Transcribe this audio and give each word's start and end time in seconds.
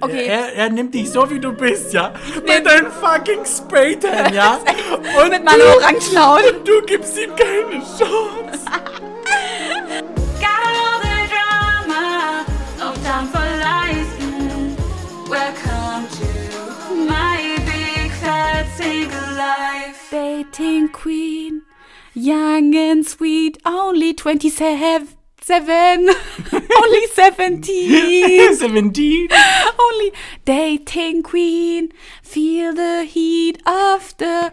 Okay. 0.00 0.26
Er, 0.26 0.54
er 0.54 0.70
nimmt 0.70 0.94
dich 0.94 1.10
so, 1.10 1.28
wie 1.30 1.38
du 1.38 1.52
bist, 1.52 1.92
ja? 1.92 2.12
Mit 2.46 2.64
deinem 2.66 2.90
fucking 2.90 3.44
Spraytan, 3.44 4.32
ja? 4.40 4.58
Und 5.22 5.30
Mit 5.30 5.44
meiner 5.44 5.64
orangen 5.76 6.00
Haut. 6.18 6.40
du, 6.64 6.80
du 6.80 6.86
gibst 6.86 7.18
ihm 7.18 7.30
keine 7.36 7.82
Chance. 7.98 8.64
Dating 20.10 20.88
Queen, 20.92 21.62
young 22.14 22.74
and 22.74 23.06
sweet, 23.06 23.58
only 23.64 24.14
27. 24.14 25.08
Seven, 25.42 26.10
only 26.82 27.06
17, 27.06 28.54
17. 28.56 29.28
only 29.80 30.12
dating 30.44 31.22
queen, 31.22 31.92
feel 32.22 32.74
the 32.74 33.04
heat 33.04 33.60
of 33.66 34.14
the. 34.18 34.52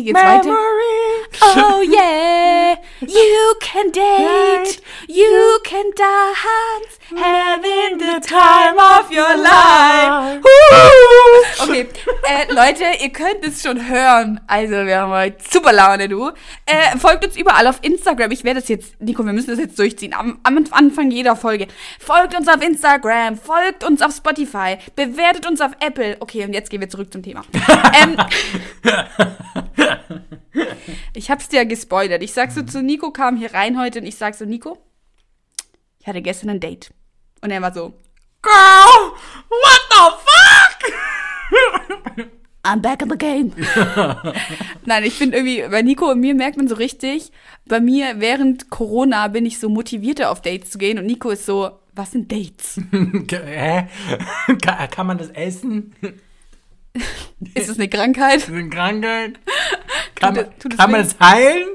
Wie 0.00 0.04
geht's 0.04 0.18
weiter? 0.18 0.44
Memory. 0.46 1.10
Oh 1.42 1.82
yeah, 1.86 2.76
you 3.00 3.54
can 3.60 3.90
date, 3.90 4.80
you 5.06 5.58
can 5.62 5.90
dance, 5.94 6.98
having 7.14 7.98
the 7.98 8.18
time 8.26 8.78
of 8.78 9.12
your 9.12 9.36
life. 9.36 10.42
Okay, 11.60 11.86
äh, 12.28 12.50
Leute, 12.50 12.84
ihr 13.02 13.10
könnt 13.10 13.46
es 13.46 13.62
schon 13.62 13.88
hören. 13.88 14.40
Also, 14.46 14.86
wir 14.86 15.00
haben 15.00 15.12
heute 15.12 15.36
super 15.50 15.72
Laune, 15.74 16.08
du. 16.08 16.30
Äh, 16.64 16.96
folgt 16.98 17.26
uns 17.26 17.36
überall 17.36 17.66
auf 17.66 17.80
Instagram. 17.82 18.30
Ich 18.30 18.42
werde 18.42 18.60
das 18.60 18.70
jetzt, 18.70 18.98
Nico, 19.02 19.22
wir 19.22 19.34
müssen 19.34 19.50
das 19.50 19.58
jetzt 19.58 19.78
durchziehen. 19.78 20.14
Am, 20.14 20.40
am 20.44 20.64
Anfang 20.70 21.10
jeder 21.10 21.36
Folge. 21.36 21.66
Folgt 21.98 22.34
uns 22.34 22.48
auf 22.48 22.62
Instagram, 22.62 23.36
folgt 23.36 23.84
uns 23.84 24.00
auf 24.00 24.14
Spotify, 24.14 24.78
bewertet 24.96 25.46
uns 25.46 25.60
auf 25.60 25.72
Apple. 25.80 26.16
Okay, 26.20 26.44
und 26.44 26.54
jetzt 26.54 26.70
gehen 26.70 26.80
wir 26.80 26.88
zurück 26.88 27.12
zum 27.12 27.22
Thema. 27.22 27.42
ähm, 28.02 28.16
ich 31.14 31.30
hab's 31.30 31.48
dir 31.48 31.58
ja 31.58 31.64
gespoilert. 31.64 32.22
Ich 32.22 32.32
sag 32.32 32.52
so 32.52 32.62
zu 32.62 32.82
Nico, 32.82 33.10
kam 33.10 33.36
hier 33.36 33.54
rein 33.54 33.78
heute 33.78 34.00
und 34.00 34.06
ich 34.06 34.16
sag 34.16 34.34
so, 34.34 34.44
Nico, 34.44 34.78
ich 35.98 36.06
hatte 36.06 36.20
gestern 36.22 36.50
ein 36.50 36.60
Date. 36.60 36.92
Und 37.42 37.50
er 37.50 37.62
war 37.62 37.72
so, 37.72 37.94
Girl, 38.42 39.12
what 39.48 39.80
the 39.90 39.96
fuck? 40.24 40.92
I'm 42.62 42.82
back 42.82 43.00
in 43.02 43.08
the 43.08 43.16
game. 43.16 43.52
Nein, 44.84 45.04
ich 45.04 45.14
finde 45.14 45.38
irgendwie, 45.38 45.62
bei 45.70 45.80
Nico 45.82 46.10
und 46.10 46.20
mir 46.20 46.34
merkt 46.34 46.58
man 46.58 46.68
so 46.68 46.74
richtig, 46.74 47.32
bei 47.66 47.80
mir 47.80 48.20
während 48.20 48.68
Corona 48.70 49.28
bin 49.28 49.46
ich 49.46 49.58
so 49.58 49.68
motivierter 49.68 50.30
auf 50.30 50.42
Dates 50.42 50.70
zu 50.70 50.78
gehen 50.78 50.98
und 50.98 51.06
Nico 51.06 51.30
ist 51.30 51.46
so, 51.46 51.70
was 51.94 52.10
sind 52.12 52.30
Dates? 52.30 52.78
Hä? 53.30 53.88
Kann, 54.62 54.90
kann 54.90 55.06
man 55.06 55.18
das 55.18 55.30
essen? 55.30 55.94
Ist 57.54 57.68
es 57.68 57.78
eine 57.78 57.88
Krankheit? 57.88 58.36
Ist 58.38 58.48
das 58.48 58.54
eine 58.54 58.68
Krankheit? 58.68 59.38
Kann, 60.16 60.34
Tut- 60.34 60.44
man, 60.46 60.58
tut 60.58 60.72
es 60.72 60.78
kann 60.78 60.90
man 60.90 61.00
es 61.00 61.18
heilen? 61.20 61.68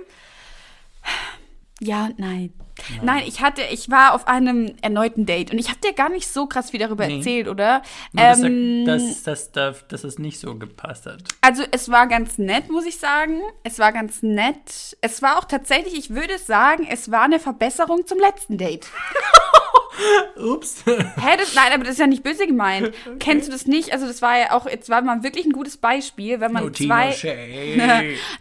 Ja 1.80 2.05
und 2.05 2.19
nein. 2.19 2.53
Nein, 3.02 3.23
ich 3.28 3.41
hatte, 3.41 3.61
ich 3.72 3.89
war 3.89 4.14
auf 4.14 4.28
einem 4.28 4.75
erneuten 4.81 5.25
Date 5.25 5.52
und 5.52 5.58
ich 5.59 5.69
habe 5.69 5.80
dir 5.80 5.94
gar 5.94 6.09
nicht 6.09 6.28
so 6.28 6.45
krass 6.47 6.72
viel 6.72 6.80
darüber 6.80 7.08
Nee. 7.08 7.17
erzählt, 7.17 7.47
oder? 7.47 7.81
Er- 8.16 8.38
Ähm, 8.38 8.86
dass, 8.86 9.23
dass, 9.23 9.52
dass, 9.52 9.88
dass 9.88 10.03
es 10.03 10.19
nicht 10.19 10.39
so 10.39 10.55
gepasst 10.55 11.05
hat. 11.05 11.23
Also 11.42 11.64
es 11.72 11.89
war 11.89 12.08
ganz 12.08 12.38
nett, 12.38 12.69
muss 12.69 12.86
ich 12.86 12.97
sagen. 12.97 13.42
Es 13.64 13.80
war 13.80 13.92
ganz 13.92 14.22
nett. 14.23 14.95
Es 15.02 15.22
war 15.22 15.38
auch 15.38 15.45
tatsächlich, 15.45 15.97
ich 15.97 16.09
würde 16.11 16.38
sagen, 16.38 16.88
es 16.89 17.11
war 17.11 17.22
eine 17.23 17.39
Verbesserung 17.39 18.05
zum 18.05 18.19
letzten 18.19 18.58
Date. 18.58 18.88
Ups. 20.38 20.83
Hä, 20.86 21.38
das, 21.38 21.55
nein, 21.55 21.72
aber 21.73 21.83
das 21.86 21.94
ist 21.94 21.99
ja 21.99 22.08
nicht 22.08 22.22
böse 22.23 22.45
gemeint. 22.47 22.92
Kennst 23.20 23.47
du 23.47 23.52
das 23.53 23.66
nicht? 23.66 23.94
Also 23.94 24.05
das 24.05 24.22
war 24.22 24.38
ja 24.38 24.52
auch, 24.52 24.67
jetzt 24.67 24.89
war 24.89 25.02
mal 25.02 25.23
wirklich 25.23 25.45
ein 25.45 25.53
gutes 25.53 25.77
Beispiel, 25.77 26.42
wenn 26.42 26.52
man 26.52 26.66
No 26.66 26.70
zwei, 26.70 27.16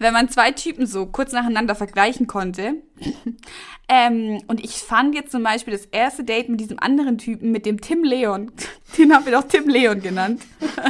wenn 0.01 0.13
man 0.13 0.29
zwei 0.29 0.51
Typen 0.51 0.87
so 0.87 1.07
kurz 1.07 1.31
nacheinander 1.33 1.77
vergleichen 1.77 2.27
konnte. 2.27 2.75
Ähm, 3.89 4.43
und 4.47 4.65
ich 4.65 4.73
fand 4.77 5.15
jetzt 5.15 5.33
zum 5.33 5.43
Beispiel 5.43 5.73
das 5.73 5.87
erste 5.87 6.25
Date 6.25 6.49
mit 6.49 6.61
diesem 6.61 6.79
anderen 6.79 7.19
Typen, 7.19 7.51
mit 7.51 7.67
dem 7.67 7.81
Tim 7.81 8.03
Leon, 8.03 8.51
den 8.99 9.15
haben 9.15 9.27
wir 9.27 9.33
doch 9.33 9.45
Tim 9.45 9.69
Leon 9.69 10.01
genannt. 10.01 10.43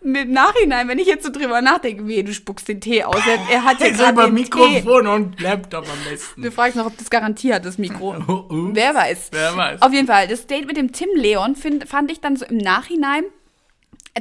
Mit 0.00 0.30
Nachhinein, 0.30 0.86
wenn 0.88 0.98
ich 0.98 1.06
jetzt 1.06 1.24
so 1.24 1.32
drüber 1.32 1.62
nachdenke, 1.62 2.06
wie 2.06 2.22
du 2.22 2.32
spuckst 2.34 2.68
den 2.68 2.80
Tee 2.80 3.04
aus. 3.04 3.16
Er, 3.26 3.38
er 3.50 3.64
hat 3.64 3.80
ja 3.80 3.88
gerade 3.90 4.16
den 4.16 4.36
Tee. 4.36 4.42
Mikrofon 4.42 5.06
und 5.06 5.40
Laptop 5.40 5.84
am 5.84 6.10
besten. 6.10 6.42
Du 6.42 6.50
fragst 6.50 6.76
noch, 6.76 6.86
ob 6.86 6.98
das 6.98 7.08
garantiert 7.08 7.64
das 7.64 7.78
Mikro. 7.78 8.14
Ups. 8.16 8.70
Wer 8.74 8.94
weiß. 8.94 9.28
Wer 9.32 9.56
weiß. 9.56 9.82
Auf 9.82 9.92
jeden 9.92 10.06
Fall, 10.06 10.28
das 10.28 10.46
Date 10.46 10.66
mit 10.66 10.76
dem 10.76 10.92
Tim 10.92 11.08
Leon 11.14 11.56
find, 11.56 11.88
fand 11.88 12.10
ich 12.10 12.20
dann 12.20 12.36
so 12.36 12.44
im 12.44 12.58
Nachhinein, 12.58 13.24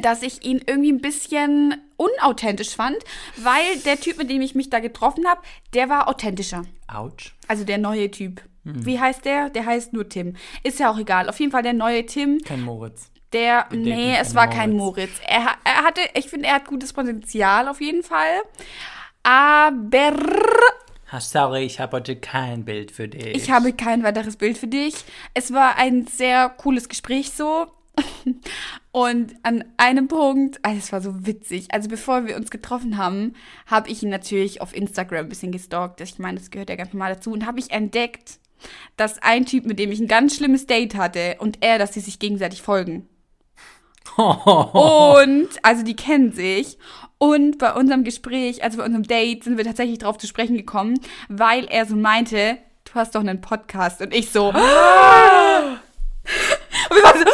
dass 0.02 0.24
ich 0.24 0.44
ihn 0.44 0.62
irgendwie 0.66 0.92
ein 0.92 1.02
bisschen 1.02 1.76
unauthentisch 1.98 2.76
fand, 2.76 2.98
weil 3.38 3.78
der 3.86 4.00
Typ, 4.00 4.18
mit 4.18 4.30
dem 4.30 4.42
ich 4.42 4.56
mich 4.56 4.70
da 4.70 4.80
getroffen 4.80 5.28
habe, 5.28 5.42
der 5.74 5.90
war 5.90 6.08
authentischer. 6.08 6.64
Autsch. 6.88 7.36
Also 7.48 7.64
der 7.64 7.78
neue 7.78 8.10
Typ. 8.10 8.42
Hm. 8.66 8.86
Wie 8.86 9.00
heißt 9.00 9.26
der? 9.26 9.50
Der 9.50 9.66
heißt 9.66 9.94
nur 9.94 10.10
Tim. 10.10 10.36
Ist 10.64 10.80
ja 10.80 10.92
auch 10.92 10.98
egal. 10.98 11.30
Auf 11.30 11.40
jeden 11.40 11.52
Fall 11.52 11.64
der 11.64 11.74
neue 11.74 12.06
Tim, 12.06 12.40
Kein 12.44 12.62
Moritz. 12.62 13.12
der, 13.34 13.68
Wir 13.70 13.80
nee, 13.80 14.16
es 14.20 14.36
war 14.36 14.50
kein 14.50 14.74
Moritz. 14.74 15.12
Er, 15.28 15.48
er 15.64 15.84
hatte, 15.84 16.02
ich 16.16 16.28
finde, 16.28 16.48
er 16.48 16.56
hat 16.56 16.66
gutes 16.66 16.94
Potenzial 16.94 17.68
auf 17.68 17.82
jeden 17.82 18.04
Fall. 18.04 18.42
Aber 19.24 20.14
sorry, 21.20 21.64
ich 21.66 21.80
habe 21.80 21.98
heute 21.98 22.16
kein 22.16 22.66
Bild 22.66 22.92
für 22.92 23.08
dich. 23.08 23.36
Ich 23.36 23.52
habe 23.52 23.74
kein 23.74 24.04
weiteres 24.04 24.38
Bild 24.38 24.58
für 24.58 24.68
dich. 24.68 24.96
Es 25.34 25.54
war 25.54 25.78
ein 25.78 26.08
sehr 26.08 26.50
cooles 26.50 26.90
Gespräch 26.90 27.32
so. 27.32 27.68
Und 28.92 29.36
an 29.44 29.64
einem 29.78 30.08
Punkt, 30.08 30.60
es 30.64 30.92
war 30.92 31.02
so 31.02 31.26
witzig. 31.26 31.68
Also 31.72 31.90
bevor 31.90 32.26
wir 32.26 32.36
uns 32.36 32.52
getroffen 32.52 32.98
haben, 32.98 33.34
habe 33.66 33.90
ich 33.90 34.04
ihn 34.04 34.10
natürlich 34.10 34.62
auf 34.62 34.76
Instagram 34.76 35.26
ein 35.26 35.30
bisschen 35.30 35.52
gestalkt. 35.52 36.02
Ich 36.02 36.20
meine, 36.20 36.40
das 36.40 36.52
gehört 36.52 36.70
ja 36.70 36.76
ganz 36.76 36.94
normal 36.94 37.16
dazu. 37.16 37.32
Und 37.32 37.46
habe 37.46 37.60
ich 37.60 37.72
entdeckt, 37.72 38.40
dass 38.98 39.22
ein 39.22 39.46
Typ, 39.46 39.66
mit 39.66 39.80
dem 39.80 39.92
ich 39.92 40.00
ein 40.00 40.08
ganz 40.08 40.36
schlimmes 40.36 40.68
Date 40.68 40.96
hatte, 40.96 41.38
und 41.40 41.58
er, 41.62 41.80
dass 41.80 41.94
sie 41.94 42.00
sich 42.00 42.20
gegenseitig 42.20 42.62
folgen. 42.62 43.08
Und, 44.18 45.50
also 45.64 45.84
die 45.84 45.96
kennen 45.96 46.34
sich. 46.34 46.78
Und 47.18 47.58
bei 47.58 47.74
unserem 47.74 48.04
Gespräch, 48.04 48.64
also 48.64 48.78
bei 48.78 48.86
unserem 48.86 49.04
Date, 49.04 49.44
sind 49.44 49.58
wir 49.58 49.64
tatsächlich 49.64 49.98
drauf 49.98 50.18
zu 50.18 50.28
sprechen 50.28 50.58
gekommen, 50.58 51.00
weil 51.30 51.66
er 51.66 51.86
so 51.86 51.96
meinte, 51.96 52.58
du 52.86 52.94
hast 52.96 53.16
doch 53.16 53.22
einen 53.22 53.42
Podcast. 53.42 54.02
Und 54.02 54.14
ich 54.14 54.30
so. 54.30 54.48
und 54.50 54.56
wir 54.56 54.64
waren 57.04 57.20
so. 57.20 57.26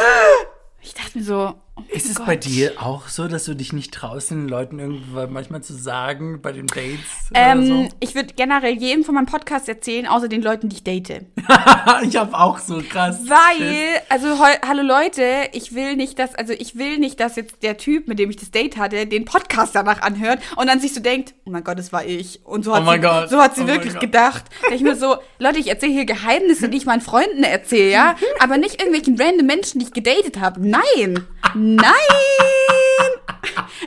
Dachte 1.00 1.18
mir 1.18 1.24
so. 1.24 1.56
Oh 1.80 1.96
Ist 1.96 2.10
es 2.10 2.16
Gott. 2.16 2.26
bei 2.26 2.36
dir 2.36 2.74
auch 2.82 3.08
so, 3.08 3.28
dass 3.28 3.46
du 3.46 3.56
dich 3.56 3.74
nicht 3.74 3.94
traust, 3.94 4.32
den 4.32 4.48
Leuten 4.48 4.80
irgendwann 4.80 5.32
manchmal 5.32 5.62
zu 5.62 5.74
sagen, 5.74 6.42
bei 6.42 6.52
den 6.52 6.68
Dates 6.68 7.00
Ähm, 7.34 7.66
so? 7.66 7.90
Ich 8.00 8.16
würde 8.16 8.34
generell 8.36 8.74
jedem 8.74 9.04
von 9.04 9.16
meinem 9.16 9.26
Podcast 9.26 9.70
erzählen, 9.70 10.08
außer 10.08 10.28
den 10.28 10.42
Leuten, 10.42 10.70
die 10.70 10.78
ich 10.78 10.84
date. 10.84 11.26
ich 12.04 12.16
habe 12.16 12.38
auch 12.38 12.60
so 12.60 12.82
krass. 12.88 13.20
Weil, 13.26 14.02
also 14.10 14.40
hallo 14.40 14.82
Leute, 14.82 15.24
ich 15.54 15.74
will 15.74 15.96
nicht, 15.96 16.20
dass, 16.20 16.36
also 16.36 16.54
ich 16.54 16.78
will 16.78 16.98
nicht, 16.98 17.20
dass 17.20 17.36
jetzt 17.36 17.64
der 17.64 17.78
Typ, 17.78 18.08
mit 18.08 18.20
dem 18.20 18.30
ich 18.30 18.38
das 18.38 18.52
Date 18.52 18.78
hatte, 18.78 19.06
den 19.06 19.26
Podcast 19.26 19.76
danach 19.76 20.02
anhört 20.02 20.40
und 20.56 20.68
dann 20.68 20.80
sich 20.80 20.94
so 20.94 21.02
denkt, 21.02 21.34
oh 21.46 21.52
mein 21.52 21.64
Gott, 21.64 21.80
das 21.80 21.92
war 21.92 22.06
ich. 22.06 22.46
Und 22.46 22.64
so 22.66 22.74
hat 22.74 22.82
Oh 22.82 22.86
mein 22.86 23.02
sie, 23.02 23.08
Gott, 23.08 23.30
so 23.30 23.40
hat 23.42 23.56
sie 23.56 23.64
oh 23.64 23.68
wirklich 23.68 23.98
gedacht. 24.00 24.46
Da 24.68 24.76
ich 24.76 24.82
mir 24.82 24.96
so, 24.96 25.18
Leute, 25.38 25.60
ich 25.60 25.68
erzähle 25.68 25.94
hier 25.94 26.06
Geheimnisse, 26.06 26.70
die 26.70 26.78
ich 26.78 26.86
meinen 26.86 27.02
Freunden 27.02 27.44
erzähle, 27.44 27.92
ja, 27.92 28.16
aber 28.40 28.58
nicht 28.58 28.82
irgendwelchen 28.82 29.20
random 29.20 29.46
Menschen, 29.46 29.80
die 29.80 29.86
ich 29.86 29.94
gedatet 29.94 30.40
habe. 30.40 30.60
Nein, 30.68 31.26
nein. 31.76 31.94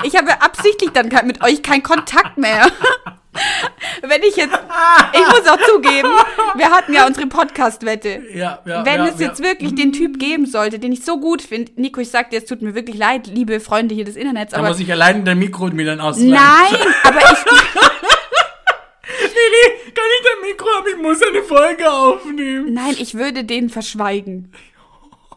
Ich 0.04 0.16
habe 0.16 0.40
absichtlich 0.40 0.90
dann 0.90 1.08
mit 1.26 1.42
euch 1.42 1.62
keinen 1.62 1.82
Kontakt 1.82 2.38
mehr. 2.38 2.66
Wenn 4.02 4.22
ich 4.22 4.36
jetzt, 4.36 4.58
ich 5.12 5.20
muss 5.20 5.48
auch 5.48 5.58
zugeben, 5.66 6.10
wir 6.56 6.70
hatten 6.70 6.92
ja 6.92 7.06
unsere 7.06 7.26
Podcast-Wette. 7.26 8.22
Ja, 8.34 8.60
ja, 8.66 8.84
Wenn 8.84 9.04
ja, 9.04 9.06
es 9.08 9.18
jetzt 9.20 9.42
wirklich 9.42 9.74
den 9.74 9.92
Typ 9.92 10.18
geben 10.18 10.44
sollte, 10.46 10.78
den 10.78 10.92
ich 10.92 11.04
so 11.04 11.18
gut 11.18 11.40
finde, 11.40 11.72
Nico, 11.76 12.00
ich 12.00 12.10
sag 12.10 12.30
dir, 12.30 12.38
es 12.38 12.44
tut 12.44 12.60
mir 12.62 12.74
wirklich 12.74 12.96
leid, 12.96 13.26
liebe 13.26 13.60
Freunde 13.60 13.94
hier 13.94 14.04
des 14.04 14.16
Internets, 14.16 14.52
Da 14.52 14.58
aber 14.58 14.68
muss 14.68 14.80
ich 14.80 14.90
allein 14.92 15.24
dein 15.24 15.38
Mikro 15.38 15.66
mir 15.68 15.86
dann 15.86 16.00
ausleihen. 16.00 16.30
nein, 16.32 16.74
aber 17.04 17.20
ich, 17.20 17.44
Lili, 19.22 19.92
kann 19.94 20.04
ich 20.18 20.26
dein 20.28 20.50
Mikro 20.50 20.66
haben? 20.76 20.86
Ich 20.90 21.02
muss 21.02 21.22
eine 21.22 21.42
Folge 21.42 21.90
aufnehmen. 21.90 22.72
nein, 22.74 22.94
ich 22.98 23.14
würde 23.14 23.44
den 23.44 23.70
verschweigen. 23.70 24.52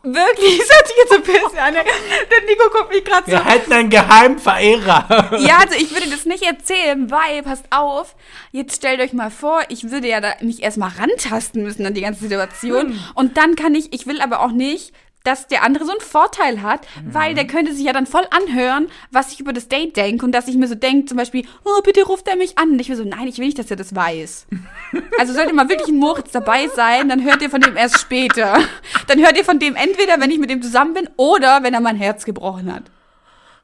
Wirklich, 0.06 0.58
das 0.60 0.70
hört 0.70 0.88
sich 0.88 0.98
jetzt 0.98 1.14
so 1.14 1.20
böse 1.20 1.62
an. 1.62 1.74
Der 1.74 2.46
Nico 2.46 2.70
guckt 2.70 2.92
mich 2.92 3.04
gerade 3.04 3.24
so 3.26 3.32
Wir 3.32 3.44
hätten 3.44 3.74
einen 3.74 3.90
geheimen 3.90 4.38
Verehrer. 4.40 5.32
Ja, 5.40 5.58
also 5.60 5.76
ich 5.76 5.92
würde 5.92 6.10
das 6.10 6.26
nicht 6.26 6.44
erzählen, 6.44 7.10
weil, 7.10 7.42
passt 7.44 7.66
auf, 7.72 8.16
jetzt 8.52 8.76
stellt 8.76 9.00
euch 9.02 9.14
mal 9.14 9.32
vor, 9.32 9.62
ich 9.70 9.90
würde 9.90 10.08
ja 10.08 10.22
da 10.22 10.34
mich 10.42 10.62
erstmal 10.62 10.90
rantasten 10.90 11.64
müssen 11.64 11.86
an 11.86 11.94
die 11.94 12.02
ganze 12.02 12.22
Situation. 12.22 13.00
Und 13.16 13.38
dann 13.38 13.56
kann 13.56 13.74
ich, 13.74 13.94
ich 13.94 14.06
will 14.06 14.22
aber 14.22 14.42
auch 14.42 14.52
nicht, 14.52 14.94
dass 15.26 15.48
der 15.48 15.64
andere 15.64 15.84
so 15.86 15.92
einen 15.92 16.00
Vorteil 16.02 16.62
hat, 16.62 16.88
weil 17.06 17.32
Mhm. 17.32 17.36
der 17.36 17.48
könnte 17.48 17.74
sich 17.74 17.86
ja 17.86 17.94
dann 17.94 18.06
voll 18.08 18.26
anhören, 18.32 18.88
was 19.12 19.34
ich 19.34 19.40
über 19.40 19.52
das 19.54 19.68
Date 19.68 19.98
denke 19.98 20.26
und 20.26 20.32
dass 20.32 20.48
ich 20.48 20.56
mir 20.56 20.68
so 20.68 20.76
denke, 20.76 21.06
zum 21.08 21.18
Beispiel, 21.18 21.46
oh, 21.66 21.82
bitte 21.84 22.04
ruft 22.04 22.28
er 22.28 22.36
mich 22.38 22.58
an. 22.58 22.72
Und 22.72 22.80
ich 22.80 22.90
mir 22.90 22.96
so, 22.96 23.04
nein, 23.04 23.28
ich 23.28 23.38
will 23.38 23.46
nicht, 23.46 23.60
dass 23.60 23.70
er 23.72 23.78
das 23.78 23.94
weiß. 23.96 24.48
Also 25.20 25.34
sollte 25.34 25.54
mal 25.54 25.68
wirklich 25.70 25.90
ein 25.90 25.98
Moritz 26.00 26.32
dabei 26.32 26.68
sein, 26.68 27.10
dann 27.10 27.24
hört 27.24 27.42
ihr 27.42 27.50
von 27.50 27.60
dem 27.62 27.76
erst 27.76 28.00
später. 28.00 28.60
Dann 29.08 29.20
hört 29.20 29.38
ihr 29.38 29.44
von 29.44 29.60
dem 29.60 29.76
entweder, 29.76 30.20
wenn 30.22 30.32
ich 30.32 30.40
mit 30.40 30.50
dem 30.50 30.62
zusammen 30.62 30.94
bin, 30.94 31.10
oder 31.18 31.64
wenn 31.64 31.74
er 31.74 31.82
mein 31.82 31.96
Herz 31.98 32.24
gebrochen 32.26 32.74
hat. 32.74 32.84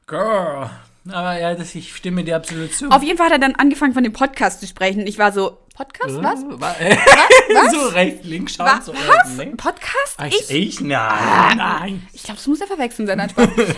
Girl. 0.06 0.70
Aber 1.10 1.38
ja, 1.38 1.54
das, 1.54 1.74
ich 1.74 1.96
stimme 1.96 2.22
dir 2.22 2.36
absolut 2.36 2.72
zu. 2.72 2.88
Auf 2.88 3.02
jeden 3.02 3.16
Fall 3.18 3.26
hat 3.26 3.32
er 3.32 3.38
dann 3.40 3.56
angefangen, 3.56 3.92
von 3.92 4.04
dem 4.04 4.12
Podcast 4.12 4.60
zu 4.60 4.66
sprechen. 4.66 5.06
Ich 5.06 5.18
war 5.18 5.32
so, 5.32 5.58
Podcast, 5.74 6.22
was? 6.22 6.42
was? 6.60 7.72
so 7.72 7.88
rechts, 7.88 8.26
links 8.26 8.54
schauen. 8.54 8.66
Was? 8.66 8.86
so 8.86 8.92
was? 8.92 9.36
links. 9.38 9.56
Podcast? 9.62 10.14
Ach, 10.18 10.26
Ich, 10.26 10.50
ich? 10.50 10.80
Nein, 10.80 11.56
nein. 11.56 12.06
ich 12.12 12.22
glaube, 12.24 12.36
das 12.36 12.46
muss 12.46 12.60
er 12.60 12.66
verwechseln 12.66 13.06
sein. 13.06 13.22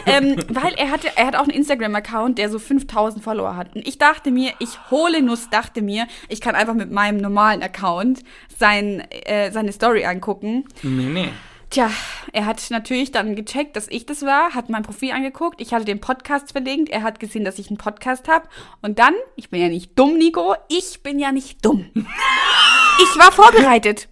Ähm, 0.06 0.36
weil 0.48 0.74
er 0.74 0.90
hatte, 0.90 1.08
er 1.16 1.26
hat 1.26 1.36
auch 1.36 1.42
einen 1.42 1.50
Instagram-Account, 1.50 2.38
der 2.38 2.50
so 2.50 2.58
5000 2.58 3.22
Follower 3.22 3.56
hat. 3.56 3.74
Und 3.74 3.86
ich 3.86 3.98
dachte 3.98 4.30
mir, 4.30 4.52
ich 4.58 4.90
hole 4.90 5.22
Nuss, 5.22 5.48
dachte 5.50 5.82
mir, 5.82 6.06
ich 6.28 6.40
kann 6.40 6.54
einfach 6.54 6.74
mit 6.74 6.90
meinem 6.90 7.18
normalen 7.18 7.62
Account 7.62 8.22
sein, 8.58 9.00
äh, 9.10 9.50
seine 9.50 9.72
Story 9.72 10.04
angucken. 10.04 10.64
Nee, 10.82 11.04
nee. 11.06 11.28
Tja, 11.74 11.90
er 12.32 12.46
hat 12.46 12.64
natürlich 12.70 13.10
dann 13.10 13.34
gecheckt, 13.34 13.74
dass 13.74 13.88
ich 13.88 14.06
das 14.06 14.22
war, 14.22 14.54
hat 14.54 14.68
mein 14.68 14.84
Profil 14.84 15.10
angeguckt, 15.10 15.60
ich 15.60 15.74
hatte 15.74 15.84
den 15.84 16.00
Podcast 16.00 16.52
verlinkt, 16.52 16.88
er 16.88 17.02
hat 17.02 17.18
gesehen, 17.18 17.44
dass 17.44 17.58
ich 17.58 17.66
einen 17.66 17.78
Podcast 17.78 18.28
habe. 18.28 18.48
Und 18.80 19.00
dann, 19.00 19.12
ich 19.34 19.50
bin 19.50 19.60
ja 19.60 19.68
nicht 19.68 19.98
dumm, 19.98 20.16
Nico, 20.16 20.54
ich 20.68 21.02
bin 21.02 21.18
ja 21.18 21.32
nicht 21.32 21.64
dumm. 21.64 21.90
Ich 23.02 23.18
war 23.18 23.32
vorbereitet. 23.32 24.06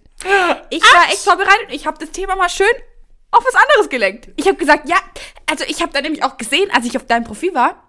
Ich 0.71 0.83
war 0.83 1.05
echt 1.05 1.19
vorbereitet 1.19 1.69
ich 1.69 1.87
habe 1.87 1.97
das 1.97 2.11
Thema 2.11 2.35
mal 2.35 2.49
schön 2.49 2.67
auf 3.31 3.45
was 3.45 3.55
anderes 3.55 3.87
gelenkt. 3.87 4.27
Ich 4.35 4.45
habe 4.45 4.57
gesagt, 4.57 4.89
ja, 4.89 4.97
also 5.49 5.63
ich 5.65 5.81
habe 5.81 5.93
da 5.93 6.01
nämlich 6.01 6.21
auch 6.21 6.35
gesehen, 6.35 6.69
als 6.69 6.85
ich 6.85 6.97
auf 6.97 7.05
deinem 7.05 7.23
Profil 7.23 7.53
war, 7.53 7.81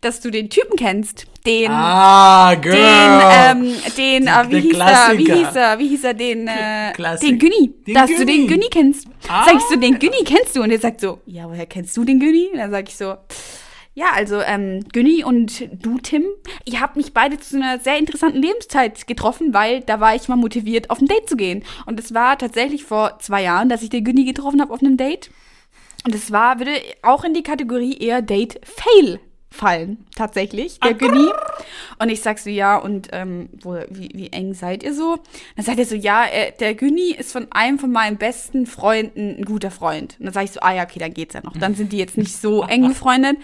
dass 0.00 0.20
du 0.20 0.30
den 0.30 0.50
Typen 0.50 0.76
kennst, 0.76 1.26
den 1.46 1.70
Ah, 1.70 2.54
Girl. 2.54 2.74
den, 2.74 3.62
ähm, 3.66 3.74
den, 3.96 4.26
äh, 4.26 4.50
wie 4.50 4.60
hieß 4.60 4.78
er, 4.78 5.18
wie 5.18 5.32
hieß 5.32 5.54
er, 5.56 5.78
wie 5.78 5.88
hieß 5.88 6.04
er, 6.04 6.14
den, 6.14 6.46
äh, 6.48 6.92
Klassik. 6.94 7.28
den 7.28 7.38
Günni, 7.38 7.74
dass 7.94 8.10
du 8.10 8.18
den 8.26 8.26
Günni. 8.26 8.46
Günni 8.46 8.66
kennst. 8.70 9.06
Ah. 9.28 9.44
Sag 9.46 9.54
ich 9.56 9.62
so, 9.62 9.76
den 9.76 9.98
Günni 9.98 10.22
kennst 10.24 10.54
du? 10.56 10.62
Und 10.62 10.70
er 10.70 10.78
sagt 10.78 11.00
so, 11.00 11.20
ja, 11.26 11.48
woher 11.48 11.66
kennst 11.66 11.96
du 11.96 12.04
den 12.04 12.20
Günni? 12.20 12.48
Und 12.52 12.58
dann 12.58 12.70
sag 12.70 12.88
ich 12.88 12.96
so, 12.96 13.14
ja, 13.94 14.06
also, 14.14 14.40
ähm, 14.40 14.84
Günni 14.92 15.24
und 15.24 15.68
du, 15.84 15.98
Tim, 15.98 16.24
ihr 16.64 16.80
habt 16.80 16.96
mich 16.96 17.12
beide 17.12 17.38
zu 17.38 17.56
einer 17.56 17.78
sehr 17.80 17.98
interessanten 17.98 18.40
Lebenszeit 18.40 19.06
getroffen, 19.06 19.52
weil 19.52 19.80
da 19.80 19.98
war 19.98 20.14
ich 20.14 20.28
mal 20.28 20.36
motiviert, 20.36 20.90
auf 20.90 21.00
ein 21.00 21.06
Date 21.08 21.28
zu 21.28 21.36
gehen. 21.36 21.64
Und 21.86 21.98
es 21.98 22.14
war 22.14 22.38
tatsächlich 22.38 22.84
vor 22.84 23.18
zwei 23.18 23.42
Jahren, 23.42 23.68
dass 23.68 23.82
ich 23.82 23.88
den 23.90 24.04
Günni 24.04 24.24
getroffen 24.24 24.60
habe 24.60 24.72
auf 24.72 24.80
einem 24.80 24.96
Date. 24.96 25.30
Und 26.06 26.14
es 26.14 26.30
war, 26.30 26.58
würde 26.58 26.72
auch 27.02 27.24
in 27.24 27.34
die 27.34 27.42
Kategorie 27.42 27.96
eher 27.98 28.22
Date 28.22 28.60
Fail 28.62 29.20
fallen, 29.50 30.06
tatsächlich, 30.14 30.78
der 30.80 30.94
Günni. 30.94 31.28
Und 31.98 32.08
ich 32.08 32.22
sag 32.22 32.38
so, 32.38 32.48
ja, 32.48 32.76
und 32.76 33.08
ähm, 33.12 33.48
wo, 33.60 33.74
wie, 33.90 34.10
wie 34.14 34.28
eng 34.28 34.54
seid 34.54 34.82
ihr 34.82 34.94
so? 34.94 35.18
Dann 35.56 35.64
sagt 35.64 35.78
er 35.78 35.84
so, 35.84 35.96
ja, 35.96 36.24
äh, 36.26 36.52
der 36.58 36.74
Günni 36.74 37.10
ist 37.10 37.32
von 37.32 37.48
einem 37.50 37.78
von 37.78 37.90
meinen 37.90 38.16
besten 38.16 38.66
Freunden 38.66 39.36
ein 39.38 39.44
guter 39.44 39.70
Freund. 39.70 40.16
Und 40.18 40.26
dann 40.26 40.32
sage 40.32 40.46
ich 40.46 40.52
so, 40.52 40.60
ah 40.60 40.72
ja, 40.72 40.84
okay, 40.84 41.00
dann 41.00 41.12
geht's 41.12 41.34
ja 41.34 41.40
noch. 41.42 41.56
Dann 41.56 41.74
sind 41.74 41.92
die 41.92 41.98
jetzt 41.98 42.16
nicht 42.16 42.36
so 42.36 42.62
eng 42.68 42.88
befreundet. 42.88 43.38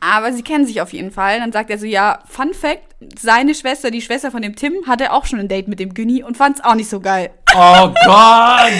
Aber 0.00 0.32
sie 0.32 0.42
kennen 0.42 0.64
sich 0.64 0.80
auf 0.80 0.92
jeden 0.92 1.10
Fall. 1.10 1.40
Dann 1.40 1.50
sagt 1.50 1.70
er 1.70 1.78
so, 1.78 1.86
ja, 1.86 2.20
Fun 2.28 2.54
Fact, 2.54 2.94
seine 3.18 3.54
Schwester, 3.54 3.90
die 3.90 4.00
Schwester 4.00 4.30
von 4.30 4.42
dem 4.42 4.54
Tim, 4.54 4.74
hatte 4.86 5.12
auch 5.12 5.26
schon 5.26 5.40
ein 5.40 5.48
Date 5.48 5.66
mit 5.66 5.80
dem 5.80 5.92
Günni 5.92 6.22
und 6.22 6.36
fand's 6.36 6.62
auch 6.62 6.76
nicht 6.76 6.88
so 6.88 7.00
geil. 7.00 7.30
Oh 7.54 7.92
Gott. 8.04 8.72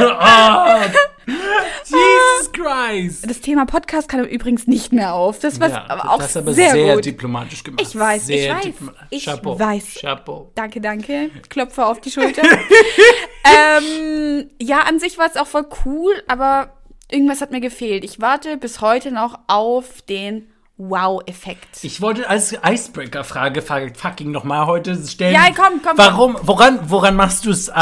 Oh. 0.00 0.98
Jesus 1.84 2.52
Christ. 2.52 3.28
Das 3.28 3.40
Thema 3.40 3.64
Podcast 3.66 4.08
kam 4.08 4.24
übrigens 4.24 4.66
nicht 4.66 4.92
mehr 4.92 5.14
auf. 5.14 5.38
Das 5.38 5.60
war 5.60 5.70
Ja, 5.70 5.84
aber 5.88 6.10
auch 6.10 6.18
das 6.18 6.36
aber 6.36 6.52
sehr, 6.54 6.70
sehr, 6.72 6.94
gut. 6.94 7.04
diplomatisch 7.04 7.64
gemacht. 7.64 7.82
Ich 7.82 7.96
weiß, 7.98 8.28
ich 8.28 8.40
sehr 8.42 8.54
weiß, 8.54 8.62
diplomatisch. 8.64 9.06
ich 9.10 9.24
Chapeau. 9.24 9.58
weiß. 9.58 9.98
Chapeau. 10.00 10.50
Danke, 10.54 10.80
danke. 10.80 11.30
Klopfer 11.48 11.88
auf 11.88 12.00
die 12.00 12.10
Schulter. 12.10 12.42
ähm, 13.44 14.50
ja, 14.60 14.80
an 14.80 14.98
sich 14.98 15.18
war 15.18 15.26
es 15.26 15.36
auch 15.36 15.46
voll 15.46 15.66
cool, 15.84 16.12
aber 16.28 16.74
irgendwas 17.10 17.40
hat 17.40 17.50
mir 17.50 17.60
gefehlt. 17.60 18.04
Ich 18.04 18.20
warte 18.20 18.56
bis 18.56 18.80
heute 18.80 19.10
noch 19.10 19.38
auf 19.48 20.02
den 20.02 20.48
Wow-Effekt. 20.88 21.82
Ich 21.82 22.00
wollte 22.00 22.28
als 22.28 22.52
Icebreaker-Frage 22.64 23.62
fucking 23.94 24.30
nochmal 24.30 24.66
heute 24.66 24.96
stellen. 25.06 25.34
Ja, 25.34 25.46
komm, 25.54 25.80
komm, 25.82 25.96
Warum, 25.96 26.36
woran, 26.42 26.78
woran 26.90 27.16
machst 27.16 27.44
du 27.46 27.50
es 27.50 27.68
äh, 27.68 27.72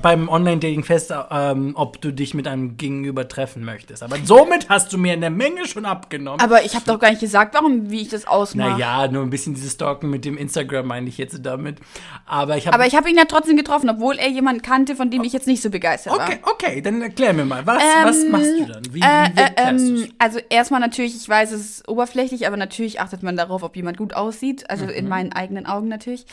beim 0.00 0.28
Online-Dating 0.28 0.84
fest, 0.84 1.12
ähm, 1.30 1.72
ob 1.76 2.00
du 2.00 2.12
dich 2.12 2.34
mit 2.34 2.46
einem 2.46 2.76
Gegenüber 2.76 3.28
treffen 3.28 3.64
möchtest? 3.64 4.02
Aber 4.02 4.16
somit 4.24 4.68
hast 4.68 4.92
du 4.92 4.98
mir 4.98 5.12
eine 5.12 5.30
Menge 5.30 5.66
schon 5.66 5.84
abgenommen. 5.84 6.40
Aber 6.40 6.64
ich 6.64 6.74
habe 6.74 6.84
doch 6.86 6.98
gar 6.98 7.10
nicht 7.10 7.20
gesagt, 7.20 7.54
warum, 7.54 7.90
wie 7.90 8.02
ich 8.02 8.08
das 8.08 8.26
ausmache. 8.26 8.70
naja, 8.70 9.08
nur 9.08 9.22
ein 9.22 9.30
bisschen 9.30 9.54
dieses 9.54 9.72
Stalken 9.72 10.10
mit 10.10 10.24
dem 10.24 10.36
Instagram 10.36 10.86
meine 10.86 11.08
ich 11.08 11.18
jetzt 11.18 11.44
damit. 11.44 11.78
Aber 12.26 12.56
ich 12.56 12.66
habe. 12.66 12.84
Habe 12.94 13.10
ihn 13.10 13.16
ja 13.16 13.24
trotzdem 13.24 13.56
getroffen, 13.56 13.90
obwohl 13.90 14.16
er 14.18 14.28
jemanden 14.28 14.62
kannte, 14.62 14.94
von 14.94 15.10
dem 15.10 15.24
ich 15.24 15.32
jetzt 15.32 15.46
nicht 15.48 15.60
so 15.60 15.68
begeistert 15.68 16.16
war. 16.16 16.26
Okay, 16.28 16.38
okay, 16.42 16.80
dann 16.80 17.02
erklär 17.02 17.32
mir 17.32 17.44
mal, 17.44 17.66
was, 17.66 17.82
was 18.04 18.24
machst 18.30 18.46
du 18.46 18.66
dann? 18.66 18.84
Wie, 18.90 18.94
wie 18.94 19.00
Äh, 19.00 19.24
äh, 19.34 19.40
erklärst 19.42 19.88
du's? 19.88 20.02
ähm, 20.04 20.12
also 20.18 20.38
erstmal 20.48 20.80
natürlich, 20.80 21.16
ich 21.16 21.28
weiß, 21.28 21.50
es 21.52 21.60
ist 21.78 21.88
oberflächlich, 21.88 22.43
aber 22.46 22.56
natürlich 22.56 23.00
achtet 23.00 23.22
man 23.22 23.36
darauf, 23.36 23.62
ob 23.62 23.76
jemand 23.76 23.96
gut 23.96 24.14
aussieht. 24.14 24.68
Also 24.70 24.84
Mhm. 24.84 24.90
in 24.90 25.08
meinen 25.08 25.32
eigenen 25.32 25.66
Augen 25.66 25.88
natürlich. 25.88 26.26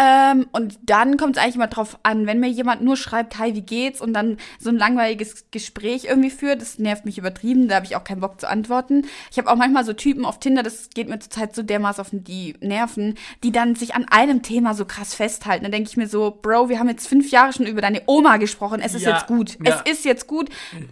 Ähm, 0.00 0.46
und 0.52 0.78
dann 0.84 1.16
kommt 1.16 1.36
es 1.36 1.42
eigentlich 1.42 1.56
mal 1.56 1.66
drauf 1.66 1.98
an, 2.04 2.26
wenn 2.26 2.38
mir 2.38 2.48
jemand 2.48 2.82
nur 2.82 2.96
schreibt, 2.96 3.38
hi, 3.38 3.54
wie 3.54 3.62
geht's? 3.62 4.00
Und 4.00 4.12
dann 4.12 4.36
so 4.60 4.70
ein 4.70 4.76
langweiliges 4.76 5.46
Gespräch 5.50 6.04
irgendwie 6.04 6.30
führt, 6.30 6.60
das 6.62 6.78
nervt 6.78 7.04
mich 7.04 7.18
übertrieben, 7.18 7.66
da 7.68 7.76
habe 7.76 7.86
ich 7.86 7.96
auch 7.96 8.04
keinen 8.04 8.20
Bock 8.20 8.40
zu 8.40 8.48
antworten. 8.48 9.06
Ich 9.32 9.38
habe 9.38 9.50
auch 9.50 9.56
manchmal 9.56 9.84
so 9.84 9.92
Typen 9.94 10.24
auf 10.24 10.38
Tinder, 10.38 10.62
das 10.62 10.90
geht 10.90 11.08
mir 11.08 11.18
zurzeit 11.18 11.54
so 11.56 11.62
dermaßen 11.62 12.00
auf 12.00 12.08
die 12.12 12.54
Nerven, 12.60 13.16
die 13.42 13.50
dann 13.50 13.74
sich 13.74 13.94
an 13.96 14.06
einem 14.08 14.42
Thema 14.42 14.74
so 14.74 14.84
krass 14.84 15.14
festhalten. 15.14 15.64
Dann 15.64 15.72
denke 15.72 15.88
ich 15.90 15.96
mir 15.96 16.06
so, 16.06 16.38
Bro, 16.42 16.68
wir 16.68 16.78
haben 16.78 16.88
jetzt 16.88 17.08
fünf 17.08 17.30
Jahre 17.32 17.52
schon 17.52 17.66
über 17.66 17.80
deine 17.80 18.02
Oma 18.06 18.36
gesprochen, 18.36 18.80
es 18.80 18.94
ist 18.94 19.02
Ja, 19.02 19.14
jetzt 19.16 19.26
gut. 19.26 19.58
ja. 19.64 19.82
Es 19.84 19.90
ist 19.98 20.04
jetzt 20.04 20.28
gut. 20.28 20.48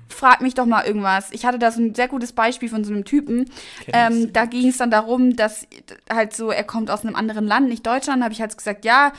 Frag 0.08 0.40
mich 0.40 0.54
doch 0.54 0.66
mal 0.66 0.84
irgendwas. 0.84 1.30
Ich 1.30 1.44
hatte 1.46 1.60
da 1.60 1.70
so 1.70 1.80
ein 1.80 1.94
sehr 1.94 2.08
gutes 2.08 2.32
Beispiel 2.32 2.68
von 2.68 2.82
so 2.82 2.92
einem 2.92 3.04
Typen. 3.04 3.50
Ähm, 3.92 4.32
da 4.32 4.45
ging 4.46 4.68
es 4.68 4.78
dann 4.78 4.90
darum, 4.90 5.36
dass 5.36 5.66
halt 6.10 6.34
so, 6.34 6.50
er 6.50 6.64
kommt 6.64 6.90
aus 6.90 7.04
einem 7.04 7.16
anderen 7.16 7.46
Land, 7.46 7.68
nicht 7.68 7.86
Deutschland. 7.86 8.22
habe 8.22 8.32
ich 8.32 8.40
halt 8.40 8.56
gesagt, 8.56 8.84
ja, 8.84 9.12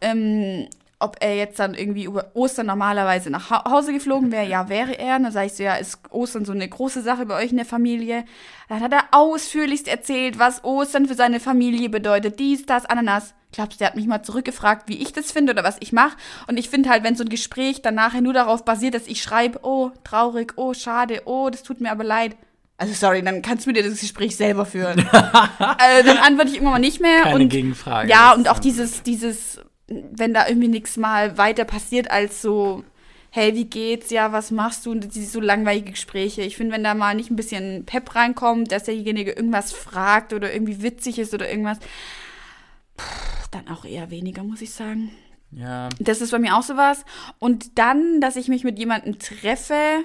ähm, 0.00 0.68
ob 0.98 1.16
er 1.18 1.34
jetzt 1.36 1.58
dann 1.58 1.74
irgendwie 1.74 2.04
über 2.04 2.30
Ostern 2.34 2.66
normalerweise 2.66 3.28
nach 3.28 3.50
Ha- 3.50 3.68
Hause 3.68 3.92
geflogen 3.92 4.30
wäre, 4.30 4.46
ja, 4.46 4.68
wäre 4.68 4.92
er. 4.98 5.16
Und 5.16 5.24
dann 5.24 5.32
sage 5.32 5.46
ich 5.46 5.54
so, 5.54 5.62
ja, 5.64 5.74
ist 5.74 5.98
Ostern 6.10 6.44
so 6.44 6.52
eine 6.52 6.68
große 6.68 7.02
Sache 7.02 7.26
bei 7.26 7.42
euch 7.42 7.50
in 7.50 7.56
der 7.56 7.66
Familie? 7.66 8.24
Dann 8.68 8.80
hat 8.80 8.92
er 8.92 9.04
ausführlichst 9.10 9.88
erzählt, 9.88 10.38
was 10.38 10.62
Ostern 10.62 11.06
für 11.06 11.14
seine 11.14 11.40
Familie 11.40 11.88
bedeutet. 11.88 12.38
Dies, 12.38 12.66
das, 12.66 12.86
Ananas. 12.86 13.34
Glaubst 13.50 13.74
du, 13.74 13.78
der 13.80 13.88
hat 13.88 13.96
mich 13.96 14.06
mal 14.06 14.22
zurückgefragt, 14.22 14.88
wie 14.88 14.96
ich 15.02 15.12
das 15.12 15.32
finde 15.32 15.52
oder 15.52 15.64
was 15.64 15.76
ich 15.80 15.92
mache? 15.92 16.16
Und 16.46 16.56
ich 16.56 16.70
finde 16.70 16.88
halt, 16.88 17.02
wenn 17.02 17.16
so 17.16 17.24
ein 17.24 17.28
Gespräch 17.28 17.82
dann 17.82 17.96
nachher 17.96 18.20
nur 18.22 18.32
darauf 18.32 18.64
basiert, 18.64 18.94
dass 18.94 19.08
ich 19.08 19.22
schreibe, 19.22 19.58
oh, 19.62 19.90
traurig, 20.04 20.54
oh, 20.56 20.72
schade, 20.72 21.22
oh, 21.26 21.50
das 21.50 21.62
tut 21.64 21.80
mir 21.80 21.90
aber 21.90 22.04
leid. 22.04 22.36
Also 22.82 22.94
sorry, 22.94 23.22
dann 23.22 23.42
kannst 23.42 23.64
du 23.64 23.70
mir 23.70 23.80
das 23.80 24.00
Gespräch 24.00 24.34
selber 24.34 24.66
führen. 24.66 24.98
äh, 24.98 25.04
dann 26.04 26.18
antworte 26.18 26.48
ich 26.48 26.54
irgendwann 26.54 26.72
mal 26.72 26.78
nicht 26.80 27.00
mehr. 27.00 27.22
Keine 27.22 27.36
und, 27.36 27.48
Gegenfrage. 27.48 28.10
Ja, 28.10 28.32
und 28.34 28.48
auch 28.48 28.58
dieses, 28.58 29.04
dieses, 29.04 29.60
wenn 29.86 30.34
da 30.34 30.48
irgendwie 30.48 30.66
nichts 30.66 30.96
mal 30.96 31.38
weiter 31.38 31.64
passiert 31.64 32.10
als 32.10 32.42
so, 32.42 32.82
hey, 33.30 33.54
wie 33.54 33.66
geht's, 33.66 34.10
ja, 34.10 34.32
was 34.32 34.50
machst 34.50 34.84
du? 34.84 34.90
Und 34.90 35.14
diese 35.14 35.30
so 35.30 35.38
langweilige 35.38 35.92
Gespräche. 35.92 36.42
Ich 36.42 36.56
finde, 36.56 36.74
wenn 36.74 36.82
da 36.82 36.94
mal 36.94 37.14
nicht 37.14 37.30
ein 37.30 37.36
bisschen 37.36 37.84
Pep 37.86 38.16
reinkommt, 38.16 38.72
dass 38.72 38.82
derjenige 38.82 39.30
irgendwas 39.30 39.70
fragt 39.72 40.32
oder 40.32 40.52
irgendwie 40.52 40.82
witzig 40.82 41.20
ist 41.20 41.32
oder 41.34 41.48
irgendwas, 41.48 41.78
pff, 42.98 43.48
dann 43.52 43.68
auch 43.68 43.84
eher 43.84 44.10
weniger, 44.10 44.42
muss 44.42 44.60
ich 44.60 44.72
sagen. 44.72 45.12
Ja. 45.52 45.88
Das 46.00 46.20
ist 46.20 46.32
bei 46.32 46.40
mir 46.40 46.56
auch 46.56 46.64
sowas. 46.64 47.04
Und 47.38 47.78
dann, 47.78 48.20
dass 48.20 48.34
ich 48.34 48.48
mich 48.48 48.64
mit 48.64 48.76
jemandem 48.76 49.20
treffe, 49.20 50.04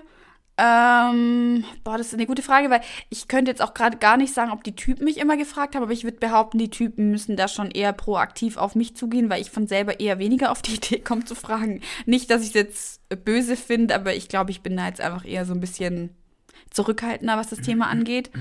ähm, 0.60 1.64
boah, 1.84 1.98
das 1.98 2.08
ist 2.08 2.14
eine 2.16 2.26
gute 2.26 2.42
Frage, 2.42 2.72
weil 2.72 2.82
ich 3.10 3.28
könnte 3.28 3.52
jetzt 3.52 3.62
auch 3.62 3.76
gerade 3.76 3.98
gar 3.98 4.18
nicht 4.18 4.34
sagen, 4.34 4.52
ob 4.52 4.64
die 4.64 4.76
Typen 4.76 5.06
mich 5.06 5.18
immer 5.18 5.38
gefragt 5.38 5.76
haben, 5.76 5.84
aber 5.84 5.92
ich 5.92 6.04
würde 6.04 6.18
behaupten, 6.18 6.58
die 6.58 6.72
Typen 6.72 7.12
müssen 7.12 7.36
da 7.36 7.48
schon 7.48 7.70
eher 7.70 7.94
proaktiv 7.94 8.58
auf 8.58 8.74
mich 8.74 8.96
zugehen, 8.96 9.30
weil 9.30 9.42
ich 9.42 9.52
von 9.52 9.68
selber 9.68 10.00
eher 10.00 10.18
weniger 10.18 10.52
auf 10.52 10.64
die 10.64 10.76
Idee 10.76 11.00
komme 11.00 11.26
zu 11.26 11.36
fragen. 11.36 11.82
Nicht, 12.06 12.32
dass 12.32 12.42
ich 12.42 12.50
es 12.50 12.54
jetzt 12.56 13.24
böse 13.24 13.56
finde, 13.56 13.94
aber 13.94 14.16
ich 14.16 14.30
glaube, 14.30 14.50
ich 14.50 14.62
bin 14.62 14.76
da 14.76 14.88
jetzt 14.88 15.02
einfach 15.02 15.26
eher 15.26 15.46
so 15.46 15.54
ein 15.54 15.62
bisschen 15.62 16.16
zurückhaltender, 16.72 17.38
was 17.38 17.50
das 17.50 17.62
Thema 17.62 17.88
angeht. 17.88 18.32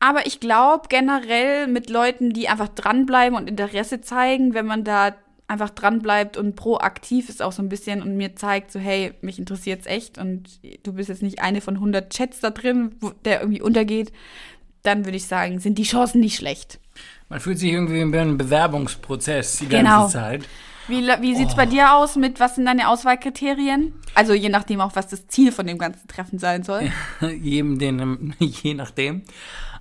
Aber 0.00 0.26
ich 0.26 0.40
glaube 0.40 0.88
generell 0.88 1.68
mit 1.68 1.88
Leuten, 1.88 2.32
die 2.32 2.48
einfach 2.48 2.68
dranbleiben 2.68 3.38
und 3.38 3.48
Interesse 3.48 4.00
zeigen, 4.00 4.54
wenn 4.54 4.66
man 4.66 4.84
da 4.84 5.14
einfach 5.46 5.70
dranbleibt 5.70 6.36
und 6.36 6.56
proaktiv 6.56 7.28
ist 7.28 7.42
auch 7.42 7.52
so 7.52 7.62
ein 7.62 7.68
bisschen 7.68 8.02
und 8.02 8.16
mir 8.16 8.34
zeigt 8.34 8.72
so, 8.72 8.78
hey, 8.78 9.12
mich 9.20 9.38
interessiert's 9.38 9.86
echt 9.86 10.16
und 10.18 10.48
du 10.82 10.94
bist 10.94 11.08
jetzt 11.10 11.22
nicht 11.22 11.40
eine 11.40 11.60
von 11.60 11.74
100 11.74 12.10
Chats 12.10 12.40
da 12.40 12.50
drin, 12.50 12.94
wo 13.00 13.10
der 13.24 13.40
irgendwie 13.40 13.60
untergeht, 13.62 14.12
dann 14.82 15.04
würde 15.04 15.16
ich 15.16 15.26
sagen, 15.26 15.60
sind 15.60 15.76
die 15.78 15.82
Chancen 15.84 16.20
nicht 16.20 16.36
schlecht. 16.36 16.78
Man 17.28 17.40
fühlt 17.40 17.58
sich 17.58 17.72
irgendwie 17.72 18.10
wie 18.12 18.18
ein 18.18 18.38
Bewerbungsprozess 18.38 19.58
die 19.58 19.68
Genau. 19.68 20.00
ganze 20.02 20.12
Zeit. 20.14 20.48
Wie, 20.86 21.00
wie 21.02 21.34
sieht's 21.34 21.56
bei 21.56 21.64
dir 21.64 21.94
aus 21.94 22.16
mit, 22.16 22.40
was 22.40 22.56
sind 22.56 22.66
deine 22.66 22.88
Auswahlkriterien? 22.88 23.94
Also 24.14 24.34
je 24.34 24.50
nachdem 24.50 24.82
auch, 24.82 24.94
was 24.94 25.08
das 25.08 25.26
Ziel 25.28 25.50
von 25.50 25.66
dem 25.66 25.78
ganzen 25.78 26.06
Treffen 26.08 26.38
sein 26.38 26.62
soll. 26.62 26.90
Jedem, 27.20 27.78
den, 27.78 28.34
je 28.38 28.74
nachdem. 28.74 29.22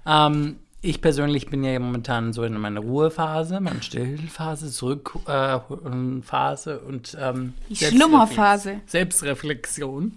Ähm, 0.05 0.57
ich 0.85 1.01
persönlich 1.01 1.47
bin 1.47 1.63
ja 1.63 1.79
momentan 1.79 2.33
so 2.33 2.43
in 2.43 2.59
meiner 2.59 2.81
Ruhephase, 2.81 3.61
meine 3.61 3.81
Stillphase, 3.81 4.69
Zurückphase 4.69 6.73
äh, 6.73 6.87
und 6.87 7.17
ähm, 7.19 7.53
Die 7.69 7.77
Schlummerphase. 7.77 8.81
Selbstreflexion. 8.85 10.11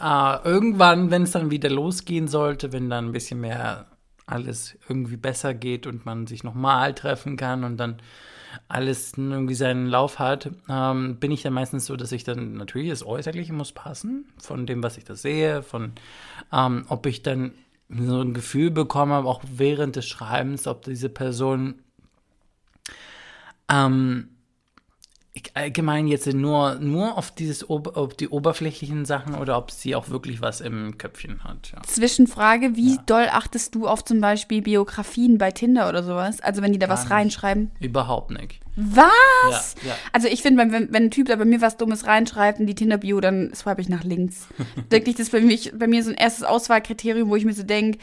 Äh, 0.00 0.44
irgendwann, 0.44 1.12
wenn 1.12 1.22
es 1.22 1.30
dann 1.30 1.52
wieder 1.52 1.70
losgehen 1.70 2.26
sollte, 2.26 2.72
wenn 2.72 2.90
dann 2.90 3.06
ein 3.06 3.12
bisschen 3.12 3.40
mehr 3.40 3.86
alles 4.26 4.76
irgendwie 4.88 5.16
besser 5.16 5.54
geht 5.54 5.86
und 5.86 6.04
man 6.04 6.26
sich 6.26 6.42
nochmal 6.42 6.94
treffen 6.94 7.36
kann 7.36 7.62
und 7.62 7.76
dann 7.76 8.02
alles 8.66 9.12
irgendwie 9.16 9.54
seinen 9.54 9.86
Lauf 9.86 10.18
hat, 10.18 10.50
ähm, 10.68 11.18
bin 11.20 11.30
ich 11.30 11.42
dann 11.42 11.52
meistens 11.52 11.86
so, 11.86 11.94
dass 11.94 12.10
ich 12.10 12.24
dann 12.24 12.54
natürlich 12.54 12.90
das 12.90 13.06
Äußerliche 13.06 13.52
muss 13.52 13.70
passen, 13.70 14.24
von 14.38 14.66
dem, 14.66 14.82
was 14.82 14.98
ich 14.98 15.04
da 15.04 15.14
sehe, 15.14 15.62
von 15.62 15.92
ähm, 16.52 16.86
ob 16.88 17.06
ich 17.06 17.22
dann 17.22 17.52
so 17.96 18.20
ein 18.22 18.32
Gefühl 18.34 18.70
bekomme, 18.70 19.16
auch 19.16 19.42
während 19.46 19.96
des 19.96 20.06
Schreibens, 20.06 20.66
ob 20.66 20.82
diese 20.84 21.08
Person 21.08 21.74
ähm, 23.70 24.28
ich- 25.34 25.54
allgemein 25.56 26.08
jetzt 26.08 26.26
nur, 26.26 26.76
nur 26.76 27.16
auf 27.16 27.30
dieses 27.30 27.68
auf 27.68 28.14
die 28.14 28.28
oberflächlichen 28.28 29.04
Sachen 29.04 29.34
oder 29.34 29.56
ob 29.58 29.70
sie 29.70 29.94
auch 29.94 30.08
wirklich 30.08 30.40
was 30.40 30.60
im 30.60 30.98
Köpfchen 30.98 31.42
hat. 31.44 31.72
Ja. 31.74 31.82
Zwischenfrage, 31.82 32.76
wie 32.76 32.98
doll 33.06 33.28
achtest 33.30 33.74
du 33.74 33.86
auf 33.86 34.04
zum 34.04 34.20
Beispiel 34.20 34.62
Biografien 34.62 35.38
bei 35.38 35.50
Tinder 35.50 35.88
oder 35.88 36.02
sowas? 36.02 36.40
Also 36.40 36.60
wenn 36.62 36.72
die 36.72 36.78
da 36.78 36.88
was 36.88 37.04
nicht. 37.04 37.10
reinschreiben. 37.12 37.70
Überhaupt 37.80 38.30
nicht. 38.30 38.60
Was? 38.74 39.74
Ja, 39.82 39.90
ja. 39.90 39.96
Also 40.12 40.28
ich 40.28 40.40
finde, 40.42 40.62
wenn, 40.62 40.92
wenn 40.92 41.04
ein 41.04 41.10
Typ 41.10 41.28
da 41.28 41.36
bei 41.36 41.44
mir 41.44 41.60
was 41.60 41.76
Dummes 41.76 42.06
reinschreibt 42.06 42.58
in 42.58 42.66
die 42.66 42.74
Tinder-Bio, 42.74 43.20
dann 43.20 43.52
swipe 43.54 43.80
ich 43.80 43.88
nach 43.88 44.02
links. 44.02 44.46
Wirklich, 44.90 45.16
das 45.16 45.26
ist 45.26 45.32
bei, 45.32 45.40
mich, 45.40 45.72
bei 45.74 45.86
mir 45.86 46.02
so 46.02 46.10
ein 46.10 46.16
erstes 46.16 46.44
Auswahlkriterium, 46.44 47.28
wo 47.28 47.36
ich 47.36 47.44
mir 47.44 47.52
so 47.52 47.64
denke, 47.64 47.98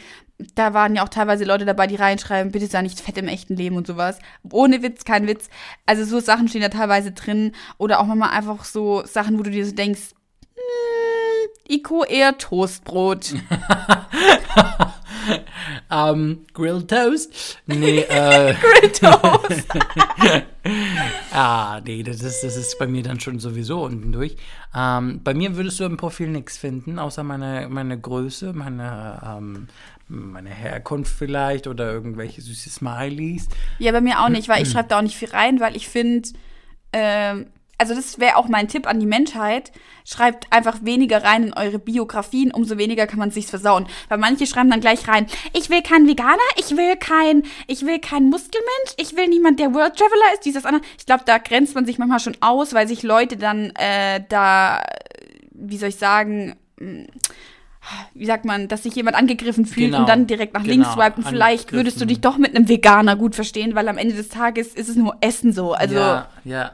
da 0.54 0.72
waren 0.72 0.94
ja 0.94 1.02
auch 1.02 1.08
teilweise 1.08 1.44
Leute 1.44 1.64
dabei, 1.64 1.86
die 1.86 1.96
reinschreiben, 1.96 2.52
bitte 2.52 2.66
sei 2.66 2.82
nicht 2.82 3.00
fett 3.00 3.18
im 3.18 3.28
echten 3.28 3.56
Leben 3.56 3.76
und 3.76 3.86
sowas. 3.86 4.18
Ohne 4.50 4.82
Witz, 4.82 5.04
kein 5.04 5.26
Witz. 5.26 5.48
Also 5.86 6.04
so 6.04 6.20
Sachen 6.20 6.48
stehen 6.48 6.62
da 6.62 6.68
teilweise 6.68 7.12
drin. 7.12 7.52
Oder 7.78 8.00
auch 8.00 8.06
mal 8.06 8.30
einfach 8.30 8.64
so 8.64 9.04
Sachen, 9.04 9.38
wo 9.38 9.42
du 9.42 9.50
dir 9.50 9.66
so 9.66 9.74
denkst, 9.74 10.14
hm, 10.54 11.50
Iko 11.68 12.04
eher 12.04 12.38
Toastbrot. 12.38 13.34
Ähm, 15.90 16.46
Grilled 16.54 16.88
Toast? 16.88 17.58
Nee, 17.66 18.00
äh. 18.08 18.54
Toast. 18.92 19.66
ah, 21.32 21.80
nee, 21.84 22.02
das 22.02 22.22
ist, 22.22 22.42
das 22.42 22.56
ist 22.56 22.78
bei 22.78 22.86
mir 22.86 23.02
dann 23.02 23.18
schon 23.20 23.38
sowieso 23.38 23.82
unten 23.84 24.12
durch. 24.12 24.36
Ähm, 24.74 25.20
bei 25.22 25.34
mir 25.34 25.56
würdest 25.56 25.80
du 25.80 25.84
im 25.84 25.96
Profil 25.96 26.28
nichts 26.28 26.58
finden, 26.58 26.98
außer 26.98 27.24
meine, 27.24 27.68
meine 27.68 27.98
Größe, 27.98 28.52
meine, 28.52 29.20
ähm, 29.24 29.68
meine 30.08 30.50
Herkunft 30.50 31.12
vielleicht 31.12 31.66
oder 31.66 31.90
irgendwelche 31.92 32.40
süße 32.40 32.70
Smileys. 32.70 33.48
Ja, 33.78 33.92
bei 33.92 34.00
mir 34.00 34.20
auch 34.20 34.28
nicht, 34.28 34.48
weil 34.48 34.62
ich 34.62 34.70
schreibe 34.72 34.88
da 34.88 34.98
auch 34.98 35.02
nicht 35.02 35.16
viel 35.16 35.30
rein, 35.30 35.60
weil 35.60 35.76
ich 35.76 35.88
finde, 35.88 36.28
ähm, 36.92 37.46
also 37.80 37.94
das 37.94 38.20
wäre 38.20 38.36
auch 38.36 38.46
mein 38.46 38.68
Tipp 38.68 38.86
an 38.86 39.00
die 39.00 39.06
Menschheit, 39.06 39.72
schreibt 40.04 40.52
einfach 40.52 40.78
weniger 40.82 41.24
rein 41.24 41.44
in 41.44 41.54
eure 41.54 41.78
Biografien, 41.78 42.52
umso 42.52 42.76
weniger 42.76 43.06
kann 43.06 43.18
man 43.18 43.30
sich's 43.30 43.48
versauen. 43.48 43.86
Weil 44.08 44.18
manche 44.18 44.46
schreiben 44.46 44.70
dann 44.70 44.80
gleich 44.80 45.08
rein, 45.08 45.26
ich 45.54 45.70
will 45.70 45.82
keinen 45.82 46.06
Veganer, 46.06 46.36
ich 46.56 46.76
will 46.76 46.96
kein, 46.96 47.44
ich 47.66 47.86
will 47.86 47.98
keinen 47.98 48.28
Muskelmensch, 48.28 48.94
ich 48.98 49.16
will 49.16 49.28
niemand, 49.28 49.58
der 49.58 49.72
World 49.72 49.96
Traveler 49.96 50.34
ist, 50.34 50.44
dieses 50.44 50.66
andere. 50.66 50.82
Ich 50.98 51.06
glaube, 51.06 51.22
da 51.24 51.38
grenzt 51.38 51.74
man 51.74 51.86
sich 51.86 51.96
manchmal 51.96 52.20
schon 52.20 52.36
aus, 52.40 52.74
weil 52.74 52.86
sich 52.86 53.02
Leute 53.02 53.38
dann 53.38 53.72
äh, 53.76 54.22
da, 54.28 54.82
wie 55.52 55.78
soll 55.78 55.88
ich 55.88 55.96
sagen, 55.96 56.56
mh, 56.78 57.06
wie 58.12 58.26
sagt 58.26 58.44
man, 58.44 58.68
dass 58.68 58.82
sich 58.82 58.94
jemand 58.94 59.16
angegriffen 59.16 59.64
fühlt 59.64 59.86
Genau, 59.86 60.00
und 60.00 60.08
dann 60.08 60.26
direkt 60.26 60.52
nach 60.52 60.64
genau, 60.64 60.74
links 60.74 60.92
swipen. 60.92 61.24
Vielleicht 61.24 61.72
würdest 61.72 61.98
du 61.98 62.04
dich 62.04 62.20
doch 62.20 62.36
mit 62.36 62.54
einem 62.54 62.68
Veganer 62.68 63.16
gut 63.16 63.34
verstehen, 63.34 63.74
weil 63.74 63.88
am 63.88 63.96
Ende 63.96 64.14
des 64.14 64.28
Tages 64.28 64.74
ist 64.74 64.90
es 64.90 64.96
nur 64.96 65.16
Essen 65.22 65.54
so. 65.54 65.72
Also 65.72 65.94
ja, 65.94 66.28
ja. 66.44 66.72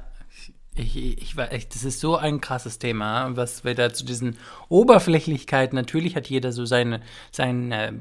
Ich, 0.78 0.97
ich, 0.97 1.35
ich 1.52 1.68
das 1.68 1.85
ist 1.85 2.00
so 2.00 2.16
ein 2.16 2.40
krasses 2.40 2.78
Thema, 2.78 3.35
was 3.35 3.64
wir 3.64 3.75
da 3.75 3.92
zu 3.92 4.04
diesen 4.04 4.37
Oberflächlichkeit, 4.68 5.73
natürlich 5.73 6.16
hat 6.16 6.28
jeder 6.28 6.52
so 6.52 6.66
seine, 6.66 7.00
sein 7.30 7.73
äh, 7.73 7.92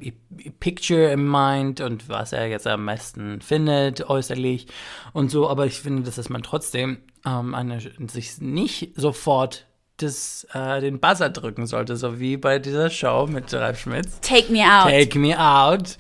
Picture 0.60 1.12
im 1.12 1.30
Mind 1.32 1.80
und 1.80 2.10
was 2.10 2.34
er 2.34 2.48
jetzt 2.48 2.68
am 2.68 2.86
besten 2.86 3.42
findet, 3.42 4.10
äußerlich 4.10 4.68
und 5.14 5.32
so, 5.32 5.50
aber 5.50 5.66
ich 5.66 5.80
finde, 5.80 6.04
dass 6.04 6.30
man 6.30 6.44
trotzdem 6.44 6.98
ähm, 7.26 7.56
eine, 7.56 7.80
sich 7.80 8.42
nicht 8.42 8.92
sofort 8.96 9.68
das, 9.98 10.46
äh, 10.54 10.82
den 10.82 11.00
Buzzer 11.00 11.30
drücken 11.30 11.68
sollte, 11.68 11.96
so 11.96 12.20
wie 12.20 12.36
bei 12.36 12.60
dieser 12.60 12.90
Show 12.90 13.28
mit 13.30 13.54
Ralf 13.54 13.80
Schmitz. 13.80 14.20
take 14.22 14.52
me 14.52 14.62
out. 14.62 14.90
Take 14.90 15.18
me 15.18 15.40
out. 15.40 15.98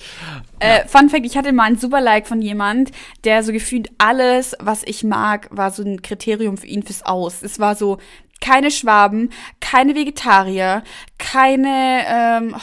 Äh, 0.59 0.85
Fun 0.87 1.09
Fact, 1.09 1.25
ich 1.25 1.37
hatte 1.37 1.53
mal 1.53 1.63
ein 1.63 1.77
super 1.77 2.01
Like 2.01 2.27
von 2.27 2.41
jemand, 2.41 2.91
der 3.23 3.43
so 3.43 3.53
gefühlt 3.53 3.89
alles, 3.97 4.55
was 4.59 4.83
ich 4.83 5.03
mag, 5.03 5.47
war 5.49 5.71
so 5.71 5.83
ein 5.83 6.01
Kriterium 6.01 6.57
für 6.57 6.67
ihn 6.67 6.83
fürs 6.83 7.05
Aus. 7.05 7.41
Es 7.41 7.59
war 7.59 7.75
so, 7.75 7.97
keine 8.41 8.69
Schwaben, 8.69 9.29
keine 9.61 9.95
Vegetarier, 9.95 10.83
keine, 11.17 12.03
ähm, 12.07 12.55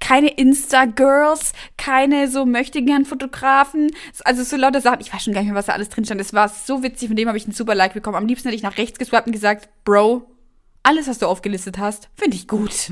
keine 0.00 0.28
Insta-Girls, 0.28 1.54
keine 1.76 2.28
so 2.28 2.46
möchte 2.46 2.82
gern 2.82 3.04
Fotografen. 3.04 3.90
Also 4.24 4.44
so 4.44 4.56
lauter 4.56 4.80
Sachen. 4.80 5.00
Ich 5.00 5.12
weiß 5.12 5.24
schon 5.24 5.32
gar 5.32 5.40
nicht 5.40 5.48
mehr, 5.48 5.58
was 5.58 5.66
da 5.66 5.72
alles 5.72 5.88
drin 5.88 6.04
stand. 6.04 6.20
Es 6.20 6.34
war 6.34 6.48
so 6.48 6.82
witzig, 6.84 7.08
von 7.08 7.16
dem 7.16 7.26
habe 7.26 7.36
ich 7.36 7.44
einen 7.44 7.54
super 7.54 7.74
Like 7.74 7.94
bekommen. 7.94 8.16
Am 8.16 8.26
liebsten 8.26 8.48
hätte 8.48 8.56
ich 8.56 8.62
nach 8.62 8.78
rechts 8.78 8.98
geswappt 8.98 9.26
und 9.26 9.32
gesagt, 9.32 9.68
Bro, 9.84 10.26
alles, 10.88 11.06
was 11.06 11.18
du 11.18 11.26
aufgelistet 11.26 11.76
hast, 11.78 12.08
finde 12.14 12.36
ich 12.36 12.48
gut. 12.48 12.90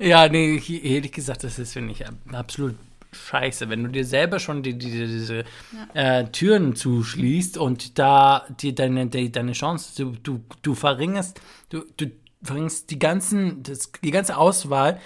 Ja, 0.00 0.28
nee, 0.30 0.56
ich- 0.56 0.84
ehrlich 0.84 1.12
gesagt, 1.12 1.44
das 1.44 1.58
ist, 1.58 1.74
finde 1.74 1.92
ich, 1.92 2.02
absolut 2.32 2.74
scheiße. 3.12 3.68
Wenn 3.68 3.84
du 3.84 3.90
dir 3.90 4.04
selber 4.04 4.38
schon 4.38 4.62
die, 4.62 4.76
die, 4.78 4.90
diese 4.90 5.44
äh, 5.94 6.24
Türen 6.26 6.74
zuschließt 6.74 7.58
und 7.58 7.98
da 7.98 8.46
die, 8.60 8.74
deine, 8.74 9.06
die, 9.08 9.30
deine 9.30 9.52
Chance, 9.52 9.92
du, 10.02 10.12
du, 10.22 10.40
du 10.62 10.74
verringerst, 10.74 11.40
du, 11.68 11.84
du 11.96 12.06
verringerst 12.42 12.90
die, 12.90 12.98
ganzen, 12.98 13.62
das, 13.62 13.92
die 14.02 14.10
ganze 14.10 14.36
Auswahl 14.36 15.00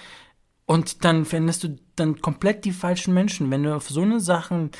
und 0.66 1.04
dann 1.04 1.24
findest 1.24 1.64
du 1.64 1.76
dann 1.96 2.20
komplett 2.20 2.64
die 2.64 2.72
falschen 2.72 3.14
Menschen. 3.14 3.50
Wenn 3.50 3.64
du 3.64 3.74
auf 3.74 3.88
so 3.88 4.02
eine 4.02 4.20
Sachen, 4.20 4.70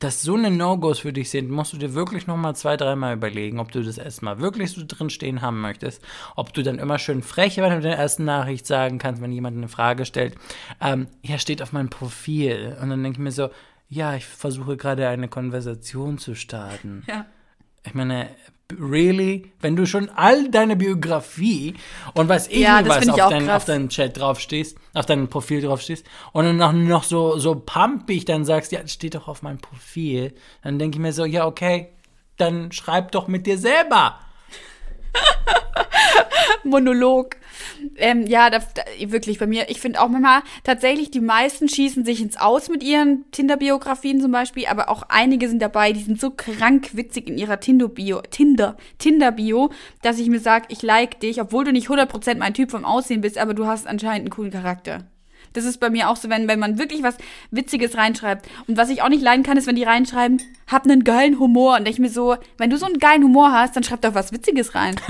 dass 0.00 0.22
so 0.22 0.34
eine 0.34 0.50
No-Gos 0.50 1.00
für 1.00 1.12
dich 1.12 1.30
sind, 1.30 1.50
musst 1.50 1.72
du 1.72 1.76
dir 1.76 1.94
wirklich 1.94 2.26
noch 2.26 2.36
mal 2.36 2.54
zwei, 2.54 2.76
dreimal 2.76 3.14
überlegen, 3.14 3.60
ob 3.60 3.72
du 3.72 3.82
das 3.82 3.96
erstmal 3.96 4.40
wirklich 4.40 4.72
so 4.72 4.82
drin 4.86 5.08
stehen 5.08 5.40
haben 5.40 5.60
möchtest. 5.60 6.02
Ob 6.36 6.52
du 6.52 6.62
dann 6.62 6.78
immer 6.78 6.98
schön 6.98 7.22
frech, 7.22 7.56
wenn 7.58 7.70
du 7.70 7.76
in 7.76 7.82
der 7.82 7.96
ersten 7.98 8.24
Nachricht 8.24 8.66
sagen 8.66 8.98
kannst, 8.98 9.22
wenn 9.22 9.32
jemand 9.32 9.56
eine 9.56 9.68
Frage 9.68 10.04
stellt, 10.04 10.34
ähm, 10.80 11.06
ja, 11.22 11.38
steht 11.38 11.62
auf 11.62 11.72
meinem 11.72 11.90
Profil. 11.90 12.76
Und 12.82 12.90
dann 12.90 13.02
denke 13.02 13.16
ich 13.16 13.22
mir 13.22 13.32
so, 13.32 13.50
ja, 13.88 14.14
ich 14.14 14.26
versuche 14.26 14.76
gerade 14.76 15.08
eine 15.08 15.28
Konversation 15.28 16.18
zu 16.18 16.34
starten. 16.34 17.04
Ja. 17.06 17.26
Ich 17.86 17.94
meine, 17.94 18.30
really? 18.72 19.52
Wenn 19.60 19.76
du 19.76 19.86
schon 19.86 20.08
all 20.10 20.50
deine 20.50 20.76
Biografie 20.76 21.74
und 22.14 22.28
was 22.28 22.48
ich 22.48 22.58
Ja, 22.58 22.84
was 22.86 23.08
auf, 23.08 23.16
dein, 23.16 23.50
auf 23.50 23.64
deinem 23.64 23.88
Chat 23.88 24.18
draufstehst, 24.18 24.78
auf 24.94 25.06
deinem 25.06 25.28
Profil 25.28 25.60
draufstehst 25.60 26.06
und 26.32 26.44
dann 26.44 26.56
noch, 26.56 26.72
noch 26.72 27.04
so, 27.04 27.38
so 27.38 27.54
pumpig 27.54 28.24
dann 28.24 28.44
sagst, 28.44 28.72
ja, 28.72 28.80
das 28.80 28.92
steht 28.92 29.14
doch 29.14 29.28
auf 29.28 29.42
meinem 29.42 29.58
Profil, 29.58 30.34
dann 30.62 30.78
denke 30.78 30.96
ich 30.96 31.00
mir 31.02 31.12
so, 31.12 31.24
ja, 31.24 31.46
okay, 31.46 31.88
dann 32.36 32.72
schreib 32.72 33.12
doch 33.12 33.28
mit 33.28 33.46
dir 33.46 33.58
selber. 33.58 34.18
Monolog. 36.64 37.36
Ähm, 37.96 38.26
ja, 38.26 38.50
da, 38.50 38.58
da, 38.58 38.82
wirklich 39.10 39.38
bei 39.38 39.46
mir. 39.46 39.68
Ich 39.70 39.80
finde 39.80 40.00
auch 40.00 40.08
manchmal 40.08 40.42
tatsächlich, 40.62 41.10
die 41.10 41.20
meisten 41.20 41.68
schießen 41.68 42.04
sich 42.04 42.20
ins 42.20 42.36
Aus 42.36 42.68
mit 42.68 42.82
ihren 42.82 43.24
Tinder-Biografien 43.30 44.20
zum 44.20 44.32
Beispiel, 44.32 44.66
aber 44.66 44.88
auch 44.88 45.04
einige 45.08 45.48
sind 45.48 45.60
dabei, 45.62 45.92
die 45.92 46.02
sind 46.02 46.20
so 46.20 46.30
krank 46.30 46.90
witzig 46.92 47.28
in 47.28 47.38
ihrer 47.38 47.60
Tinder-Bio, 47.60 48.22
Tinder, 48.30 48.76
Tinder-Bio, 48.98 49.70
dass 50.02 50.18
ich 50.18 50.28
mir 50.28 50.40
sage, 50.40 50.66
ich 50.68 50.82
like 50.82 51.20
dich, 51.20 51.40
obwohl 51.40 51.64
du 51.64 51.72
nicht 51.72 51.88
100% 51.88 52.36
mein 52.36 52.54
Typ 52.54 52.70
vom 52.70 52.84
Aussehen 52.84 53.20
bist, 53.20 53.38
aber 53.38 53.54
du 53.54 53.66
hast 53.66 53.86
anscheinend 53.86 54.20
einen 54.20 54.30
coolen 54.30 54.50
Charakter. 54.50 55.04
Das 55.54 55.64
ist 55.64 55.78
bei 55.80 55.88
mir 55.88 56.10
auch 56.10 56.16
so, 56.16 56.28
wenn, 56.28 56.46
wenn 56.48 56.58
man 56.58 56.78
wirklich 56.78 57.02
was 57.02 57.16
Witziges 57.50 57.96
reinschreibt. 57.96 58.46
Und 58.66 58.76
was 58.76 58.90
ich 58.90 59.00
auch 59.02 59.08
nicht 59.08 59.22
leiden 59.22 59.42
kann, 59.44 59.56
ist, 59.56 59.66
wenn 59.66 59.76
die 59.76 59.84
reinschreiben, 59.84 60.42
hab 60.66 60.84
einen 60.84 61.04
geilen 61.04 61.38
Humor. 61.38 61.76
Und 61.78 61.88
ich 61.88 61.98
mir 61.98 62.10
so, 62.10 62.36
wenn 62.58 62.70
du 62.70 62.76
so 62.76 62.86
einen 62.86 62.98
geilen 62.98 63.22
Humor 63.24 63.52
hast, 63.52 63.76
dann 63.76 63.84
schreib 63.84 64.02
doch 64.02 64.14
was 64.14 64.32
Witziges 64.32 64.74
rein. 64.74 64.96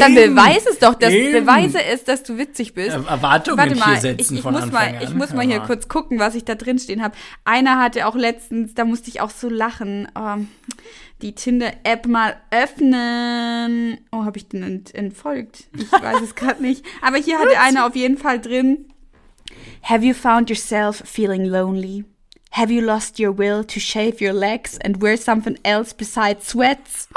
Dann 0.00 0.14
beweis 0.14 0.64
es 0.68 0.78
doch, 0.78 0.94
dass, 0.94 1.12
Eben. 1.12 1.44
beweise 1.44 1.82
es, 1.82 2.04
dass 2.04 2.22
du 2.22 2.38
witzig 2.38 2.74
bist. 2.74 2.96
Erwartungen 2.96 3.58
Warte 3.58 3.74
mal, 3.76 3.98
hier 4.00 4.18
ich, 4.18 4.30
ich 4.32 4.42
muss 4.44 4.54
Anfang 4.54 4.70
mal, 4.72 4.88
an. 4.96 5.02
ich 5.02 5.14
muss 5.14 5.32
mal 5.32 5.44
hier 5.44 5.56
Ja. 5.56 5.66
kurz 5.66 5.88
gucken, 5.88 6.18
was 6.18 6.34
ich 6.34 6.44
da 6.44 6.54
drin 6.54 6.78
stehen 6.78 7.02
habe. 7.02 7.14
Einer 7.44 7.78
hatte 7.78 8.06
auch 8.06 8.14
letztens, 8.16 8.74
da 8.74 8.84
musste 8.84 9.10
ich 9.10 9.20
auch 9.20 9.30
so 9.30 9.48
lachen, 9.48 10.08
ähm, 10.16 10.48
die 11.22 11.34
Tinder-App 11.34 12.06
mal 12.06 12.36
öffnen. 12.50 13.98
Oh, 14.12 14.24
habe 14.24 14.38
ich 14.38 14.48
den 14.48 14.62
ent 14.62 14.94
entfolgt? 14.94 15.64
Ich 15.76 15.90
weiß 15.92 16.20
es 16.22 16.34
gerade 16.34 16.62
nicht. 16.62 16.84
Aber 17.02 17.16
hier 17.16 17.38
hatte 17.38 17.58
einer 17.60 17.86
auf 17.86 17.96
jeden 17.96 18.18
Fall 18.18 18.40
drin. 18.40 18.86
Have 19.88 20.02
you 20.04 20.14
found 20.14 20.50
yourself 20.50 20.96
feeling 21.04 21.50
lonely? 21.50 22.04
Have 22.50 22.70
you 22.72 22.80
lost 22.82 23.18
your 23.20 23.30
will 23.32 23.62
to 23.64 23.78
shave 23.78 24.20
your 24.20 24.32
legs 24.32 24.78
and 24.78 25.00
wear 25.00 25.16
something 25.16 25.58
else 25.64 25.92
besides 25.92 26.46
sweats? 26.46 27.06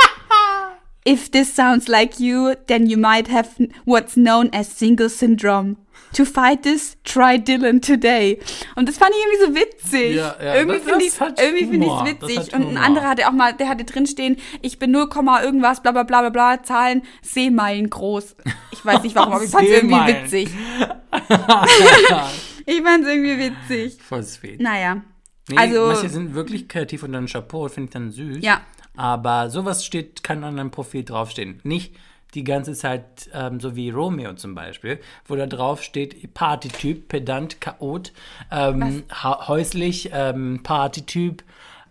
If 1.06 1.32
this 1.32 1.52
sounds 1.52 1.88
like 1.88 2.20
you, 2.20 2.56
then 2.68 2.86
you 2.88 2.98
might 2.98 3.28
have 3.30 3.58
what's 3.86 4.16
known 4.16 4.50
as 4.54 4.68
single 4.68 5.10
syndrome. 5.10 5.78
To 6.14 6.26
fight 6.26 6.62
this, 6.64 6.98
try 7.04 7.38
Dylan 7.38 7.82
today. 7.82 8.38
Und 8.76 8.88
das 8.90 8.98
fand 8.98 9.12
ich 9.16 9.24
irgendwie 9.24 9.46
so 9.46 9.56
witzig. 9.66 10.16
Ja, 10.18 10.36
ja, 10.44 10.56
irgendwie 10.56 10.78
das- 10.78 10.86
finde 10.86 11.06
das 11.06 11.14
ich 11.16 11.20
hat 11.20 11.42
irgendwie 11.42 11.66
finde 11.66 11.86
ich 11.88 11.92
Humor, 11.92 12.06
es 12.08 12.20
das 12.20 12.30
witzig. 12.30 12.54
Und 12.54 12.68
ein 12.68 12.78
anderer 12.78 13.08
hatte 13.10 13.28
auch 13.28 13.32
mal, 13.32 13.54
der 13.54 13.70
hatte 13.70 13.86
drinstehen, 13.86 14.38
ich 14.62 14.78
bin 14.78 14.92
0, 14.92 15.08
irgendwas, 15.44 15.82
bla 15.82 15.92
bla 15.92 16.04
bla 16.04 16.22
bla 16.22 16.30
bla, 16.30 16.64
Zahlen, 16.64 17.02
Seemeilen 17.24 17.90
groß. 17.90 18.36
Ich 18.72 18.86
weiß 18.86 19.02
nicht 19.04 19.16
warum, 19.16 19.34
aber 19.34 19.44
ich 19.44 19.50
fand 19.50 19.68
es 19.68 19.72
irgendwie 19.84 19.96
Seemeilen. 19.96 20.24
witzig. 20.26 20.50
Ich 22.72 22.84
fand 22.84 23.04
es 23.04 23.10
irgendwie 23.10 23.40
witzig. 23.40 24.00
Voll 24.00 24.22
sweet. 24.22 24.62
Naja. 24.62 25.02
Nee, 25.50 25.58
also- 25.58 25.88
manche 25.88 26.10
sind 26.10 26.36
wirklich 26.36 26.68
kreativ 26.68 27.02
und 27.02 27.14
dann 27.14 27.26
Chapeau, 27.26 27.68
finde 27.68 27.86
ich 27.88 27.94
dann 27.94 28.12
süß. 28.12 28.44
Ja. 28.44 28.62
Aber 28.96 29.50
sowas 29.50 29.84
steht, 29.84 30.24
kann 30.24 30.44
an 30.44 30.60
einem 30.60 30.70
Profil 30.70 31.04
draufstehen. 31.04 31.62
Nicht 31.64 31.96
die 32.36 32.44
ganze 32.44 32.74
Zeit, 32.74 33.28
ähm, 33.34 33.60
so 33.60 33.76
wie 33.76 33.90
Romeo 33.90 34.36
zum 34.36 34.54
Beispiel, 34.54 35.00
wo 35.26 35.36
da 35.36 35.48
drauf 35.48 35.82
steht, 35.82 36.36
Partytyp, 36.36 37.08
Pedant, 37.08 37.60
Chaot, 37.60 38.14
ähm, 38.52 39.04
häuslich, 39.24 40.12
ähm, 40.14 40.60
Partytyp, 40.62 41.44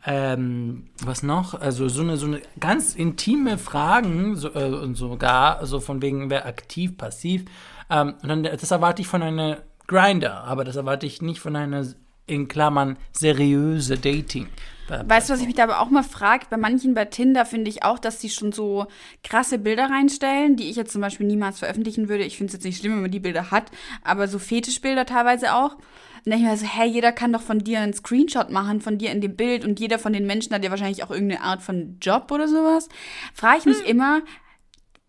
ähm, 0.06 0.90
was 1.04 1.24
noch? 1.24 1.54
Also 1.60 1.88
so 1.88 2.02
eine, 2.02 2.16
so 2.16 2.26
eine 2.26 2.40
ganz 2.60 2.94
intime 2.94 3.58
Fragen 3.58 4.36
so, 4.36 4.54
äh, 4.54 4.66
und 4.66 4.94
sogar, 4.94 5.66
so 5.66 5.80
von 5.80 6.00
wegen, 6.02 6.30
wer 6.30 6.46
aktiv, 6.46 6.96
passiv. 6.96 7.46
Ähm, 7.90 8.14
und 8.22 8.28
dann, 8.28 8.44
das 8.44 8.70
erwarte 8.70 9.02
ich 9.02 9.08
von 9.08 9.22
einer 9.22 9.58
Grinder, 9.88 10.44
aber 10.44 10.64
das 10.64 10.76
erwarte 10.76 11.06
ich 11.06 11.20
nicht 11.20 11.40
von 11.40 11.56
einer, 11.56 11.84
in 12.26 12.46
Klammern, 12.46 12.96
seriöse 13.12 13.98
Dating. 13.98 14.48
Weißt 14.88 15.28
du, 15.28 15.34
was 15.34 15.40
ich 15.40 15.46
mich 15.46 15.56
da 15.56 15.64
aber 15.64 15.80
auch 15.80 15.90
mal 15.90 16.02
frage? 16.02 16.46
Bei 16.48 16.56
manchen 16.56 16.94
bei 16.94 17.04
Tinder 17.04 17.44
finde 17.44 17.68
ich 17.68 17.82
auch, 17.82 17.98
dass 17.98 18.20
sie 18.20 18.30
schon 18.30 18.52
so 18.52 18.86
krasse 19.22 19.58
Bilder 19.58 19.90
reinstellen, 19.90 20.56
die 20.56 20.70
ich 20.70 20.76
jetzt 20.76 20.92
zum 20.92 21.02
Beispiel 21.02 21.26
niemals 21.26 21.58
veröffentlichen 21.58 22.08
würde. 22.08 22.24
Ich 22.24 22.38
finde 22.38 22.48
es 22.48 22.54
jetzt 22.54 22.64
nicht 22.64 22.80
schlimm, 22.80 22.94
wenn 22.94 23.02
man 23.02 23.10
die 23.10 23.20
Bilder 23.20 23.50
hat, 23.50 23.70
aber 24.02 24.28
so 24.28 24.38
Fetischbilder 24.38 25.04
teilweise 25.04 25.54
auch. 25.54 25.74
Und 25.74 26.32
dann 26.32 26.40
denke 26.40 26.46
ich 26.46 26.50
mir 26.50 26.56
so, 26.56 26.66
hey, 26.66 26.88
jeder 26.88 27.12
kann 27.12 27.32
doch 27.32 27.42
von 27.42 27.58
dir 27.58 27.80
einen 27.80 27.92
Screenshot 27.92 28.50
machen, 28.50 28.80
von 28.80 28.96
dir 28.96 29.10
in 29.10 29.20
dem 29.20 29.36
Bild 29.36 29.64
und 29.64 29.78
jeder 29.78 29.98
von 29.98 30.12
den 30.12 30.26
Menschen 30.26 30.54
hat 30.54 30.64
ja 30.64 30.70
wahrscheinlich 30.70 31.04
auch 31.04 31.10
irgendeine 31.10 31.42
Art 31.42 31.62
von 31.62 31.98
Job 32.00 32.30
oder 32.32 32.48
sowas. 32.48 32.88
Frage 33.34 33.58
ich 33.58 33.64
mich 33.66 33.86
immer, 33.86 34.22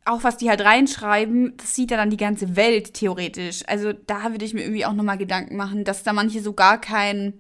auch 0.09 0.23
was 0.23 0.37
die 0.37 0.49
halt 0.49 0.61
reinschreiben, 0.61 1.53
das 1.57 1.75
sieht 1.75 1.91
ja 1.91 1.97
dann 1.97 2.09
die 2.09 2.17
ganze 2.17 2.55
Welt 2.55 2.93
theoretisch. 2.93 3.63
Also 3.67 3.93
da 3.93 4.31
würde 4.31 4.45
ich 4.45 4.53
mir 4.53 4.61
irgendwie 4.61 4.85
auch 4.85 4.93
nochmal 4.93 5.17
Gedanken 5.17 5.55
machen, 5.55 5.83
dass 5.83 6.03
da 6.03 6.13
manche 6.13 6.41
so 6.41 6.53
gar 6.53 6.79
kein, 6.79 7.33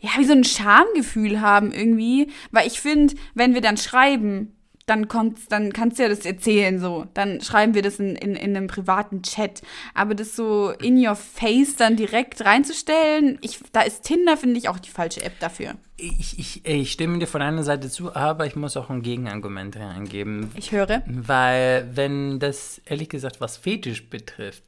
ja, 0.00 0.10
wie 0.18 0.24
so 0.24 0.32
ein 0.32 0.44
Schamgefühl 0.44 1.40
haben 1.40 1.72
irgendwie. 1.72 2.30
Weil 2.50 2.66
ich 2.66 2.80
finde, 2.80 3.14
wenn 3.34 3.54
wir 3.54 3.60
dann 3.60 3.76
schreiben, 3.76 4.54
dann 4.86 5.08
kommt's, 5.08 5.46
dann 5.48 5.72
kannst 5.72 5.98
du 5.98 6.02
ja 6.04 6.08
das 6.08 6.24
erzählen 6.24 6.78
so. 6.78 7.06
Dann 7.14 7.40
schreiben 7.40 7.74
wir 7.74 7.82
das 7.82 7.98
in, 7.98 8.16
in, 8.16 8.34
in 8.34 8.56
einem 8.56 8.66
privaten 8.66 9.22
Chat. 9.22 9.62
Aber 9.94 10.14
das 10.14 10.36
so 10.36 10.70
in 10.70 11.04
your 11.04 11.14
face 11.14 11.76
dann 11.76 11.96
direkt 11.96 12.44
reinzustellen, 12.44 13.38
ich, 13.42 13.60
da 13.72 13.82
ist 13.82 14.02
Tinder, 14.02 14.36
finde 14.36 14.58
ich, 14.58 14.68
auch 14.68 14.78
die 14.78 14.90
falsche 14.90 15.22
App 15.22 15.38
dafür. 15.40 15.74
Ich, 15.96 16.38
ich, 16.38 16.66
ich 16.66 16.92
stimme 16.92 17.18
dir 17.18 17.26
von 17.26 17.42
einer 17.42 17.62
Seite 17.62 17.88
zu, 17.88 18.14
aber 18.14 18.46
ich 18.46 18.56
muss 18.56 18.76
auch 18.76 18.90
ein 18.90 19.02
Gegenargument 19.02 19.76
reingeben. 19.76 20.50
Ich 20.56 20.72
höre. 20.72 21.02
Weil, 21.06 21.88
wenn 21.94 22.40
das 22.40 22.80
ehrlich 22.84 23.08
gesagt 23.08 23.40
was 23.40 23.56
Fetisch 23.56 24.08
betrifft, 24.10 24.64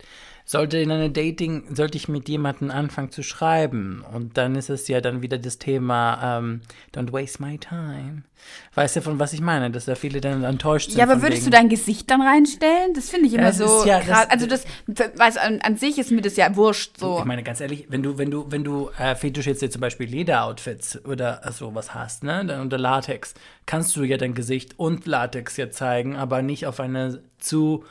sollte 0.46 0.76
in 0.78 0.90
einer 0.90 1.08
Dating, 1.08 1.74
sollte 1.74 1.96
ich 1.96 2.08
mit 2.08 2.28
jemandem 2.28 2.70
anfangen 2.70 3.10
zu 3.10 3.22
schreiben. 3.22 4.04
Und 4.12 4.36
dann 4.36 4.54
ist 4.56 4.68
es 4.68 4.88
ja 4.88 5.00
dann 5.00 5.22
wieder 5.22 5.38
das 5.38 5.58
Thema, 5.58 6.38
ähm, 6.38 6.60
don't 6.94 7.12
waste 7.12 7.42
my 7.42 7.56
time. 7.58 8.24
Weißt 8.74 8.96
du, 8.96 9.00
von 9.00 9.18
was 9.18 9.32
ich 9.32 9.40
meine? 9.40 9.70
Dass 9.70 9.86
da 9.86 9.94
viele 9.94 10.20
dann 10.20 10.44
enttäuscht 10.44 10.90
sind. 10.90 10.98
Ja, 10.98 11.04
aber 11.04 11.22
würdest 11.22 11.42
du 11.42 11.46
wegen- 11.46 11.52
dein 11.52 11.68
Gesicht 11.70 12.10
dann 12.10 12.20
reinstellen? 12.20 12.92
Das 12.94 13.08
finde 13.08 13.28
ich 13.28 13.32
immer 13.34 13.44
Das 13.44 13.56
so 13.56 13.86
ja- 13.86 14.00
krass. 14.00 14.26
das- 14.28 14.30
also 14.30 14.46
das, 14.46 14.64
weiß, 15.16 15.38
an, 15.38 15.60
an 15.62 15.78
sich 15.78 15.98
ist 15.98 16.10
mir 16.10 16.20
das 16.20 16.36
ja 16.36 16.54
wurscht 16.54 16.98
so. 16.98 17.18
Ich 17.20 17.24
meine, 17.24 17.42
ganz 17.42 17.62
ehrlich, 17.62 17.86
wenn 17.88 18.02
du, 18.02 18.18
wenn 18.18 18.30
du, 18.30 18.44
wenn 18.50 18.64
du 18.64 18.90
äh, 18.98 19.14
Fetisch 19.14 19.46
jetzt, 19.46 19.62
jetzt 19.62 19.72
zum 19.72 19.80
Beispiel 19.80 20.08
Lederoutfits 20.10 21.02
oder 21.06 21.40
sowas 21.52 21.94
hast, 21.94 22.22
ne, 22.22 22.44
dann 22.44 22.60
unter 22.60 22.76
Latex, 22.76 23.32
kannst 23.64 23.96
du 23.96 24.04
ja 24.04 24.18
dein 24.18 24.34
Gesicht 24.34 24.78
und 24.78 25.06
Latex 25.06 25.56
ja 25.56 25.70
zeigen, 25.70 26.16
aber 26.16 26.42
nicht 26.42 26.66
auf 26.66 26.80
eine 26.80 27.22
zu 27.38 27.84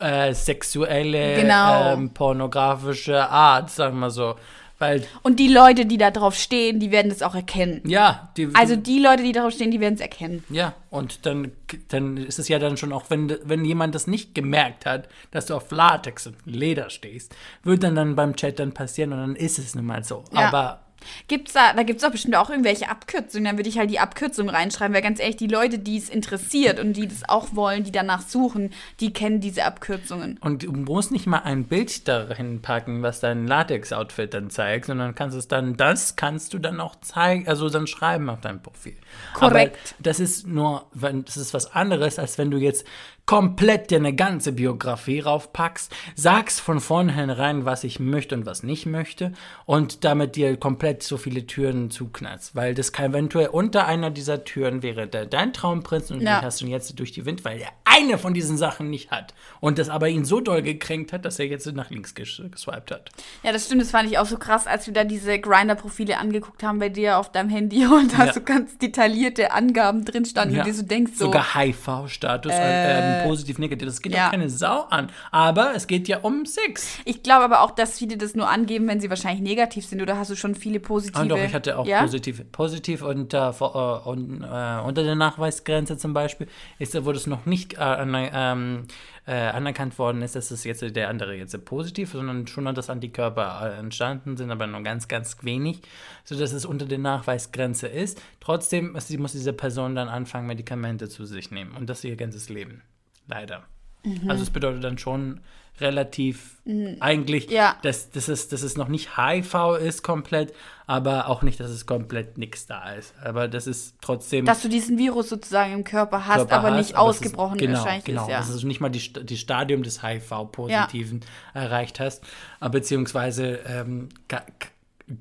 äh, 0.00 0.34
sexuelle, 0.34 1.36
Genau. 1.40 1.92
ähm, 1.94 2.10
pornografische 2.10 3.28
Art, 3.28 3.70
sagen 3.70 3.98
wir 4.00 4.10
so. 4.10 4.34
Weil, 4.78 5.04
Und 5.22 5.38
die 5.38 5.48
Leute, 5.48 5.84
die 5.84 5.98
da 5.98 6.10
drauf 6.10 6.34
stehen, 6.34 6.80
die 6.80 6.90
werden 6.90 7.10
das 7.10 7.20
auch 7.22 7.34
erkennen. 7.34 7.82
ja, 7.84 8.30
die, 8.38 8.48
Also 8.54 8.76
die 8.76 8.98
Leute, 8.98 9.22
die 9.22 9.32
darauf 9.32 9.52
stehen, 9.52 9.70
die 9.70 9.78
werden 9.78 9.94
es 9.96 10.00
erkennen. 10.00 10.42
ja, 10.48 10.72
und 10.88 11.26
dann, 11.26 11.52
dann 11.88 12.16
ist 12.16 12.38
es 12.38 12.48
ja 12.48 12.58
dann 12.58 12.78
schon 12.78 12.94
auch, 12.94 13.04
wenn, 13.10 13.36
wenn 13.44 13.62
jemand 13.66 13.94
das 13.94 14.06
nicht 14.06 14.34
gemerkt 14.34 14.86
hat, 14.86 15.06
dass 15.32 15.44
du 15.44 15.54
auf 15.54 15.70
Latex 15.70 16.26
und 16.28 16.36
Leder 16.46 16.88
stehst, 16.88 17.34
wird 17.62 17.82
dann, 17.82 17.94
dann 17.94 18.16
beim 18.16 18.34
Chat 18.36 18.58
dann 18.58 18.72
passieren 18.72 19.12
und 19.12 19.18
dann 19.18 19.36
ist 19.36 19.58
es 19.58 19.74
nun 19.74 19.84
mal 19.84 20.02
so. 20.02 20.24
Ja. 20.32 20.48
Aber 20.48 20.80
Gibt's 21.28 21.52
da, 21.52 21.72
da 21.72 21.82
gibt's 21.82 22.04
auch 22.04 22.10
bestimmt 22.10 22.36
auch 22.36 22.50
irgendwelche 22.50 22.88
Abkürzungen. 22.88 23.44
Dann 23.44 23.56
würde 23.56 23.68
ich 23.68 23.78
halt 23.78 23.90
die 23.90 23.98
Abkürzung 23.98 24.48
reinschreiben, 24.48 24.94
weil 24.94 25.02
ganz 25.02 25.20
ehrlich, 25.20 25.36
die 25.36 25.46
Leute, 25.46 25.78
die 25.78 25.96
es 25.96 26.08
interessiert 26.08 26.78
und 26.80 26.94
die 26.94 27.08
das 27.08 27.28
auch 27.28 27.54
wollen, 27.54 27.84
die 27.84 27.92
danach 27.92 28.22
suchen, 28.22 28.72
die 29.00 29.12
kennen 29.12 29.40
diese 29.40 29.64
Abkürzungen. 29.64 30.38
Und 30.40 30.62
du 30.62 30.72
musst 30.72 31.12
nicht 31.12 31.26
mal 31.26 31.40
ein 31.40 31.64
Bild 31.64 32.08
dahin 32.08 32.62
packen, 32.62 33.02
was 33.02 33.20
dein 33.20 33.46
Latex-Outfit 33.46 34.34
dann 34.34 34.50
zeigt, 34.50 34.86
sondern 34.86 35.14
kannst 35.14 35.36
es 35.36 35.48
dann, 35.48 35.76
das 35.76 36.16
kannst 36.16 36.54
du 36.54 36.58
dann 36.58 36.80
auch 36.80 36.96
zeigen, 37.00 37.48
also 37.48 37.68
dann 37.68 37.86
schreiben 37.86 38.28
auf 38.30 38.40
deinem 38.40 38.62
Profil. 38.62 38.96
Korrekt. 39.34 39.76
Aber 39.76 40.02
das 40.02 40.20
ist 40.20 40.46
nur, 40.46 40.86
wenn, 40.92 41.24
das 41.24 41.36
ist 41.36 41.54
was 41.54 41.74
anderes, 41.74 42.18
als 42.18 42.38
wenn 42.38 42.50
du 42.50 42.58
jetzt 42.58 42.86
komplett 43.30 43.92
dir 43.92 43.98
eine 43.98 44.12
ganze 44.12 44.50
Biografie 44.50 45.20
raufpackst, 45.20 45.92
sagst 46.16 46.60
von 46.60 46.80
vornherein, 46.80 47.64
was 47.64 47.84
ich 47.84 48.00
möchte 48.00 48.34
und 48.34 48.44
was 48.44 48.64
nicht 48.64 48.86
möchte 48.86 49.30
und 49.66 50.02
damit 50.04 50.34
dir 50.34 50.56
komplett 50.56 51.04
so 51.04 51.16
viele 51.16 51.46
Türen 51.46 51.92
zuknallst. 51.92 52.56
Weil 52.56 52.74
das 52.74 52.90
kann 52.90 53.12
eventuell 53.12 53.46
unter 53.46 53.86
einer 53.86 54.10
dieser 54.10 54.42
Türen 54.42 54.82
wäre 54.82 55.06
der, 55.06 55.26
dein 55.26 55.52
Traumprinz 55.52 56.10
und 56.10 56.22
Ja. 56.22 56.40
den 56.40 56.44
hast 56.46 56.60
du 56.60 56.66
jetzt 56.66 56.98
durch 56.98 57.12
die 57.12 57.24
Wind, 57.24 57.44
weil 57.44 57.60
er 57.60 57.68
eine 57.84 58.18
von 58.18 58.34
diesen 58.34 58.58
Sachen 58.58 58.90
nicht 58.90 59.12
hat. 59.12 59.32
Und 59.60 59.78
das 59.78 59.90
aber 59.90 60.08
ihn 60.08 60.24
so 60.24 60.40
doll 60.40 60.62
gekränkt 60.62 61.12
hat, 61.12 61.24
dass 61.24 61.38
er 61.38 61.46
jetzt 61.46 61.72
nach 61.72 61.88
links 61.90 62.14
ges- 62.16 62.48
geswiped 62.50 62.90
hat. 62.90 63.10
Ja, 63.44 63.52
das 63.52 63.66
stimmt, 63.66 63.82
das 63.82 63.92
fand 63.92 64.10
ich 64.10 64.18
auch 64.18 64.26
so 64.26 64.38
krass, 64.38 64.66
als 64.66 64.88
wir 64.88 64.92
da 64.94 65.04
diese 65.04 65.38
Grinder-Profile 65.38 66.18
angeguckt 66.18 66.64
haben 66.64 66.80
bei 66.80 66.88
dir 66.88 67.16
auf 67.16 67.30
deinem 67.30 67.48
Handy 67.50 67.86
und 67.86 68.12
da 68.18 68.26
Ja. 68.26 68.32
so 68.32 68.40
ganz 68.40 68.76
detaillierte 68.78 69.52
Angaben 69.52 70.04
drin 70.04 70.24
standen, 70.24 70.56
Ja. 70.56 70.62
und 70.62 70.66
dir 70.66 70.74
so 70.74 70.82
denkst 70.82 71.12
so. 71.14 71.26
Sogar 71.26 71.54
HIV-Status, 71.54 72.52
äh, 72.52 73.19
ähm, 73.19 73.19
positiv, 73.28 73.58
negativ. 73.58 73.86
Das 73.88 74.02
geht 74.02 74.14
ja. 74.14 74.26
auch 74.26 74.30
keine 74.30 74.48
Sau 74.48 74.82
an. 74.90 75.10
Aber 75.30 75.74
es 75.74 75.86
geht 75.86 76.08
ja 76.08 76.18
um 76.20 76.46
Sex. 76.46 76.98
Ich 77.04 77.22
glaube 77.22 77.44
aber 77.44 77.62
auch, 77.62 77.70
dass 77.70 77.98
viele 77.98 78.16
das 78.16 78.34
nur 78.34 78.48
angeben, 78.48 78.88
wenn 78.88 79.00
sie 79.00 79.10
wahrscheinlich 79.10 79.42
negativ 79.42 79.86
sind. 79.86 80.02
Oder 80.02 80.16
hast 80.16 80.30
du 80.30 80.36
schon 80.36 80.54
viele 80.54 80.80
positive? 80.80 81.22
Ah, 81.22 81.24
doch, 81.26 81.38
ich 81.38 81.54
hatte 81.54 81.78
auch 81.78 81.86
ja? 81.86 82.02
positiv. 82.02 82.42
Positiv 82.52 83.02
und, 83.02 83.34
äh, 83.34 83.52
vor- 83.52 84.02
äh, 84.04 84.08
und 84.08 84.42
äh, 84.42 84.80
unter 84.86 85.02
der 85.02 85.14
Nachweisgrenze 85.14 85.96
zum 85.96 86.12
Beispiel 86.12 86.48
ist, 86.78 87.04
wo 87.04 87.12
das 87.12 87.26
noch 87.26 87.46
nicht 87.46 87.74
äh, 87.74 87.96
ähm, 88.02 88.86
äh, 89.26 89.32
anerkannt 89.32 89.98
worden 89.98 90.22
ist, 90.22 90.34
dass 90.34 90.50
es 90.50 90.64
jetzt 90.64 90.82
der 90.96 91.08
andere 91.08 91.36
jetzt 91.36 91.64
positiv, 91.64 92.12
sondern 92.12 92.46
schon, 92.46 92.64
dass 92.74 92.90
Antikörper 92.90 93.74
äh, 93.76 93.78
entstanden 93.78 94.36
sind, 94.36 94.50
aber 94.50 94.66
nur 94.66 94.82
ganz, 94.82 95.08
ganz 95.08 95.36
wenig, 95.42 95.82
sodass 96.24 96.52
es 96.52 96.64
unter 96.64 96.86
der 96.86 96.98
Nachweisgrenze 96.98 97.86
ist. 97.86 98.20
Trotzdem 98.40 98.92
muss 99.18 99.32
diese 99.32 99.52
Person 99.52 99.94
dann 99.94 100.08
anfangen, 100.08 100.46
Medikamente 100.46 101.08
zu 101.08 101.26
sich 101.26 101.50
nehmen 101.50 101.72
und 101.76 101.88
das 101.88 102.02
ihr 102.04 102.16
ganzes 102.16 102.48
Leben. 102.48 102.82
Leider. 103.30 103.62
Mhm. 104.04 104.28
Also 104.30 104.42
es 104.42 104.50
bedeutet 104.50 104.84
dann 104.84 104.98
schon 104.98 105.40
relativ 105.80 106.58
eigentlich, 107.00 107.48
Ja. 107.50 107.76
dass, 107.82 108.10
dass, 108.10 108.28
es, 108.28 108.48
dass 108.48 108.60
es 108.62 108.76
noch 108.76 108.88
nicht 108.88 109.16
HIV 109.16 109.76
ist 109.80 110.02
komplett, 110.02 110.52
aber 110.86 111.28
auch 111.28 111.40
nicht, 111.42 111.58
dass 111.58 111.70
es 111.70 111.86
komplett 111.86 112.36
nichts 112.36 112.66
da 112.66 112.92
ist. 112.92 113.14
Aber 113.24 113.48
das 113.48 113.66
ist 113.66 113.96
trotzdem 114.02 114.44
Dass 114.44 114.60
du 114.60 114.68
diesen 114.68 114.98
Virus 114.98 115.30
sozusagen 115.30 115.72
im 115.72 115.84
Körper 115.84 116.26
hast, 116.26 116.36
Körper 116.36 116.56
aber 116.58 116.70
hast, 116.72 116.76
nicht 116.76 116.94
aber 116.96 117.08
es 117.10 117.16
ist- 117.16 117.22
ausgebrochen 117.22 117.56
genau, 117.58 117.78
wahrscheinlich 117.78 118.04
genau, 118.04 118.24
ist. 118.24 118.28
Ja. 118.30 118.38
dass 118.40 118.60
du 118.60 118.66
nicht 118.66 118.80
mal 118.80 118.90
die, 118.90 119.10
die 119.24 119.38
Stadium 119.38 119.82
des 119.82 120.02
HIV-Positiven 120.02 121.20
erreicht 121.54 121.98
hast, 121.98 122.24
beziehungsweise 122.70 123.60
ähm, 123.66 124.10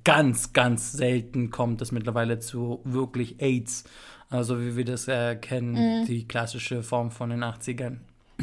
ganz, 0.04 0.54
ganz 0.54 0.92
selten 0.92 1.52
kommt 1.52 1.82
es 1.82 1.92
mittlerweile 1.92 2.40
zu 2.40 2.82
wirklich 2.84 3.42
AIDS, 3.42 3.86
also 4.30 4.60
wie 4.62 4.76
wir 4.76 4.86
das 4.86 5.08
äh, 5.08 5.36
kennen, 5.36 5.74
Mhm. 6.02 6.06
die 6.06 6.28
klassische 6.28 6.84
Form 6.84 7.12
von 7.12 7.30
den 7.30 7.44
80ern. 7.44 7.98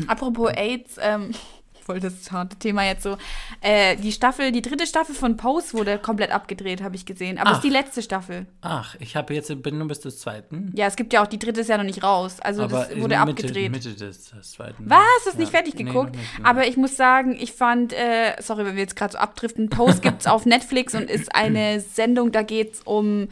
Apropos 0.09 0.51
AIDS, 0.55 0.97
ähm, 1.01 1.31
voll 1.87 2.01
das 2.01 2.33
harte 2.33 2.57
Thema 2.57 2.85
jetzt 2.85 3.05
so. 3.05 3.17
Äh, 3.61 3.95
die 3.97 4.11
Staffel, 4.11 4.51
die 4.51 4.61
dritte 4.61 4.87
Staffel 4.89 5.15
von 5.15 5.37
Pose 5.37 5.73
wurde 5.75 5.99
komplett 5.99 6.33
abgedreht, 6.33 6.83
habe 6.83 6.97
ich 6.97 7.07
gesehen. 7.07 7.39
Aber 7.39 7.53
es 7.53 7.57
ist 7.59 7.63
die 7.65 7.71
letzte 7.71 8.03
Staffel. 8.03 8.47
Ach, 8.61 8.97
ich 8.99 9.15
habe 9.15 9.33
jetzt 9.35 9.63
bin 9.63 9.79
nur 9.79 9.87
bis 9.87 10.01
zur 10.01 10.11
zweiten. 10.11 10.73
Ja, 10.75 10.87
es 10.87 10.97
gibt 10.97 11.13
ja 11.13 11.23
auch 11.23 11.29
die 11.29 11.39
dritte 11.39 11.61
ist 11.61 11.69
ja 11.69 11.79
noch 11.79 11.85
nicht 11.85 12.03
raus. 12.03 12.41
Also 12.41 12.65
aber 12.65 12.81
das 12.81 12.91
wurde 12.91 13.03
Mitte, 13.03 13.19
abgedreht. 13.21 13.71
Mitte 13.71 13.95
des, 13.95 14.31
des 14.31 14.51
zweiten. 14.51 14.91
Was? 14.91 14.99
Hast 15.27 15.37
du 15.37 15.39
nicht 15.39 15.53
Ja. 15.53 15.59
fertig 15.59 15.75
Nee, 15.77 15.85
geguckt? 15.85 16.15
noch 16.17 16.21
nicht, 16.21 16.39
nee. 16.41 16.45
Aber 16.45 16.67
ich 16.67 16.77
muss 16.77 16.97
sagen, 16.97 17.37
ich 17.39 17.53
fand, 17.53 17.93
äh, 17.93 18.35
sorry, 18.41 18.65
wenn 18.67 18.75
wir 18.75 18.83
jetzt 18.83 18.97
gerade 18.97 19.13
so 19.13 19.19
abdriften, 19.19 19.71
Pose 19.71 20.01
gibt's 20.01 20.27
auf 20.27 20.45
Netflix 20.45 20.93
und 20.97 21.09
ist 21.09 21.33
eine 21.37 21.79
Sendung, 21.95 22.33
da 22.33 22.43
geht's 22.43 22.81
um 22.85 23.29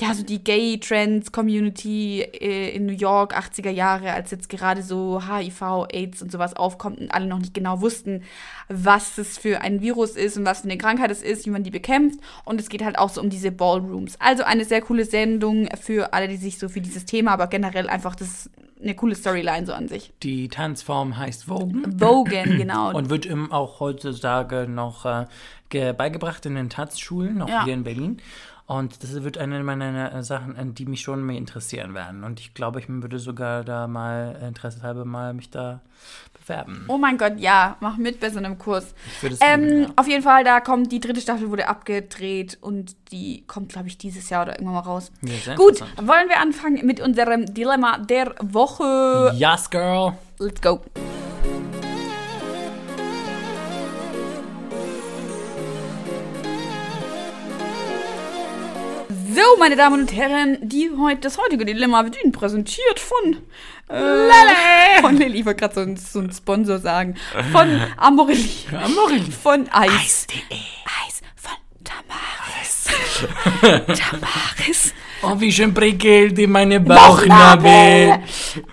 ja, 0.00 0.14
so 0.14 0.22
die 0.22 0.42
Gay-Trends-Community 0.42 2.22
äh, 2.22 2.70
in 2.74 2.86
New 2.86 2.92
York, 2.92 3.36
80er 3.36 3.70
Jahre, 3.70 4.12
als 4.12 4.30
jetzt 4.30 4.48
gerade 4.48 4.82
so 4.82 5.20
HIV, 5.28 5.86
AIDS 5.92 6.22
und 6.22 6.32
sowas 6.32 6.54
aufkommt 6.54 6.98
und 7.00 7.10
alle 7.12 7.26
noch 7.26 7.38
nicht 7.38 7.54
genau 7.54 7.80
wussten, 7.80 8.22
was 8.68 9.18
es 9.18 9.38
für 9.38 9.60
ein 9.60 9.80
Virus 9.80 10.12
ist 10.12 10.36
und 10.36 10.44
was 10.44 10.60
für 10.60 10.68
eine 10.68 10.78
Krankheit 10.78 11.10
es 11.10 11.22
ist, 11.22 11.46
wie 11.46 11.50
man 11.50 11.62
die 11.64 11.70
bekämpft. 11.70 12.20
Und 12.44 12.60
es 12.60 12.68
geht 12.68 12.84
halt 12.84 12.98
auch 12.98 13.10
so 13.10 13.20
um 13.20 13.30
diese 13.30 13.50
Ballrooms. 13.52 14.16
Also 14.20 14.42
eine 14.44 14.64
sehr 14.64 14.80
coole 14.80 15.04
Sendung 15.04 15.68
für 15.80 16.12
alle, 16.12 16.28
die 16.28 16.36
sich 16.36 16.58
so 16.58 16.68
für 16.68 16.80
dieses 16.80 17.04
Thema, 17.04 17.32
aber 17.32 17.46
generell 17.46 17.88
einfach 17.88 18.14
das 18.14 18.50
eine 18.82 18.94
coole 18.94 19.14
Storyline 19.14 19.66
so 19.66 19.74
an 19.74 19.88
sich. 19.88 20.10
Die 20.22 20.48
Tanzform 20.48 21.18
heißt 21.18 21.44
Vogue. 21.44 21.82
Vogan, 21.86 22.56
genau. 22.56 22.94
Und 22.96 23.10
wird 23.10 23.26
ihm 23.26 23.52
auch 23.52 23.78
heutzutage 23.80 24.66
noch 24.66 25.04
äh, 25.04 25.26
ge- 25.68 25.92
beigebracht 25.92 26.46
in 26.46 26.54
den 26.54 26.70
Tanzschulen, 26.70 27.42
auch 27.42 27.48
Ja. 27.48 27.64
hier 27.64 27.74
in 27.74 27.84
Berlin. 27.84 28.22
Und 28.70 29.02
das 29.02 29.24
wird 29.24 29.36
eine 29.36 29.64
meiner 29.64 30.14
äh, 30.14 30.22
Sachen, 30.22 30.54
äh, 30.54 30.64
die 30.64 30.86
mich 30.86 31.00
schon 31.00 31.26
mehr 31.26 31.36
interessieren 31.36 31.92
werden. 31.92 32.22
Und 32.22 32.38
ich 32.38 32.54
glaube, 32.54 32.78
ich 32.78 32.88
würde 32.88 33.18
sogar 33.18 33.64
da 33.64 33.88
mal 33.88 34.40
Interesse 34.46 34.82
halber 34.82 35.04
mal 35.04 35.34
mich 35.34 35.50
da 35.50 35.80
bewerben. 36.38 36.84
Oh 36.86 36.96
mein 36.96 37.18
Gott, 37.18 37.32
ja, 37.38 37.76
mach 37.80 37.96
mit 37.96 38.20
bei 38.20 38.30
so 38.30 38.38
einem 38.38 38.58
Kurs. 38.58 38.94
Ich 39.16 39.22
würde 39.24 39.34
es 39.34 39.40
Ähm, 39.42 39.64
lieben, 39.64 39.82
ja. 39.82 39.88
Auf 39.96 40.06
jeden 40.06 40.22
Fall, 40.22 40.44
da 40.44 40.60
kommt 40.60 40.92
die 40.92 41.00
dritte 41.00 41.20
Staffel 41.20 41.50
wurde 41.50 41.66
abgedreht 41.66 42.58
und 42.60 42.94
die 43.10 43.42
kommt, 43.48 43.72
glaube 43.72 43.88
ich, 43.88 43.98
dieses 43.98 44.30
Jahr 44.30 44.44
oder 44.44 44.52
irgendwann 44.52 44.74
mal 44.74 44.88
raus. 44.88 45.10
Ja, 45.22 45.56
Gut, 45.56 45.80
wollen 45.96 46.28
wir 46.28 46.38
anfangen 46.40 46.86
mit 46.86 47.00
unserem 47.00 47.52
Dilemma 47.52 47.98
der 47.98 48.36
Woche? 48.40 49.32
Yes, 49.34 49.68
girl. 49.68 50.12
Let's 50.38 50.60
go. 50.60 50.80
So, 59.34 59.58
meine 59.58 59.76
Damen 59.76 60.00
und 60.02 60.12
Herren, 60.14 60.58
die 60.62 60.90
heut, 60.96 61.24
das 61.24 61.36
heutige 61.38 61.64
Dilemma 61.64 62.04
wird 62.04 62.22
Ihnen 62.22 62.32
präsentiert 62.32 63.00
von 63.00 63.38
äh, 63.88 63.98
Lele. 64.00 65.00
Von 65.00 65.16
Lilly, 65.16 65.40
ich 65.40 65.44
wollte 65.46 65.58
gerade 65.60 65.74
so, 65.74 65.80
ein- 65.80 65.96
so 65.96 66.18
einen 66.20 66.32
Sponsor 66.32 66.78
sagen. 66.78 67.16
Von 67.50 67.80
Amorelie. 67.96 68.48
Amorelie. 68.72 69.32
Von 69.32 69.68
Eis. 69.72 69.90
Eis.de. 70.28 70.58
Eis 71.06 71.22
von 71.34 71.56
Tamaris. 71.82 72.86
Tamaris. 74.00 74.94
Oh, 75.22 75.38
wie 75.38 75.52
schön 75.52 75.74
prickelt 75.74 76.38
in 76.38 76.50
meine 76.50 76.80
Bauchnabel. 76.80 78.20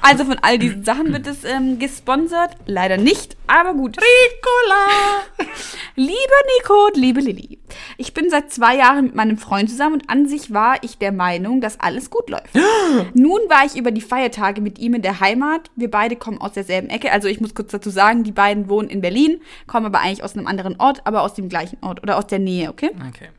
Also 0.02 0.24
von 0.24 0.38
all 0.42 0.58
diesen 0.58 0.86
Sachen 0.86 1.12
wird 1.12 1.28
es 1.28 1.44
ähm, 1.44 1.78
gesponsert. 1.78 2.52
Leider 2.66 2.96
nicht, 2.96 3.36
aber 3.48 3.74
gut. 3.74 3.98
Ricola. 3.98 5.50
Liebe 5.96 6.14
Nico, 6.58 6.90
liebe 6.94 7.20
Lilly, 7.20 7.60
ich 7.98 8.14
bin 8.14 8.30
seit 8.30 8.52
zwei 8.52 8.78
Jahren 8.78 9.06
mit 9.06 9.16
meinem 9.16 9.38
Freund 9.38 9.70
zusammen 9.70 9.96
und 9.96 10.10
an 10.10 10.28
sich 10.28 10.54
war 10.54 10.82
ich 10.84 10.98
der 10.98 11.12
Meinung, 11.12 11.60
dass 11.60 11.82
alles 11.82 12.10
gut 12.10 12.30
läuft. 12.30 12.56
Nun 13.14 13.42
war 13.50 13.66
ich 13.66 13.76
über 13.76 13.92
die 13.92 14.02
Feiertage 14.02 14.62
mit 14.62 14.80
ihm 14.80 14.94
in 14.94 15.02
der 15.02 15.20
Heimat. 15.20 15.70
Wir 15.76 15.92
beide 15.92 16.16
kommen 16.16 16.40
aus 16.40 16.54
derselben 16.54 16.90
Ecke. 16.90 17.12
Also 17.12 17.28
ich 17.28 17.42
muss 17.42 17.56
kurz 17.56 17.72
dazu 17.72 17.90
sagen, 17.90 18.24
die 18.24 18.32
beiden 18.32 18.70
wohnen 18.70 18.90
in 18.90 19.02
Berlin, 19.02 19.42
kommen 19.66 19.86
aber 19.86 20.00
eigentlich 20.00 20.24
aus 20.24 20.38
einem 20.38 20.48
anderen 20.48 20.80
Ort, 20.80 21.02
aber 21.04 21.24
aus 21.24 21.34
dem 21.34 21.50
gleichen 21.50 21.78
Ort 21.82 22.02
oder 22.04 22.18
aus 22.18 22.28
der 22.28 22.40
Nähe, 22.40 22.70
okay? 22.70 22.92
Okay. 23.10 23.30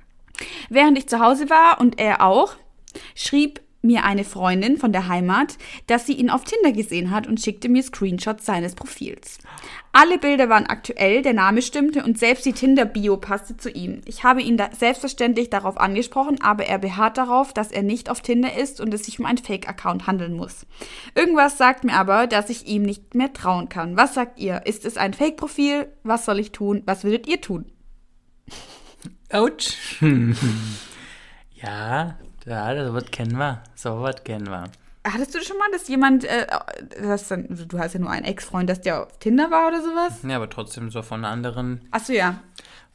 Während 0.68 0.98
ich 0.98 1.08
zu 1.08 1.20
Hause 1.20 1.48
war 1.48 1.80
und 1.80 1.98
er 1.98 2.22
auch, 2.22 2.56
schrieb 3.14 3.60
mir 3.80 4.04
eine 4.04 4.24
Freundin 4.24 4.76
von 4.76 4.92
der 4.92 5.08
Heimat, 5.08 5.56
dass 5.86 6.06
sie 6.06 6.14
ihn 6.14 6.30
auf 6.30 6.44
Tinder 6.44 6.72
gesehen 6.72 7.10
hat 7.10 7.26
und 7.26 7.40
schickte 7.40 7.68
mir 7.68 7.82
Screenshots 7.82 8.44
seines 8.44 8.74
Profils. 8.74 9.38
Alle 9.92 10.18
Bilder 10.18 10.48
waren 10.48 10.66
aktuell, 10.66 11.22
der 11.22 11.32
Name 11.32 11.62
stimmte 11.62 12.04
und 12.04 12.18
selbst 12.18 12.44
die 12.44 12.52
Tinder-Bio 12.52 13.16
passte 13.16 13.56
zu 13.56 13.70
ihm. 13.70 14.00
Ich 14.04 14.24
habe 14.24 14.42
ihn 14.42 14.60
selbstverständlich 14.76 15.48
darauf 15.48 15.78
angesprochen, 15.78 16.40
aber 16.42 16.66
er 16.66 16.78
beharrt 16.78 17.18
darauf, 17.18 17.52
dass 17.52 17.70
er 17.70 17.82
nicht 17.82 18.10
auf 18.10 18.20
Tinder 18.20 18.56
ist 18.56 18.80
und 18.80 18.92
es 18.92 19.04
sich 19.04 19.18
um 19.18 19.26
einen 19.26 19.38
Fake-Account 19.38 20.06
handeln 20.06 20.36
muss. 20.36 20.66
Irgendwas 21.14 21.56
sagt 21.56 21.84
mir 21.84 21.94
aber, 21.94 22.26
dass 22.26 22.50
ich 22.50 22.66
ihm 22.66 22.82
nicht 22.82 23.14
mehr 23.14 23.32
trauen 23.32 23.68
kann. 23.68 23.96
Was 23.96 24.14
sagt 24.14 24.38
ihr? 24.38 24.66
Ist 24.66 24.84
es 24.84 24.96
ein 24.96 25.14
Fake-Profil? 25.14 25.88
Was 26.02 26.24
soll 26.24 26.40
ich 26.40 26.52
tun? 26.52 26.82
Was 26.84 27.04
würdet 27.04 27.28
ihr 27.28 27.40
tun? 27.40 27.66
Autsch. 29.30 30.00
ja, 31.54 32.18
ja, 32.48 32.74
das 32.74 32.92
was 32.92 33.10
kennen 33.10 33.36
wir. 33.36 33.62
So 33.74 34.00
was 34.02 34.22
kennen 34.24 34.46
wir. 34.48 34.64
Hattest 35.06 35.34
du 35.34 35.40
schon 35.42 35.56
mal, 35.58 35.70
dass 35.72 35.88
jemand, 35.88 36.24
äh, 36.24 36.46
das 37.00 37.28
dann, 37.28 37.46
du 37.68 37.78
hast 37.78 37.94
ja 37.94 38.00
nur 38.00 38.10
einen 38.10 38.24
Ex-Freund, 38.26 38.68
dass 38.68 38.80
der 38.80 39.02
auf 39.04 39.18
Tinder 39.18 39.50
war 39.50 39.68
oder 39.68 39.80
sowas? 39.80 40.18
Ja, 40.26 40.36
aber 40.36 40.50
trotzdem 40.50 40.90
so 40.90 41.00
von 41.02 41.24
anderen, 41.24 41.80
Achso, 41.92 42.12
ja. 42.12 42.40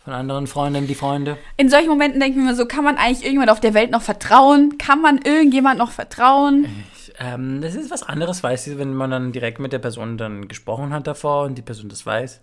von 0.04 0.14
anderen 0.14 0.46
Freundinnen, 0.46 0.86
die 0.86 0.94
Freunde. 0.96 1.38
In 1.58 1.70
solchen 1.70 1.88
Momenten 1.90 2.20
denke 2.20 2.38
ich 2.38 2.44
mir 2.44 2.50
immer 2.50 2.56
so, 2.58 2.68
kann 2.68 2.84
man 2.84 2.98
eigentlich 2.98 3.22
irgendjemand 3.24 3.50
auf 3.50 3.62
der 3.62 3.74
Welt 3.74 3.90
noch 3.90 4.02
vertrauen? 4.04 4.78
Kann 4.78 5.02
man 5.02 5.20
irgendjemand 5.24 5.80
noch 5.80 5.92
vertrauen? 5.92 6.68
Ähm, 7.20 7.62
das 7.62 7.74
ist 7.74 7.90
was 7.90 8.04
anderes, 8.04 8.44
weißt 8.44 8.68
du, 8.68 8.78
wenn 8.78 8.94
man 8.94 9.10
dann 9.10 9.32
direkt 9.32 9.60
mit 9.60 9.72
der 9.74 9.80
Person 9.80 10.18
dann 10.18 10.48
gesprochen 10.48 10.94
hat 10.94 11.08
davor 11.08 11.46
und 11.46 11.56
die 11.58 11.62
Person 11.64 11.90
das 11.90 12.06
weiß. 12.06 12.42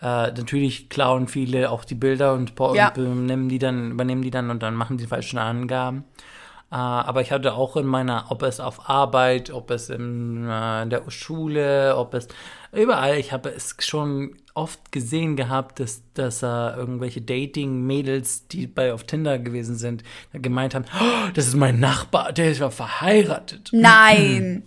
Äh, 0.00 0.04
natürlich 0.32 0.88
klauen 0.88 1.28
viele 1.28 1.70
auch 1.70 1.84
die 1.84 1.94
Bilder 1.94 2.32
und, 2.32 2.54
Ja. 2.74 2.92
und 2.94 3.48
die 3.50 3.58
dann, 3.58 3.90
übernehmen 3.90 4.22
die 4.22 4.30
dann 4.30 4.48
und 4.48 4.62
dann 4.62 4.74
machen 4.74 4.96
die 4.96 5.06
falschen 5.06 5.38
Angaben. 5.38 6.04
Äh, 6.72 6.76
aber 6.76 7.20
ich 7.20 7.32
hatte 7.32 7.54
auch 7.54 7.76
in 7.76 7.86
meiner, 7.86 8.26
ob 8.28 8.42
es 8.42 8.60
auf 8.60 8.88
Arbeit, 8.88 9.50
ob 9.50 9.70
es 9.70 9.90
in, 9.90 10.48
äh, 10.48 10.82
in 10.82 10.90
der 10.90 11.02
Schule, 11.08 11.96
ob 11.96 12.14
es 12.14 12.28
überall, 12.72 13.18
ich 13.18 13.32
habe 13.32 13.48
es 13.48 13.74
schon 13.80 14.36
oft 14.54 14.92
gesehen 14.92 15.34
gehabt, 15.34 15.80
dass, 15.80 16.02
dass 16.14 16.42
äh, 16.42 16.46
irgendwelche 16.46 17.22
Dating-Mädels, 17.22 18.46
die 18.48 18.68
bei 18.68 18.92
auf 18.92 19.04
Tinder 19.04 19.38
gewesen 19.40 19.76
sind, 19.76 20.04
gemeint 20.32 20.74
haben, 20.74 20.84
oh, 21.00 21.30
das 21.34 21.48
ist 21.48 21.56
mein 21.56 21.80
Nachbar, 21.80 22.32
der 22.32 22.52
ist 22.52 22.60
ja 22.60 22.70
verheiratet. 22.70 23.70
Nein. 23.72 24.62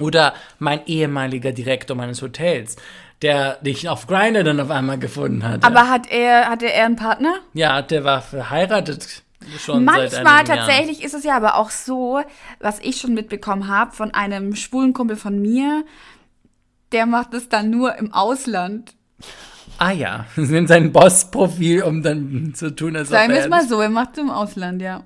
Oder 0.00 0.34
mein 0.58 0.84
ehemaliger 0.86 1.52
Direktor 1.52 1.96
meines 1.96 2.20
Hotels, 2.20 2.74
der 3.22 3.58
dich 3.62 3.88
auf 3.88 4.08
Grindr 4.08 4.42
dann 4.42 4.58
auf 4.58 4.70
einmal 4.70 4.98
gefunden 4.98 5.44
hat. 5.44 5.62
Aber 5.62 5.88
hat 5.88 6.10
er, 6.10 6.48
hatte 6.48 6.66
er 6.66 6.86
einen 6.86 6.96
Partner? 6.96 7.36
ja, 7.52 7.80
der 7.80 8.02
war 8.02 8.22
verheiratet 8.22 9.22
schon 9.58 9.84
Manchmal 9.84 10.44
tatsächlich 10.44 11.02
ist 11.02 11.14
es 11.14 11.24
ja 11.24 11.36
aber 11.36 11.56
auch 11.56 11.70
so, 11.70 12.20
was 12.60 12.78
ich 12.80 12.98
schon 12.98 13.14
mitbekommen 13.14 13.68
habe 13.68 13.92
von 13.92 14.12
einem 14.12 14.54
schwulen 14.56 14.92
Kumpel 14.92 15.16
von 15.16 15.40
mir, 15.40 15.84
der 16.92 17.06
macht 17.06 17.34
es 17.34 17.48
dann 17.48 17.70
nur 17.70 17.96
im 17.96 18.12
Ausland. 18.12 18.94
Ah 19.78 19.90
ja, 19.90 20.26
ist 20.36 20.68
sein 20.68 20.92
Boss-Profil, 20.92 21.82
um 21.82 22.02
dann 22.02 22.52
zu 22.54 22.74
tun, 22.74 22.96
als 22.96 23.08
ob 23.08 23.14
Sagen 23.14 23.30
wir 23.30 23.38
er 23.38 23.44
es 23.44 23.50
mal 23.50 23.66
so, 23.66 23.80
er 23.80 23.90
macht 23.90 24.10
es 24.12 24.18
im 24.18 24.30
Ausland, 24.30 24.80
ja. 24.80 25.02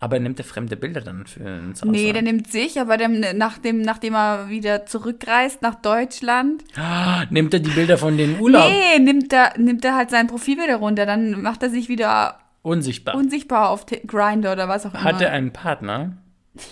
Aber 0.00 0.18
nimmt 0.20 0.38
er 0.38 0.44
fremde 0.44 0.76
Bilder 0.76 1.00
dann 1.00 1.26
für 1.26 1.40
ins 1.40 1.80
Ausland? 1.82 1.92
Nee, 1.92 2.12
der 2.12 2.20
nimmt 2.20 2.52
sich, 2.52 2.78
aber 2.78 2.98
der, 2.98 3.08
nachdem, 3.32 3.80
nachdem 3.80 4.14
er 4.14 4.50
wieder 4.50 4.84
zurückreist 4.84 5.62
nach 5.62 5.76
Deutschland, 5.76 6.62
Ah, 6.76 7.24
nimmt 7.30 7.54
er 7.54 7.60
die 7.60 7.70
Bilder 7.70 7.96
von 7.96 8.18
den 8.18 8.38
Urlaub? 8.38 8.68
nee, 8.68 8.98
nimmt 8.98 9.32
er, 9.32 9.54
nimmt 9.56 9.82
er 9.82 9.94
halt 9.94 10.10
sein 10.10 10.26
Profil 10.26 10.58
wieder 10.58 10.76
runter. 10.76 11.06
Dann 11.06 11.40
macht 11.40 11.62
er 11.62 11.70
sich 11.70 11.88
wieder 11.88 12.38
Unsichtbar. 12.64 13.14
unsichtbar 13.14 13.68
auf 13.68 13.84
Grindr 13.86 14.52
oder 14.52 14.68
was 14.68 14.86
auch 14.86 14.94
immer. 14.94 15.04
Hat 15.04 15.20
er 15.20 15.32
einen 15.32 15.52
Partner? 15.52 16.16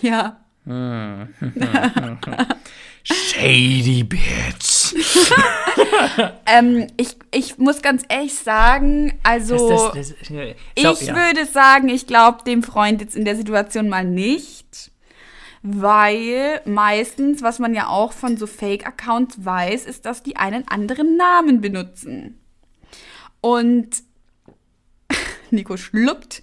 Ja. 0.01 0.39
Shady 3.05 4.05
Bitch. 4.05 4.95
Ähm, 6.47 6.89
ich, 6.97 7.17
ich 7.33 7.59
muss 7.59 7.81
ganz 7.81 8.05
ehrlich 8.09 8.35
sagen, 8.35 9.19
also 9.23 9.69
Das, 9.69 9.93
das, 9.93 10.09
das, 10.09 10.31
ich 10.75 10.83
So, 10.83 11.05
ja. 11.05 11.15
würde 11.15 11.47
sagen, 11.47 11.89
ich 11.89 12.07
glaube 12.07 12.45
dem 12.45 12.63
Freund 12.63 13.01
jetzt 13.01 13.17
in 13.17 13.25
der 13.25 13.37
Situation 13.37 13.89
mal 13.89 14.05
nicht. 14.05 14.91
Weil 15.63 16.61
meistens, 16.65 17.43
was 17.43 17.59
man 17.61 17.73
ja 17.75 17.87
auch 17.87 18.13
von 18.13 18.37
so 18.37 18.47
Fake-Accounts 18.47 19.45
weiß, 19.45 19.87
ist, 19.87 20.05
dass 20.05 20.23
die 20.23 20.37
einen 20.37 20.67
anderen 20.69 21.17
Namen 21.17 21.61
benutzen. 21.61 22.39
Und 23.41 24.03
Nico 25.53 25.77
schluckt. 25.77 26.43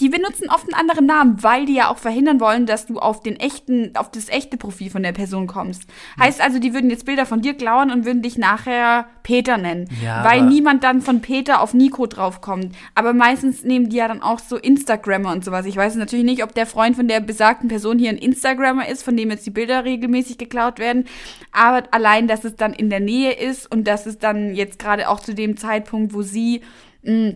Die 0.00 0.08
benutzen 0.08 0.50
oft 0.50 0.64
einen 0.64 0.78
anderen 0.78 1.06
Namen, 1.06 1.42
weil 1.42 1.64
die 1.64 1.74
ja 1.74 1.88
auch 1.88 1.96
verhindern 1.96 2.40
wollen, 2.40 2.66
dass 2.66 2.86
du 2.86 2.98
auf 2.98 3.22
den 3.22 3.36
echten, 3.36 3.96
auf 3.96 4.10
das 4.10 4.28
echte 4.28 4.56
Profil 4.56 4.90
von 4.90 5.02
der 5.02 5.12
Person 5.12 5.46
kommst. 5.46 5.84
Heißt 6.20 6.40
also, 6.40 6.58
die 6.58 6.74
würden 6.74 6.90
jetzt 6.90 7.06
Bilder 7.06 7.24
von 7.24 7.40
dir 7.40 7.54
klauen 7.54 7.90
und 7.90 8.04
würden 8.04 8.20
dich 8.20 8.36
nachher 8.36 9.06
Peter 9.22 9.56
nennen. 9.56 9.88
Ja, 10.02 10.24
weil 10.24 10.42
niemand 10.42 10.84
dann 10.84 11.00
von 11.00 11.22
Peter 11.22 11.60
auf 11.62 11.72
Nico 11.72 12.06
draufkommt. 12.06 12.74
Aber 12.94 13.14
meistens 13.14 13.64
nehmen 13.64 13.88
die 13.88 13.96
ja 13.96 14.08
dann 14.08 14.22
auch 14.22 14.38
so 14.38 14.56
Instagrammer 14.56 15.32
und 15.32 15.44
sowas. 15.44 15.64
Ich 15.66 15.76
weiß 15.76 15.94
natürlich 15.94 16.26
nicht, 16.26 16.42
ob 16.42 16.54
der 16.54 16.66
Freund 16.66 16.96
von 16.96 17.08
der 17.08 17.20
besagten 17.20 17.68
Person 17.68 17.98
hier 17.98 18.10
ein 18.10 18.18
Instagrammer 18.18 18.88
ist, 18.88 19.02
von 19.02 19.16
dem 19.16 19.30
jetzt 19.30 19.46
die 19.46 19.50
Bilder 19.50 19.84
regelmäßig 19.84 20.36
geklaut 20.36 20.78
werden. 20.78 21.06
Aber 21.52 21.84
allein, 21.92 22.28
dass 22.28 22.44
es 22.44 22.56
dann 22.56 22.74
in 22.74 22.90
der 22.90 23.00
Nähe 23.00 23.32
ist 23.32 23.70
und 23.72 23.84
dass 23.84 24.04
es 24.04 24.18
dann 24.18 24.54
jetzt 24.54 24.78
gerade 24.78 25.08
auch 25.08 25.20
zu 25.20 25.34
dem 25.34 25.56
Zeitpunkt, 25.56 26.12
wo 26.12 26.22
sie 26.22 26.60
mh, 27.02 27.34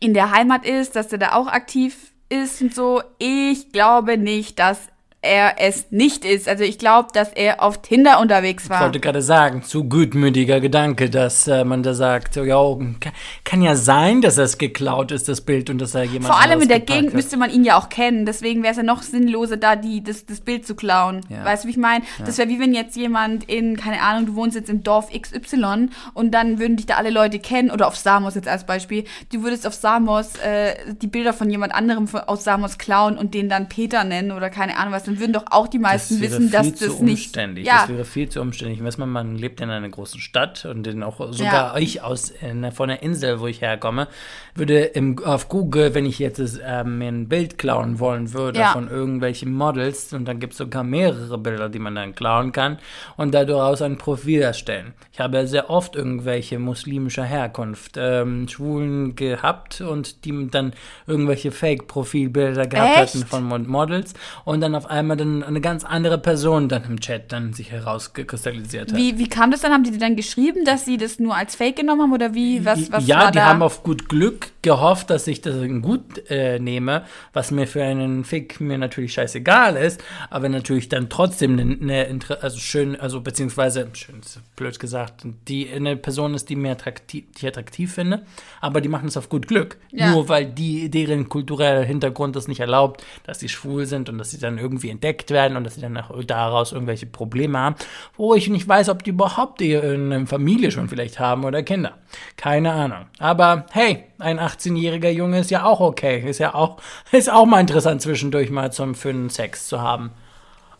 in 0.00 0.14
der 0.14 0.30
Heimat 0.32 0.66
ist, 0.66 0.96
dass 0.96 1.12
er 1.12 1.18
da 1.18 1.32
auch 1.32 1.46
aktiv 1.46 2.12
ist 2.28 2.60
und 2.62 2.74
so. 2.74 3.02
Ich 3.18 3.70
glaube 3.72 4.16
nicht, 4.18 4.58
dass 4.58 4.88
er 5.22 5.56
es 5.60 5.90
nicht 5.90 6.24
ist. 6.24 6.48
Also 6.48 6.64
ich 6.64 6.78
glaube, 6.78 7.08
dass 7.12 7.30
er 7.32 7.62
auf 7.62 7.82
Tinder 7.82 8.20
unterwegs 8.20 8.64
Ich 8.64 8.70
war. 8.70 8.80
wollte 8.80 9.00
gerade 9.00 9.20
sagen, 9.20 9.62
zu 9.62 9.84
gutmütiger 9.84 10.60
Gedanke, 10.60 11.10
dass 11.10 11.46
äh, 11.46 11.62
man 11.64 11.82
da 11.82 11.92
sagt, 11.92 12.32
so, 12.34 12.42
ja, 12.42 12.56
kann, 13.00 13.12
kann 13.44 13.60
ja 13.60 13.76
sein, 13.76 14.22
dass 14.22 14.36
das 14.36 14.56
geklaut 14.56 15.12
ist, 15.12 15.28
das 15.28 15.42
Bild, 15.42 15.68
und 15.68 15.78
dass 15.78 15.94
er 15.94 16.04
jemand 16.04 16.32
Vor 16.32 16.40
allem 16.40 16.62
in 16.62 16.68
der 16.68 16.80
Gegend 16.80 17.08
hat. 17.08 17.14
müsste 17.14 17.36
man 17.36 17.50
ihn 17.50 17.64
ja 17.64 17.78
auch 17.78 17.90
kennen. 17.90 18.24
Deswegen 18.24 18.62
wäre 18.62 18.70
es 18.70 18.78
ja 18.78 18.82
noch 18.82 19.02
sinnloser, 19.02 19.58
da 19.58 19.76
die, 19.76 20.02
das, 20.02 20.24
das 20.24 20.40
Bild 20.40 20.66
zu 20.66 20.74
klauen. 20.74 21.20
Ja. 21.28 21.44
Weißt 21.44 21.64
du, 21.64 21.68
wie 21.68 21.72
ich 21.72 21.76
meine? 21.76 22.02
Das 22.24 22.38
wäre 22.38 22.48
wie 22.48 22.58
wenn 22.58 22.72
jetzt 22.72 22.96
jemand 22.96 23.44
in, 23.44 23.76
keine 23.76 24.00
Ahnung, 24.00 24.24
du 24.24 24.34
wohnst 24.36 24.56
jetzt 24.56 24.70
im 24.70 24.82
Dorf 24.82 25.08
XY 25.12 25.90
und 26.14 26.32
dann 26.32 26.58
würden 26.58 26.76
dich 26.76 26.86
da 26.86 26.94
alle 26.94 27.10
Leute 27.10 27.40
kennen, 27.40 27.70
oder 27.70 27.88
auf 27.88 27.96
Samos 27.96 28.36
jetzt 28.36 28.48
als 28.48 28.64
Beispiel. 28.64 29.04
Du 29.30 29.42
würdest 29.42 29.66
auf 29.66 29.74
Samos 29.74 30.36
äh, 30.36 30.76
die 31.02 31.08
Bilder 31.08 31.34
von 31.34 31.50
jemand 31.50 31.74
anderem 31.74 32.08
aus 32.26 32.44
Samos 32.44 32.78
klauen 32.78 33.18
und 33.18 33.34
den 33.34 33.50
dann 33.50 33.68
Peter 33.68 34.02
nennen 34.04 34.32
oder 34.32 34.48
keine 34.48 34.78
Ahnung 34.78 34.94
was. 34.94 35.09
Dann 35.10 35.20
würden 35.20 35.32
doch 35.32 35.44
auch 35.50 35.66
die 35.68 35.78
meisten 35.78 36.20
wissen, 36.20 36.50
dass 36.50 36.70
das 36.72 36.78
zu 36.96 37.02
nicht. 37.04 37.20
umständlich. 37.26 37.66
Ja, 37.66 37.80
Das 37.80 37.88
wäre 37.88 38.04
viel 38.04 38.28
zu 38.28 38.40
umständlich. 38.40 38.82
Weiß 38.82 38.98
man, 38.98 39.08
man 39.10 39.36
lebt 39.36 39.60
in 39.60 39.70
einer 39.70 39.88
großen 39.88 40.20
Stadt 40.20 40.64
und 40.64 40.86
in 40.86 41.02
auch 41.02 41.18
sogar 41.32 41.74
Ja. 41.74 41.78
ich 41.78 42.02
aus 42.02 42.30
äh, 42.42 42.70
von 42.72 42.88
der 42.88 43.02
Insel, 43.02 43.40
wo 43.40 43.46
ich 43.46 43.60
herkomme, 43.60 44.08
würde 44.54 44.80
im, 44.84 45.18
auf 45.24 45.48
Google, 45.48 45.94
wenn 45.94 46.06
ich 46.06 46.18
jetzt 46.18 46.38
äh, 46.38 46.84
mir 46.84 47.08
ein 47.08 47.28
Bild 47.28 47.58
klauen 47.58 47.98
wollen 47.98 48.32
würde 48.32 48.60
Ja. 48.60 48.72
von 48.72 48.88
irgendwelchen 48.88 49.52
Models 49.52 50.12
und 50.12 50.26
dann 50.26 50.38
gibt 50.38 50.52
es 50.52 50.58
sogar 50.58 50.84
mehrere 50.84 51.38
Bilder, 51.38 51.68
die 51.68 51.78
man 51.78 51.94
dann 51.94 52.14
klauen 52.14 52.52
kann 52.52 52.78
und 53.16 53.34
daraus 53.34 53.82
ein 53.82 53.98
Profil 53.98 54.42
erstellen. 54.42 54.94
Ich 55.12 55.20
habe 55.20 55.46
sehr 55.46 55.70
oft 55.70 55.96
irgendwelche 55.96 56.58
muslimischer 56.58 57.24
Herkunft 57.24 57.96
ähm, 57.96 58.46
Schwulen 58.48 59.16
gehabt 59.16 59.80
und 59.80 60.24
die 60.24 60.48
dann 60.50 60.72
irgendwelche 61.06 61.50
Fake-Profilbilder 61.50 62.66
gehabt 62.66 62.90
Echt? 62.98 63.14
hatten 63.14 63.26
von 63.26 63.44
Mod- 63.44 63.66
Models 63.66 64.14
und 64.44 64.60
dann 64.60 64.74
auf 64.74 64.86
einmal 64.86 64.99
dann 65.08 65.42
eine 65.42 65.60
ganz 65.60 65.84
andere 65.84 66.18
Person 66.18 66.68
dann 66.68 66.84
im 66.84 67.00
Chat 67.00 67.32
dann 67.32 67.52
sich 67.52 67.70
herausgekristallisiert 67.70 68.92
hat. 68.92 68.98
wie, 68.98 69.18
wie 69.18 69.28
kam 69.28 69.50
das 69.50 69.60
dann? 69.60 69.72
Haben 69.72 69.84
die 69.84 69.96
dann 69.98 70.16
geschrieben, 70.16 70.64
dass 70.64 70.84
sie 70.84 70.96
das 70.96 71.18
nur 71.18 71.34
als 71.36 71.54
Fake 71.56 71.76
genommen 71.76 72.02
haben 72.02 72.12
oder 72.12 72.34
wie? 72.34 72.64
Was, 72.64 72.90
was 72.92 73.06
ja, 73.06 73.30
die 73.30 73.38
da? 73.38 73.46
haben 73.46 73.62
auf 73.62 73.82
gut 73.82 74.08
Glück 74.08 74.48
gehofft, 74.62 75.10
dass 75.10 75.26
ich 75.26 75.40
das 75.40 75.54
gut 75.82 76.30
äh, 76.30 76.58
nehme, 76.58 77.04
was 77.32 77.50
mir 77.50 77.66
für 77.66 77.82
einen 77.82 78.24
Fick 78.24 78.60
mir 78.60 78.76
natürlich 78.78 79.12
scheißegal 79.14 79.76
ist, 79.76 80.02
aber 80.28 80.48
natürlich 80.48 80.88
dann 80.88 81.08
trotzdem 81.08 81.58
eine, 81.58 82.06
eine 82.06 82.42
also 82.42 82.58
schön, 82.58 82.98
also 83.00 83.20
beziehungsweise 83.20 83.88
schön 83.94 84.20
blöd 84.56 84.78
gesagt, 84.78 85.22
die 85.48 85.70
eine 85.70 85.96
Person 85.96 86.34
ist, 86.34 86.48
die 86.50 86.56
mir 86.56 86.72
attraktiv, 86.72 87.24
die 87.32 87.38
ich 87.38 87.46
attraktiv 87.46 87.94
finde, 87.94 88.22
aber 88.60 88.80
die 88.80 88.88
machen 88.88 89.08
es 89.08 89.16
auf 89.16 89.28
gut 89.28 89.48
Glück, 89.48 89.78
Ja. 89.92 90.10
nur 90.10 90.28
weil 90.28 90.44
die 90.46 90.90
deren 90.90 91.28
kultureller 91.28 91.82
Hintergrund 91.84 92.36
das 92.36 92.46
nicht 92.48 92.60
erlaubt, 92.60 93.02
dass 93.24 93.40
sie 93.40 93.48
schwul 93.48 93.86
sind 93.86 94.08
und 94.08 94.18
dass 94.18 94.30
sie 94.30 94.38
dann 94.38 94.58
irgendwie 94.58 94.89
entdeckt 94.90 95.30
werden 95.30 95.56
und 95.56 95.64
dass 95.64 95.76
sie 95.76 95.80
dann 95.80 95.96
auch 95.96 96.10
daraus 96.24 96.72
irgendwelche 96.72 97.06
Probleme 97.06 97.58
haben, 97.58 97.76
wo 98.16 98.34
ich 98.34 98.48
nicht 98.48 98.68
weiß, 98.68 98.88
ob 98.88 99.02
die 99.04 99.10
überhaupt 99.10 99.62
eine 99.62 100.26
Familie 100.26 100.70
schon 100.70 100.88
vielleicht 100.88 101.18
haben 101.18 101.44
oder 101.44 101.62
Kinder. 101.62 101.94
Keine 102.36 102.72
Ahnung. 102.72 103.06
Aber 103.18 103.66
hey, 103.72 104.04
ein 104.18 104.38
18-jähriger 104.38 105.10
Junge 105.10 105.40
ist 105.40 105.50
ja 105.50 105.64
auch 105.64 105.80
okay. 105.80 106.28
Ist 106.28 106.38
ja 106.38 106.54
auch, 106.54 106.78
ist 107.12 107.30
auch 107.30 107.46
mal 107.46 107.60
interessant 107.60 108.02
zwischendurch 108.02 108.50
mal 108.50 108.72
zum 108.72 108.94
für 108.94 109.10
einen 109.10 109.30
Sex 109.30 109.68
zu 109.68 109.80
haben. 109.80 110.10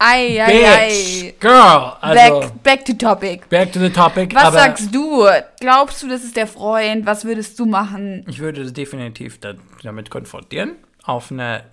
Ei, 0.02 0.42
ei, 0.42 0.46
Bitch, 0.46 0.64
ei. 0.66 1.34
Girl, 1.40 1.92
also 2.00 2.40
Back, 2.40 2.62
back 2.62 2.84
to 2.86 2.94
topic. 2.94 3.46
back 3.50 3.70
to 3.70 3.78
the 3.78 3.90
topic. 3.90 4.34
Was 4.34 4.54
sagst 4.54 4.94
du? 4.94 5.26
Glaubst 5.60 6.02
du, 6.02 6.08
das 6.08 6.24
ist 6.24 6.36
der 6.36 6.46
Freund? 6.46 7.04
Was 7.04 7.26
würdest 7.26 7.58
du 7.58 7.66
machen? 7.66 8.24
Ich 8.26 8.38
würde 8.38 8.72
definitiv 8.72 9.40
da, 9.40 9.52
damit 9.82 10.08
konfrontieren. 10.08 10.76
Auf 11.02 11.32
eine 11.32 11.64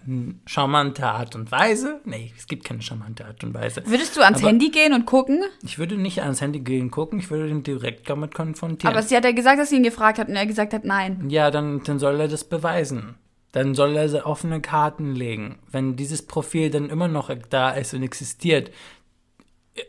charmante 0.45 1.05
Art 1.05 1.35
und 1.35 1.51
Weise. 1.51 1.99
Nee, 2.05 2.31
es 2.37 2.47
gibt 2.47 2.63
keine 2.63 2.81
charmante 2.81 3.25
Art 3.25 3.43
und 3.43 3.53
Weise. 3.53 3.83
Würdest 3.85 4.15
du 4.15 4.21
ans 4.21 4.39
Aber- 4.39 4.47
Handy 4.47 4.69
gehen 4.69 4.93
und 4.93 5.05
gucken? 5.05 5.43
Ich 5.63 5.77
würde 5.77 5.97
nicht 5.97 6.21
ans 6.21 6.39
Handy 6.39 6.59
gehen 6.61 6.91
gucken, 6.91 7.19
ich 7.19 7.29
würde 7.29 7.49
ihn 7.49 7.61
direkt 7.61 8.09
damit 8.09 8.33
konfrontieren. 8.33 8.93
Aber 8.95 9.03
sie 9.03 9.17
hat 9.17 9.25
ja 9.25 9.31
gesagt, 9.33 9.59
dass 9.59 9.69
sie 9.69 9.75
ihn 9.75 9.83
gefragt 9.83 10.17
hat 10.17 10.29
und 10.29 10.35
er 10.35 10.45
gesagt 10.45 10.73
hat, 10.73 10.85
nein. 10.85 11.29
ja, 11.29 11.51
dann, 11.51 11.83
dann 11.83 11.99
soll 11.99 12.19
er 12.21 12.27
das 12.29 12.45
beweisen. 12.45 13.15
Dann 13.51 13.75
soll 13.75 13.95
er 13.97 14.25
offene 14.25 14.61
Karten 14.61 15.15
legen. 15.15 15.57
Wenn 15.71 15.95
dieses 15.95 16.21
Profil 16.21 16.69
dann 16.69 16.89
immer 16.89 17.07
noch 17.07 17.29
da 17.49 17.71
ist 17.71 17.93
und 17.93 18.03
existiert, 18.03 18.71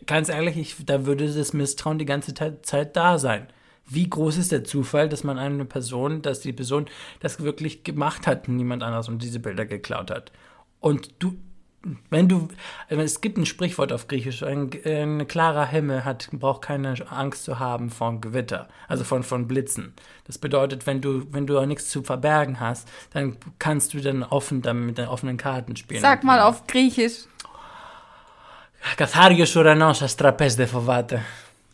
ganz 0.06 0.28
ehrlich, 0.28 0.56
ich, 0.56 0.76
da 0.84 1.06
würde 1.06 1.32
das 1.32 1.52
Misstrauen 1.52 1.98
die 1.98 2.04
ganze 2.06 2.34
Zeit 2.62 2.96
da 2.96 3.18
sein 3.18 3.46
wie 3.88 4.08
groß 4.08 4.36
ist 4.36 4.52
der 4.52 4.64
Zufall, 4.64 5.08
dass 5.08 5.24
man 5.24 5.38
eine 5.38 5.64
Person, 5.64 6.22
dass 6.22 6.40
die 6.40 6.52
Person 6.52 6.86
das 7.20 7.40
wirklich 7.40 7.84
gemacht 7.84 8.26
hat, 8.26 8.48
niemand 8.48 8.82
anders 8.82 9.08
und 9.08 9.22
diese 9.22 9.40
Bilder 9.40 9.66
geklaut 9.66 10.10
hat. 10.10 10.32
Und 10.80 11.10
du, 11.18 11.36
wenn 12.10 12.28
du, 12.28 12.48
also 12.88 13.02
es 13.02 13.20
gibt 13.20 13.38
ein 13.38 13.46
Sprichwort 13.46 13.92
auf 13.92 14.08
Griechisch, 14.08 14.42
ein, 14.42 14.70
ein 14.84 15.26
klarer 15.26 15.66
Himmel 15.66 16.04
hat, 16.04 16.28
braucht 16.32 16.62
keine 16.62 16.94
Angst 17.10 17.44
zu 17.44 17.58
haben 17.58 17.90
von 17.90 18.20
Gewitter, 18.20 18.68
also 18.88 19.04
von, 19.04 19.22
von 19.22 19.48
Blitzen. 19.48 19.94
Das 20.26 20.38
bedeutet, 20.38 20.86
wenn 20.86 21.00
du, 21.00 21.32
wenn 21.32 21.46
du 21.46 21.58
auch 21.58 21.66
nichts 21.66 21.88
zu 21.88 22.02
verbergen 22.02 22.60
hast, 22.60 22.88
dann 23.12 23.36
kannst 23.58 23.94
du 23.94 24.00
dann 24.00 24.22
offen 24.22 24.62
damit, 24.62 24.86
mit 24.86 24.98
den 24.98 25.08
offenen 25.08 25.36
Karten 25.36 25.76
spielen. 25.76 26.00
Sag 26.00 26.24
mal 26.24 26.40
auf 26.40 26.66
Griechisch. 26.66 27.24
Katharios 28.96 29.56
Uranos, 29.56 30.02
Astrapes 30.02 30.56
de 30.56 30.66
Fovate. 30.66 31.20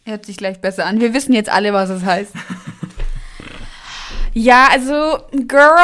Hört 0.07 0.27
sich 0.27 0.37
gleich 0.37 0.61
besser 0.61 0.87
an. 0.87 1.01
Wir 1.01 1.14
wissen 1.14 1.33
jetzt 1.33 1.51
alle, 1.51 1.73
was 1.73 1.88
es 1.88 2.05
heißt. 2.05 2.33
ja, 4.35 4.69
also, 4.71 5.19
Girl, 5.33 5.79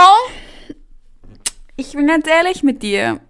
ich 1.76 1.92
bin 1.92 2.06
ganz 2.06 2.26
ehrlich 2.26 2.62
mit 2.62 2.82
dir. 2.82 3.20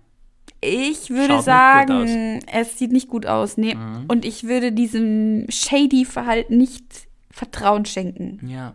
Ich 0.60 1.10
würde 1.10 1.34
Schaut 1.34 1.44
sagen, 1.44 2.44
es 2.52 2.78
sieht 2.78 2.92
nicht 2.92 3.08
gut 3.08 3.24
aus. 3.24 3.56
Nee. 3.56 3.76
Mhm. 3.76 4.04
Und 4.08 4.24
ich 4.24 4.44
würde 4.44 4.72
diesem 4.72 5.46
shady 5.48 6.04
Verhalten 6.04 6.58
nicht 6.58 6.84
Vertrauen 7.30 7.86
schenken. 7.86 8.46
Ja. 8.46 8.74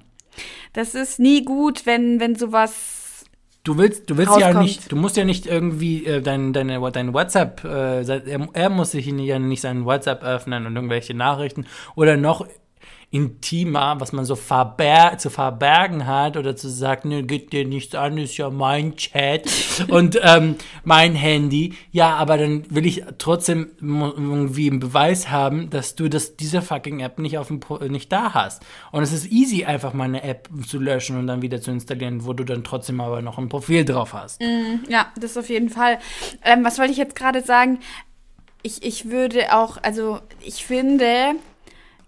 Das 0.73 0.95
ist 0.95 1.19
nie 1.19 1.43
gut, 1.43 1.85
wenn, 1.85 2.19
wenn 2.19 2.35
sowas. 2.35 3.04
Du 3.65 3.79
willst, 3.79 4.11
du 4.11 4.15
willst 4.15 4.37
ja 4.37 4.45
Rauskommt. 4.45 4.63
nicht, 4.63 4.91
du 4.91 4.95
musst 4.95 5.17
ja 5.17 5.25
nicht 5.25 5.47
irgendwie 5.47 6.05
äh, 6.05 6.21
dein, 6.21 6.53
deine, 6.53 6.79
dein 6.91 7.13
WhatsApp, 7.13 7.63
äh, 7.65 8.03
er, 8.03 8.47
er 8.53 8.69
muss 8.69 8.91
sich 8.91 9.07
ja 9.07 9.39
nicht 9.39 9.61
seinen 9.61 9.85
WhatsApp 9.85 10.23
öffnen 10.23 10.67
und 10.67 10.75
irgendwelche 10.75 11.15
Nachrichten 11.15 11.65
oder 11.95 12.15
noch 12.15 12.45
intimer, 13.11 13.99
was 13.99 14.11
man 14.11 14.25
so 14.25 14.35
verber 14.35 15.17
zu 15.17 15.29
verbergen 15.29 16.05
hat 16.05 16.37
oder 16.37 16.55
zu 16.55 16.69
sagen, 16.69 17.09
ne, 17.09 17.23
geht 17.23 17.53
dir 17.53 17.65
nichts 17.65 17.95
an, 17.95 18.17
ist 18.17 18.37
ja 18.37 18.49
mein 18.49 18.95
Chat 18.97 19.49
und 19.87 20.19
ähm, 20.21 20.55
mein 20.83 21.15
Handy. 21.15 21.73
Ja, 21.91 22.15
aber 22.15 22.37
dann 22.37 22.65
will 22.69 22.85
ich 22.85 23.03
trotzdem 23.17 23.69
irgendwie 23.79 24.69
einen 24.69 24.79
Beweis 24.79 25.29
haben, 25.29 25.69
dass 25.69 25.95
du 25.95 26.09
das, 26.09 26.35
diese 26.35 26.61
fucking 26.61 26.99
App 26.99 27.19
nicht 27.19 27.37
auf 27.37 27.47
dem 27.47 27.59
Pro 27.59 27.77
nicht 27.77 28.11
da 28.11 28.33
hast. 28.33 28.63
Und 28.91 29.03
es 29.03 29.13
ist 29.13 29.31
easy, 29.31 29.65
einfach 29.65 29.93
mal 29.93 30.05
eine 30.05 30.23
App 30.23 30.49
zu 30.67 30.79
löschen 30.79 31.17
und 31.17 31.27
dann 31.27 31.41
wieder 31.41 31.61
zu 31.61 31.71
installieren, 31.71 32.25
wo 32.25 32.33
du 32.33 32.43
dann 32.43 32.63
trotzdem 32.63 32.99
aber 32.99 33.21
noch 33.21 33.37
ein 33.37 33.49
Profil 33.49 33.85
drauf 33.85 34.13
hast. 34.13 34.41
Ja, 34.89 35.11
das 35.19 35.37
auf 35.37 35.49
jeden 35.49 35.69
Fall. 35.69 35.99
Ähm, 36.43 36.63
was 36.63 36.79
wollte 36.79 36.91
ich 36.91 36.97
jetzt 36.97 37.15
gerade 37.15 37.41
sagen? 37.41 37.79
Ich, 38.61 38.83
ich 38.83 39.09
würde 39.09 39.55
auch, 39.55 39.77
also 39.83 40.19
ich 40.41 40.65
finde, 40.65 41.35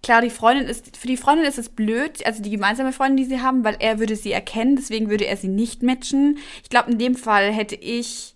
klar, 0.04 0.22
die 0.22 0.30
Freundin 0.30 0.68
ist, 0.68 0.98
für 0.98 1.08
die 1.08 1.18
Freundin 1.18 1.46
ist 1.46 1.58
es 1.58 1.70
blöd, 1.70 2.26
also 2.26 2.42
die 2.42 2.50
gemeinsame 2.50 2.94
Freundin, 2.94 3.18
die 3.18 3.36
sie 3.36 3.42
haben, 3.42 3.64
weil 3.64 3.78
er 3.80 4.00
würde 4.00 4.16
sie 4.16 4.32
erkennen, 4.32 4.76
deswegen 4.76 5.10
würde 5.10 5.26
er 5.26 5.38
sie 5.38 5.48
nicht 5.48 5.84
matchen. 5.84 6.38
Ich 6.64 6.70
glaube, 6.70 6.92
in 6.92 6.98
dem 6.98 7.16
Fall 7.16 7.52
hätte 7.52 7.76
ich 7.76 8.36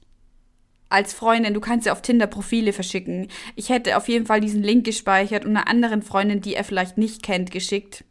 als 0.90 1.14
Freundin, 1.14 1.54
du 1.54 1.62
kannst 1.62 1.86
ja 1.86 1.94
auf 1.94 2.02
Tinder 2.02 2.28
Profile 2.28 2.74
verschicken. 2.74 3.30
Ich 3.56 3.70
hätte 3.70 3.96
auf 3.96 4.10
jeden 4.10 4.26
Fall 4.26 4.42
diesen 4.42 4.62
Link 4.62 4.86
gespeichert 4.86 5.46
und 5.46 5.56
einer 5.56 5.68
anderen 5.68 6.02
Freundin, 6.02 6.42
die 6.42 6.54
er 6.54 6.66
vielleicht 6.66 6.98
nicht 6.98 7.24
kennt, 7.24 7.52
geschickt 7.52 8.04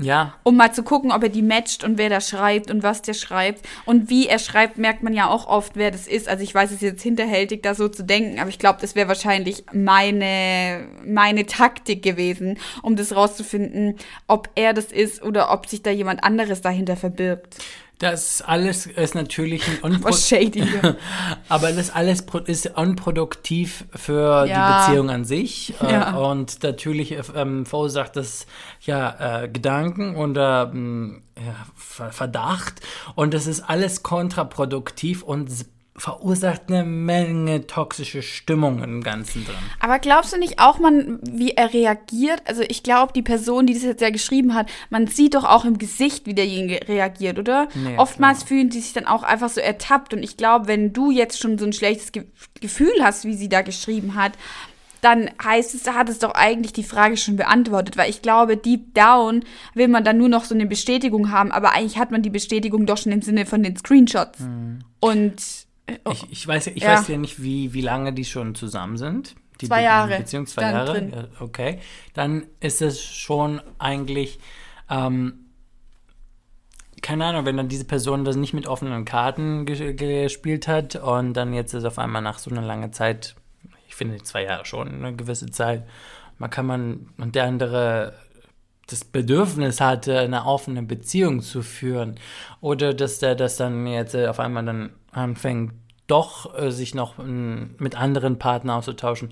Ja, 0.00 0.34
um 0.44 0.56
mal 0.56 0.72
zu 0.72 0.84
gucken, 0.84 1.10
ob 1.10 1.24
er 1.24 1.28
die 1.28 1.42
matcht 1.42 1.82
und 1.82 1.98
wer 1.98 2.08
da 2.08 2.20
schreibt 2.20 2.70
und 2.70 2.84
was 2.84 3.02
der 3.02 3.14
schreibt. 3.14 3.66
Und 3.84 4.08
wie 4.08 4.28
er 4.28 4.38
schreibt, 4.38 4.78
merkt 4.78 5.02
man 5.02 5.12
ja 5.12 5.28
auch 5.28 5.48
oft, 5.48 5.72
wer 5.74 5.90
das 5.90 6.06
ist. 6.06 6.28
Also 6.28 6.44
ich 6.44 6.54
weiß, 6.54 6.70
es 6.70 6.80
jetzt 6.80 7.02
hinterhältig, 7.02 7.64
da 7.64 7.74
so 7.74 7.88
zu 7.88 8.04
denken, 8.04 8.38
aber 8.38 8.48
ich 8.48 8.60
glaube, 8.60 8.78
das 8.80 8.94
wäre 8.94 9.08
wahrscheinlich 9.08 9.64
meine, 9.72 10.86
meine 11.04 11.46
Taktik 11.46 12.04
gewesen, 12.04 12.58
um 12.82 12.94
das 12.94 13.16
rauszufinden, 13.16 13.96
ob 14.28 14.48
er 14.54 14.72
das 14.72 14.92
ist 14.92 15.20
oder 15.20 15.50
ob 15.52 15.66
sich 15.66 15.82
da 15.82 15.90
jemand 15.90 16.22
anderes 16.22 16.60
dahinter 16.60 16.96
verbirgt. 16.96 17.56
Das 17.98 18.42
alles 18.42 18.86
ist 18.86 19.14
natürlich 19.14 19.66
ein 19.66 19.78
Unpro 19.82 20.10
Was 20.10 20.28
shady. 20.28 20.62
hier. 20.62 20.96
Aber 21.48 21.72
das 21.72 21.90
alles 21.90 22.24
ist 22.46 22.66
unproduktiv 22.78 23.84
für 23.94 24.46
Ja. 24.46 24.84
die 24.84 24.90
Beziehung 24.90 25.10
an 25.10 25.24
sich. 25.24 25.74
Äh, 25.82 25.92
Ja. 25.92 26.14
Und 26.16 26.62
natürlich 26.62 27.16
ähm, 27.34 27.66
verursacht 27.66 28.16
das 28.16 28.46
ja 28.82 29.42
äh, 29.42 29.48
Gedanken 29.48 30.16
oder 30.16 30.72
ja, 30.74 31.54
Ver- 31.74 32.12
Verdacht. 32.12 32.80
Und 33.14 33.34
das 33.34 33.46
ist 33.46 33.60
alles 33.68 34.02
kontraproduktiv 34.02 35.22
und 35.22 35.50
verursacht 35.98 36.62
eine 36.68 36.84
Menge 36.84 37.66
toxische 37.66 38.22
Stimmung 38.22 38.82
im 38.82 39.02
Ganzen 39.02 39.44
drin. 39.44 39.56
Aber 39.80 39.98
glaubst 39.98 40.32
du 40.32 40.38
nicht 40.38 40.58
auch, 40.58 40.78
man, 40.78 41.18
wie 41.22 41.52
er 41.52 41.72
reagiert? 41.72 42.42
Also 42.46 42.62
ich 42.62 42.82
glaube, 42.82 43.12
die 43.12 43.22
Person, 43.22 43.66
die 43.66 43.74
das 43.74 43.82
jetzt 43.82 44.00
ja 44.00 44.10
geschrieben 44.10 44.54
hat, 44.54 44.70
man 44.90 45.06
sieht 45.06 45.34
doch 45.34 45.44
auch 45.44 45.64
im 45.64 45.78
Gesicht, 45.78 46.26
wie 46.26 46.34
derjenige 46.34 46.88
reagiert, 46.88 47.38
oder? 47.38 47.68
Nee, 47.74 47.96
Oftmals 47.96 48.42
fühlen 48.42 48.70
sie 48.70 48.80
sich 48.80 48.92
dann 48.92 49.06
auch 49.06 49.22
einfach 49.22 49.48
so 49.48 49.60
ertappt. 49.60 50.14
Und 50.14 50.22
ich 50.22 50.36
glaube, 50.36 50.68
wenn 50.68 50.92
du 50.92 51.10
jetzt 51.10 51.40
schon 51.40 51.58
so 51.58 51.64
ein 51.64 51.72
schlechtes 51.72 52.12
Ge 52.12 52.24
Gefühl 52.60 52.92
hast, 53.00 53.24
wie 53.24 53.34
sie 53.34 53.48
da 53.48 53.62
geschrieben 53.62 54.16
hat, 54.16 54.32
dann 55.00 55.30
heißt 55.42 55.74
es, 55.74 55.86
hat 55.86 56.08
es 56.08 56.18
doch 56.18 56.32
eigentlich 56.32 56.72
die 56.72 56.82
Frage 56.82 57.16
schon 57.16 57.36
beantwortet, 57.36 57.96
weil 57.96 58.10
ich 58.10 58.20
glaube, 58.20 58.56
deep 58.56 58.94
down 58.94 59.44
will 59.74 59.88
man 59.88 60.02
dann 60.02 60.18
nur 60.18 60.28
noch 60.28 60.44
so 60.44 60.54
eine 60.54 60.66
Bestätigung 60.66 61.30
haben, 61.30 61.52
aber 61.52 61.72
eigentlich 61.72 61.98
hat 61.98 62.10
man 62.10 62.22
die 62.22 62.30
Bestätigung 62.30 62.84
doch 62.84 62.98
schon 62.98 63.12
im 63.12 63.22
Sinne 63.22 63.46
von 63.46 63.62
den 63.62 63.76
Screenshots. 63.76 64.40
Und 65.00 65.67
äh, 65.88 65.98
Ich, 66.12 66.30
ich, 66.30 66.46
weiß, 66.46 66.68
ich 66.68 66.82
Ja. 66.82 66.92
weiß 66.94 67.08
ja 67.08 67.16
nicht, 67.18 67.42
wie, 67.42 67.72
wie 67.74 67.80
lange 67.80 68.12
die 68.12 68.24
schon 68.24 68.54
zusammen 68.54 68.96
sind. 68.96 69.34
Die 69.60 69.66
Zwei 69.66 69.82
Jahre 69.82 70.18
Beziehung 70.18 70.46
zwei 70.46 70.62
stand 70.62 70.74
Jahre. 70.88 70.92
drin. 70.92 71.28
Okay. 71.40 71.80
Dann 72.14 72.46
ist 72.60 72.80
es 72.80 73.02
schon 73.04 73.60
eigentlich, 73.78 74.38
ähm, 74.88 75.46
keine 77.02 77.24
Ahnung, 77.26 77.44
wenn 77.44 77.56
dann 77.56 77.68
diese 77.68 77.84
Person 77.84 78.24
das 78.24 78.36
nicht 78.36 78.54
mit 78.54 78.66
offenen 78.66 79.04
Karten 79.04 79.64
ges- 79.66 79.94
gespielt 79.94 80.68
hat 80.68 80.96
und 80.96 81.32
dann 81.34 81.52
jetzt 81.54 81.74
ist 81.74 81.84
auf 81.84 81.98
einmal 81.98 82.22
nach 82.22 82.38
so 82.38 82.50
einer 82.50 82.62
langen 82.62 82.92
Zeit, 82.92 83.34
ich 83.88 83.94
finde 83.94 84.22
zwei 84.22 84.44
Jahre 84.44 84.64
schon 84.64 84.88
eine 84.88 85.14
gewisse 85.16 85.50
Zeit, 85.50 85.84
man 86.38 86.50
kann 86.50 86.66
man, 86.66 87.08
und 87.18 87.34
der 87.34 87.44
andere 87.44 88.14
das 88.86 89.04
Bedürfnis 89.04 89.80
hatte, 89.80 90.18
eine 90.20 90.46
offene 90.46 90.82
Beziehung 90.82 91.40
zu 91.42 91.62
führen 91.62 92.18
oder 92.60 92.94
dass 92.94 93.18
der 93.18 93.34
das 93.34 93.56
dann 93.56 93.86
jetzt 93.86 94.14
äh, 94.14 94.28
auf 94.28 94.40
einmal 94.40 94.64
dann 94.64 94.90
anfängt, 95.18 95.72
doch 96.06 96.58
äh, 96.58 96.70
sich 96.70 96.94
noch 96.94 97.18
ähm, 97.18 97.74
mit 97.78 98.00
anderen 98.00 98.38
Partnern 98.38 98.78
auszutauschen. 98.78 99.30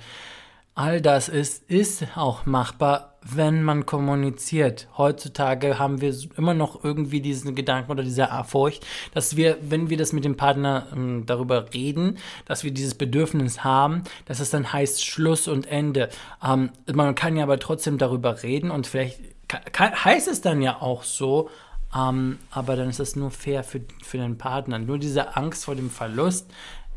All 0.75 1.01
das 1.01 1.31
ist, 1.31 1.71
ist 1.71 2.05
auch 2.17 2.45
machbar, 2.45 3.15
wenn 3.23 3.63
man 3.63 3.87
kommuniziert. 3.87 4.89
Heutzutage 4.99 5.79
haben 5.79 6.03
wir 6.03 6.15
immer 6.37 6.53
noch 6.53 6.85
irgendwie 6.85 7.23
diesen 7.23 7.55
Gedanken 7.55 7.91
oder 7.91 8.03
diese 8.03 8.29
Furcht, 8.47 8.87
dass 9.15 9.37
wir, 9.37 9.57
wenn 9.63 9.89
wir 9.89 9.97
das 9.97 10.13
mit 10.13 10.27
dem 10.27 10.37
Partner 10.37 10.87
ähm, 10.93 11.25
darüber 11.25 11.73
reden, 11.73 12.19
dass 12.45 12.63
wir 12.63 12.73
dieses 12.73 12.95
Bedürfnis 12.95 13.65
haben, 13.65 14.03
dass 14.27 14.39
es 14.39 14.51
dann 14.51 14.71
heißt 14.71 15.03
Schluss 15.03 15.49
und 15.49 15.67
Ende. 15.67 16.11
Ähm, 16.47 16.69
man 16.93 17.15
kann 17.15 17.37
ja 17.37 17.45
aber 17.45 17.59
trotzdem 17.59 17.97
darüber 17.97 18.43
reden 18.43 18.71
und 18.71 18.87
vielleicht 18.87 19.19
ka- 19.49 19.63
ka- 19.73 20.05
heißt 20.05 20.29
es 20.29 20.43
dann 20.43 20.61
ja 20.61 20.83
auch 20.83 21.05
so, 21.05 21.49
ähm, 21.95 22.39
aber 22.51 22.77
dann 22.77 22.89
ist 22.89 23.01
das 23.01 23.17
nur 23.17 23.31
fair 23.31 23.65
für, 23.65 23.81
für 24.03 24.19
den 24.19 24.39
Partner. 24.39 24.79
Nur 24.79 24.99
diese 24.99 25.37
Angst 25.37 25.65
vor 25.65 25.75
dem 25.75 25.91
Verlust 25.91 26.51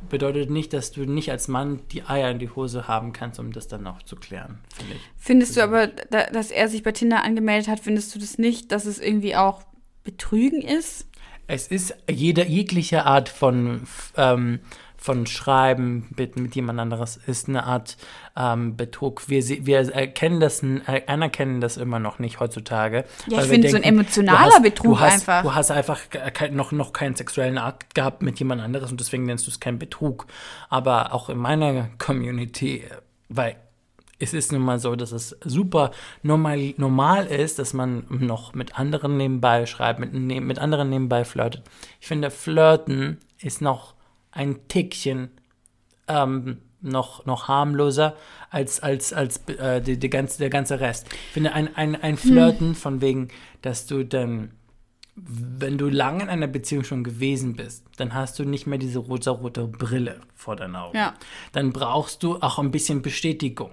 bedeutet 0.08 0.49
nicht, 0.49 0.73
dass 0.73 0.91
du 0.91 1.02
nicht 1.02 1.30
als 1.32 1.47
Mann 1.47 1.82
die 1.91 2.04
Eier 2.04 2.32
in 2.32 2.39
die 2.39 2.49
Hose 2.49 2.88
haben 2.88 3.12
kannst, 3.12 3.39
um 3.39 3.52
das 3.52 3.67
dann 3.67 3.86
auch 3.86 4.02
zu 4.04 4.15
klären, 4.15 4.60
finde 4.73 4.95
ich. 4.95 5.02
findest 5.17 5.58
du 5.58 5.63
aber, 5.63 5.88
da, 5.88 6.28
dass 6.28 6.52
er 6.52 6.69
sich 6.69 6.84
bei 6.84 6.93
Tinder 6.93 7.23
angemeldet 7.23 7.67
hat, 7.67 7.80
findest 7.82 8.15
du 8.15 8.19
das 8.19 8.38
nicht, 8.38 8.71
dass 8.71 8.86
es 8.86 8.99
irgendwie 8.99 9.36
auch 9.36 9.63
Betrügen 10.04 10.62
ist? 10.62 11.08
Es 11.47 11.67
ist 11.67 11.95
jede, 12.10 12.45
jegliche 12.45 13.06
Art 13.06 13.28
von, 13.28 13.82
ähm, 14.15 14.60
von 14.97 15.25
Schreiben 15.25 16.08
mit, 16.15 16.38
mit 16.38 16.56
jemand 16.56 16.80
anderes 16.80 17.17
ist 17.17 17.49
eine 17.49 17.63
Art 17.63 17.97
ähm, 18.41 18.78
Betrug. 18.78 19.28
Wir, 19.28 19.43
wir 19.65 19.80
erkennen 19.93 20.39
das, 20.39 20.63
n- 20.63 20.82
äh, 20.88 21.02
anerkennen 21.08 21.60
das 21.60 21.75
immer 21.75 21.99
noch 21.99 22.19
nicht 22.19 22.39
heutzutage. 22.39 23.04
Ja, 23.28 23.39
ich 23.43 23.49
finde 23.49 23.69
so 23.69 23.75
ein 23.75 23.84
emotionaler 23.84 24.38
du 24.47 24.54
hast, 24.54 24.63
Betrug 24.63 24.86
du 24.95 24.99
hast, 25.02 25.13
einfach. 25.13 25.41
Du 25.43 25.54
hast 25.56 25.71
einfach 25.71 25.99
kein, 26.10 26.56
noch, 26.56 26.71
noch 26.71 26.93
keinen 26.93 27.15
sexuellen 27.15 27.58
Akt 27.58 27.93
gehabt 27.95 28.21
mit 28.21 28.39
jemand 28.39 28.62
anderes 28.62 28.91
und 28.91 28.99
deswegen 28.99 29.25
nennst 29.25 29.45
du 29.45 29.52
es 29.52 29.60
keinen 29.60 29.78
Betrug. 29.78 30.25
Aber 30.69 31.13
auch 31.13 31.30
in 31.30 31.38
meiner 31.38 31.89
Community, 31.97 32.78
äh, 32.78 32.89
weil 33.28 33.58
es 34.21 34.34
ist 34.34 34.52
nun 34.52 34.62
mal 34.62 34.80
so, 34.80 34.95
dass 34.95 35.12
es 35.12 35.38
super 35.45 35.91
normal, 36.23 36.73
normal 36.78 37.25
ist, 37.28 37.58
dass 37.60 37.73
man 37.73 38.06
noch 38.10 38.54
mit 38.54 38.78
anderen 38.80 39.17
nebenbei 39.17 39.65
schreibt, 39.65 39.99
mit, 39.99 40.13
ne- 40.13 40.41
mit 40.41 40.60
anderen 40.60 40.89
nebenbei 40.89 41.23
flirtet. 41.25 41.63
Ich 42.02 42.08
finde, 42.08 42.30
Flirten 42.32 43.17
ist 43.41 43.62
noch 43.62 43.95
ein 44.32 44.67
Tickchen 44.67 45.30
ähm, 46.08 46.58
noch, 46.82 47.26
noch 47.26 47.48
harmloser 47.48 48.15
als, 48.50 48.80
als, 48.82 49.13
als 49.13 49.42
äh, 49.48 49.82
die, 49.82 49.98
die 49.98 50.10
ganze, 50.10 50.39
der 50.39 50.50
ganze 50.50 50.80
Rest. 50.80 51.08
Ich 51.12 51.34
finde, 51.34 51.54
ein, 51.54 51.76
ein, 51.76 51.96
ein 51.96 52.18
Flirten 52.18 52.76
von 52.76 53.02
wegen, 53.02 53.30
dass 53.62 53.86
du 53.86 54.04
dann, 54.04 54.52
wenn 55.15 55.78
du 55.78 55.89
lange 55.89 56.24
in 56.24 56.30
einer 56.30 56.48
Beziehung 56.48 56.84
schon 56.84 57.04
gewesen 57.04 57.56
bist, 57.56 57.84
dann 57.99 58.13
hast 58.13 58.39
du 58.39 58.43
nicht 58.45 58.65
mehr 58.67 58.77
diese 58.79 58.99
rosa-rote 58.99 59.67
Brille 59.67 60.21
vor 60.35 60.55
deinen 60.55 60.75
Augen. 60.75 60.95
Ja. 60.97 61.15
Dann 61.51 61.73
brauchst 61.73 62.23
du 62.23 62.38
auch 62.38 62.59
ein 62.59 62.71
bisschen 62.71 63.01
Bestätigung. 63.01 63.71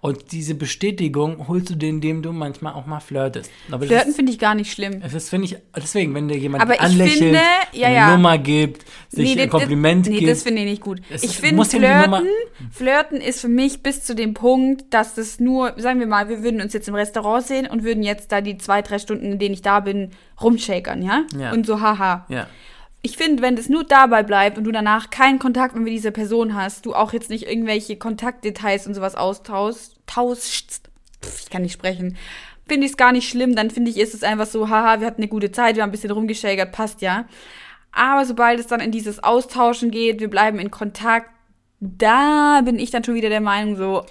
Und 0.00 0.32
diese 0.32 0.54
Bestätigung 0.54 1.46
holst 1.48 1.70
du 1.70 1.74
dir, 1.76 1.88
indem 1.88 2.22
du 2.22 2.32
manchmal 2.32 2.72
auch 2.74 2.86
mal 2.86 3.00
flirtest. 3.00 3.50
Aber 3.70 3.78
das 3.86 3.88
Flirten 3.88 4.14
finde 4.14 4.32
ich 4.32 4.38
gar 4.38 4.54
nicht 4.54 4.72
schlimm. 4.72 5.00
es 5.04 5.14
ist, 5.14 5.30
finde 5.30 5.46
ich, 5.46 5.56
deswegen, 5.76 6.14
wenn 6.14 6.28
dir 6.28 6.36
jemand 6.36 6.62
Aber 6.62 6.80
anlächelt, 6.80 7.18
finde, 7.18 7.40
ja, 7.72 7.86
eine 7.86 7.96
ja. 7.96 8.10
Nummer 8.16 8.38
gibt, 8.38 8.84
sich 9.10 9.34
das- 9.34 9.44
ein 9.44 9.50
Kompliment 9.50 10.06
das, 10.06 10.10
nee, 10.12 10.18
gibt. 10.18 10.30
das 10.30 10.42
finde 10.42 10.62
ich 10.62 10.68
nicht 10.70 10.82
gut. 10.82 11.00
Es 11.10 11.22
ich 11.22 11.36
finde 11.36 11.64
Flirten, 11.64 12.26
Flirten 12.70 13.20
ist 13.20 13.40
für 13.40 13.48
mich 13.48 13.82
bis 13.82 14.02
zu 14.04 14.14
dem 14.14 14.34
Punkt, 14.34 14.92
dass 14.92 15.14
das 15.14 15.38
nur, 15.40 15.74
sagen 15.76 16.00
wir 16.00 16.06
mal, 16.06 16.28
wir 16.28 16.42
würden 16.42 16.60
uns 16.60 16.72
jetzt 16.72 16.88
im 16.88 16.94
Restaurant 16.94 17.46
sehen 17.46 17.66
und 17.66 17.84
würden 17.84 18.02
jetzt 18.02 18.32
da 18.32 18.40
die 18.40 18.58
zwei, 18.58 18.82
drei 18.82 18.98
Stunden, 18.98 19.32
in 19.32 19.38
denen 19.38 19.54
ich 19.54 19.62
da 19.62 19.80
bin, 19.80 20.10
rumshakern, 20.42 21.02
ja? 21.02 21.24
Ja. 21.38 21.52
Und 21.52 21.66
so 21.66 21.80
haha. 21.80 22.26
ja. 22.28 22.46
Ich 23.02 23.16
finde, 23.16 23.42
wenn 23.42 23.56
das 23.56 23.68
nur 23.68 23.84
dabei 23.84 24.22
bleibt 24.22 24.58
und 24.58 24.64
du 24.64 24.72
danach 24.72 25.10
keinen 25.10 25.38
Kontakt 25.38 25.74
mehr 25.74 25.84
mit 25.84 25.92
dieser 25.92 26.10
Person 26.10 26.54
hast, 26.54 26.84
du 26.84 26.94
auch 26.94 27.12
jetzt 27.12 27.30
nicht 27.30 27.46
irgendwelche 27.46 27.96
Kontaktdetails 27.96 28.86
und 28.86 28.94
sowas 28.94 29.14
austauschst, 29.14 30.90
ich 31.40 31.50
kann 31.50 31.62
nicht 31.62 31.72
sprechen, 31.72 32.16
finde 32.66 32.86
ich 32.86 32.92
es 32.92 32.96
gar 32.96 33.12
nicht 33.12 33.28
schlimm. 33.28 33.56
Dann 33.56 33.70
finde 33.70 33.90
ich, 33.90 33.98
ist 33.98 34.14
es 34.14 34.22
einfach 34.22 34.46
so, 34.46 34.68
haha, 34.68 35.00
wir 35.00 35.06
hatten 35.06 35.22
eine 35.22 35.28
gute 35.28 35.50
Zeit, 35.52 35.76
wir 35.76 35.82
haben 35.82 35.90
ein 35.90 35.92
bisschen 35.92 36.10
rumgeschägert, 36.10 36.72
passt 36.72 37.00
ja. 37.00 37.26
Aber 37.92 38.24
sobald 38.24 38.60
es 38.60 38.66
dann 38.66 38.80
in 38.80 38.92
dieses 38.92 39.22
Austauschen 39.22 39.90
geht, 39.90 40.20
wir 40.20 40.28
bleiben 40.28 40.58
in 40.58 40.70
Kontakt, 40.70 41.30
da 41.80 42.60
bin 42.64 42.78
ich 42.78 42.90
dann 42.90 43.04
schon 43.04 43.14
wieder 43.14 43.28
der 43.28 43.40
Meinung 43.40 43.76
so, 43.76 44.04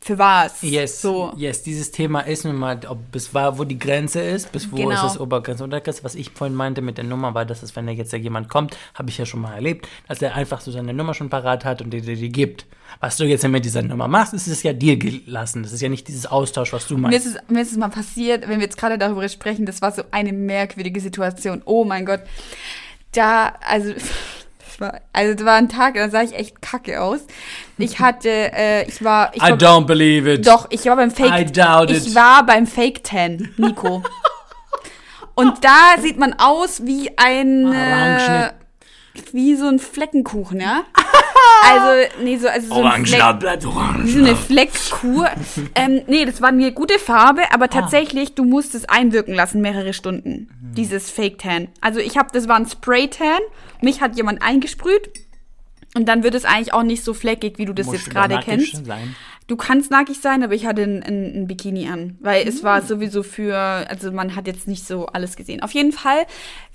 für 0.00 0.16
was? 0.18 0.62
Yes, 0.62 1.02
So. 1.02 1.32
yes, 1.36 1.62
dieses 1.62 1.90
Thema 1.90 2.20
ist 2.20 2.44
nun 2.44 2.56
mal, 2.56 2.78
ob 2.88 3.10
bis 3.10 3.34
war, 3.34 3.58
wo 3.58 3.64
die 3.64 3.78
Grenze 3.78 4.20
ist, 4.20 4.52
bis 4.52 4.70
wo 4.70 4.76
Genau. 4.76 4.90
ist 5.06 5.12
es 5.14 5.20
Obergrenze, 5.20 5.64
Untergrenze. 5.64 6.04
Was 6.04 6.14
ich 6.14 6.30
vorhin 6.30 6.54
meinte 6.56 6.80
mit 6.82 6.96
der 6.98 7.04
Nummer 7.04 7.34
war, 7.34 7.44
dass 7.44 7.62
es, 7.62 7.74
wenn 7.76 7.86
da 7.86 7.92
jetzt 7.92 8.12
ja 8.12 8.18
jemand 8.18 8.48
kommt, 8.48 8.76
habe 8.94 9.10
ich 9.10 9.18
ja 9.18 9.26
schon 9.26 9.40
mal 9.40 9.54
erlebt, 9.54 9.88
dass 10.06 10.22
er 10.22 10.34
einfach 10.34 10.60
so 10.60 10.70
seine 10.70 10.94
Nummer 10.94 11.14
schon 11.14 11.28
parat 11.30 11.64
hat 11.64 11.82
und 11.82 11.90
dir 11.90 12.00
die, 12.00 12.14
die 12.16 12.30
gibt. 12.30 12.64
Was 13.00 13.16
du 13.18 13.24
jetzt 13.24 13.46
mit 13.46 13.64
dieser 13.64 13.82
Nummer 13.82 14.08
machst, 14.08 14.32
ist 14.32 14.46
es 14.46 14.62
ja 14.62 14.72
dir 14.72 14.96
gelassen. 14.96 15.62
Das 15.62 15.72
ist 15.72 15.82
ja 15.82 15.88
nicht 15.90 16.08
dieses 16.08 16.24
Austausch, 16.26 16.72
was 16.72 16.86
du 16.86 16.94
Mir 16.94 17.02
meinst. 17.08 17.26
ist, 17.26 17.34
es, 17.36 17.42
mir 17.50 17.60
ist 17.60 17.72
es 17.72 17.76
mal 17.76 17.88
passiert, 17.90 18.42
wenn 18.48 18.60
wir 18.60 18.64
jetzt 18.64 18.78
gerade 18.78 18.96
darüber 18.98 19.28
sprechen, 19.28 19.66
das 19.66 19.82
war 19.82 19.92
so 19.92 20.02
eine 20.10 20.32
merkwürdige 20.32 21.00
Situation. 21.00 21.60
Oh 21.66 21.84
mein 21.84 22.06
Gott. 22.06 22.20
Da, 23.12 23.54
also, 23.68 23.92
war, 24.80 25.00
also 25.12 25.34
das 25.34 25.44
war 25.44 25.54
ein 25.54 25.68
Tag, 25.68 25.94
da 25.94 26.08
sah 26.10 26.22
ich 26.22 26.34
echt 26.34 26.60
kacke 26.62 27.00
aus. 27.00 27.20
Ich 27.78 28.00
hatte, 28.00 28.28
äh, 28.30 28.88
ich 28.88 29.02
war, 29.04 29.30
ich 29.34 29.42
I 29.42 29.50
war 29.50 29.58
don't 29.58 29.86
believe 29.86 30.32
it. 30.32 30.46
doch, 30.46 30.66
ich 30.70 30.84
war 30.86 30.96
beim 30.96 31.10
Fake, 31.10 31.32
I 31.32 31.44
doubt 31.44 31.90
ich 31.90 32.08
it. 32.08 32.14
war 32.14 32.44
beim 32.44 32.66
Fake 32.66 33.04
Tan, 33.04 33.48
Nico. 33.56 34.02
Und 35.34 35.64
da 35.64 36.00
sieht 36.00 36.18
man 36.18 36.34
aus 36.38 36.84
wie 36.84 37.10
ein, 37.16 37.64
äh, 37.64 37.76
Orangenschnitt. 37.76 38.54
wie 39.32 39.54
so 39.54 39.66
ein 39.66 39.78
Fleckenkuchen, 39.78 40.60
ja? 40.60 40.82
Also, 41.64 42.08
nee, 42.22 42.36
so, 42.36 42.48
also 42.48 42.74
so 42.74 42.82
ein 42.82 43.04
Fleck, 43.04 43.38
bleibt 43.40 43.66
orange. 43.66 44.12
so 44.12 44.18
eine 44.18 44.36
Fleckkur. 44.36 45.28
ähm, 45.74 46.02
nee, 46.06 46.24
das 46.24 46.40
war 46.40 46.48
eine 46.48 46.72
gute 46.72 46.98
Farbe, 46.98 47.42
aber 47.52 47.68
tatsächlich, 47.68 48.34
du 48.34 48.44
musst 48.44 48.74
es 48.74 48.88
einwirken 48.88 49.34
lassen, 49.34 49.60
mehrere 49.60 49.92
Stunden. 49.92 50.48
Dieses 50.60 51.10
Fake 51.10 51.38
Tan. 51.38 51.68
Also 51.80 52.00
ich 52.00 52.16
habe, 52.16 52.28
das 52.32 52.48
war 52.48 52.56
ein 52.56 52.66
Spray 52.66 53.08
Tan. 53.08 53.40
Mich 53.80 54.00
hat 54.00 54.16
jemand 54.16 54.42
eingesprüht. 54.42 55.10
Und 55.94 56.06
dann 56.06 56.22
wird 56.22 56.34
es 56.34 56.44
eigentlich 56.44 56.74
auch 56.74 56.82
nicht 56.82 57.02
so 57.02 57.14
fleckig, 57.14 57.58
wie 57.58 57.64
du 57.64 57.72
das 57.72 57.86
Musst 57.86 57.98
jetzt 57.98 58.10
gerade 58.10 58.38
kennst. 58.40 58.84
Sein? 58.84 59.16
Du 59.48 59.56
kannst 59.56 59.90
nackig 59.90 60.20
sein, 60.20 60.42
aber 60.42 60.54
ich 60.54 60.66
hatte 60.66 60.82
ein, 60.82 61.02
ein, 61.02 61.32
ein 61.34 61.46
Bikini 61.46 61.88
an, 61.88 62.18
weil 62.20 62.46
es 62.46 62.62
war 62.62 62.82
sowieso 62.82 63.22
für, 63.22 63.56
also 63.56 64.12
man 64.12 64.36
hat 64.36 64.46
jetzt 64.46 64.68
nicht 64.68 64.86
so 64.86 65.06
alles 65.06 65.36
gesehen. 65.36 65.62
Auf 65.62 65.72
jeden 65.72 65.92
Fall 65.92 66.26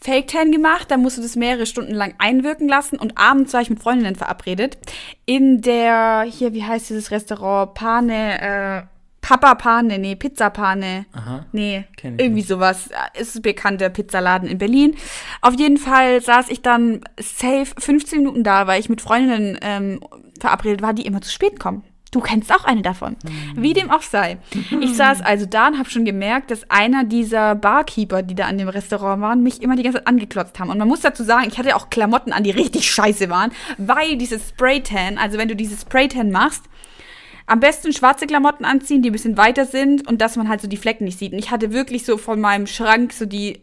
Fake 0.02 0.28
Tan 0.28 0.52
gemacht, 0.52 0.90
da 0.90 0.98
musst 0.98 1.20
du 1.20 1.22
das 1.22 1.36
mehrere 1.36 1.68
Stunden 1.68 1.94
lang 1.94 2.16
einwirken 2.18 2.68
lassen 2.68 2.98
und 2.98 3.16
abends 3.16 3.54
war 3.54 3.62
ich 3.62 3.70
mit 3.70 3.80
Freundinnen 3.80 4.16
verabredet 4.16 4.80
in 5.26 5.62
der, 5.62 6.26
hier, 6.28 6.54
wie 6.54 6.64
heißt 6.64 6.90
dieses 6.90 7.12
Restaurant? 7.12 7.76
Pane, 7.76 8.42
äh, 8.42 8.82
Papa 9.22 9.54
Pane, 9.54 10.00
nee, 10.00 10.16
Pizza 10.16 10.50
Pane. 10.50 11.06
Aha. 11.14 11.46
Nee, 11.52 11.86
irgendwie 12.02 12.32
nicht. 12.32 12.48
sowas. 12.48 12.90
Ist 13.18 13.36
ein 13.36 13.42
bekannter 13.44 13.90
Pizzaladen 13.90 14.50
in 14.50 14.58
Berlin. 14.58 14.96
Auf 15.42 15.54
jeden 15.58 15.78
Fall 15.78 16.22
saß 16.22 16.50
ich 16.50 16.62
dann 16.62 17.02
safe 17.20 17.68
15 17.78 18.20
Minuten 18.20 18.44
da, 18.44 18.68
weil 18.68 18.82
ich 18.82 18.90
mit 18.90 19.00
Freundinnen 19.00 19.58
ähm, 19.62 20.02
verabredet 20.42 20.82
war, 20.82 20.94
die 20.94 21.06
immer 21.06 21.22
zu 21.22 21.32
spät 21.32 21.60
kommen. 21.60 21.84
Du 22.14 22.20
kennst 22.20 22.54
auch 22.54 22.64
eine 22.64 22.84
davon. 22.84 23.18
Wie 23.56 23.74
dem 23.74 23.90
auch 23.90 24.04
sei. 24.04 24.38
Ich 24.80 24.94
saß 24.96 25.22
also 25.22 25.48
da 25.48 25.68
und 25.68 25.80
habe 25.80 25.90
schon 25.90 26.06
gemerkt, 26.06 26.52
dass 26.52 26.70
einer 26.70 27.04
dieser 27.04 27.56
Barkeeper, 27.56 28.22
die 28.22 28.36
da 28.36 28.46
an 28.46 28.60
dem 28.60 28.70
Restaurant 28.70 29.20
waren, 29.20 29.42
mich 29.42 29.64
immer 29.64 29.76
die 29.76 29.82
ganze 29.82 29.98
Zeit 29.98 30.08
angeklotzt 30.08 30.60
haben. 30.60 30.70
Und 30.70 30.78
man 30.78 30.88
muss 30.88 31.02
dazu 31.02 31.24
sagen, 31.24 31.48
ich 31.48 31.58
hatte 31.58 31.76
auch 31.76 31.90
Klamotten 31.90 32.32
an, 32.32 32.44
die 32.44 32.52
richtig 32.52 32.90
scheiße 32.92 33.32
waren, 33.32 33.52
weil 33.80 34.16
dieses 34.18 34.50
Spraytan, 34.50 35.18
also 35.18 35.40
wenn 35.40 35.48
du 35.48 35.56
dieses 35.56 35.82
Spraytan 35.82 36.30
machst, 36.30 36.64
am 37.48 37.60
besten 37.60 37.92
schwarze 37.92 38.28
Klamotten 38.28 38.64
anziehen, 38.64 39.02
die 39.02 39.10
ein 39.10 39.14
bisschen 39.14 39.36
weiter 39.36 39.66
sind 39.66 40.08
und 40.08 40.22
dass 40.22 40.36
man 40.36 40.48
halt 40.48 40.62
so 40.62 40.68
die 40.68 40.78
Flecken 40.78 41.06
nicht 41.06 41.18
sieht. 41.18 41.34
Und 41.34 41.40
ich 41.40 41.50
hatte 41.50 41.74
wirklich 41.74 42.06
so 42.06 42.18
von 42.18 42.40
meinem 42.40 42.68
Schrank 42.68 43.12
so 43.12 43.26
die 43.26 43.60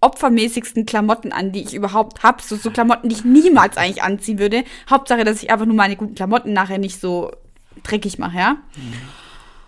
opfermäßigsten 0.00 0.86
Klamotten 0.86 1.32
an, 1.32 1.50
die 1.50 1.62
ich 1.62 1.74
überhaupt 1.74 2.22
hab. 2.22 2.42
So, 2.42 2.54
so 2.54 2.70
Klamotten, 2.70 3.08
die 3.08 3.16
ich 3.16 3.24
niemals 3.24 3.76
eigentlich 3.76 4.04
anziehen 4.04 4.38
würde. 4.38 4.62
Hauptsache, 4.88 5.24
dass 5.24 5.42
ich 5.42 5.50
einfach 5.50 5.66
nur 5.66 5.76
meine 5.76 5.96
guten 5.96 6.14
Klamotten 6.14 6.52
nachher 6.52 6.78
nicht 6.78 7.00
so 7.00 7.30
dreckig 7.82 8.18
mache, 8.18 8.38
ja. 8.38 8.56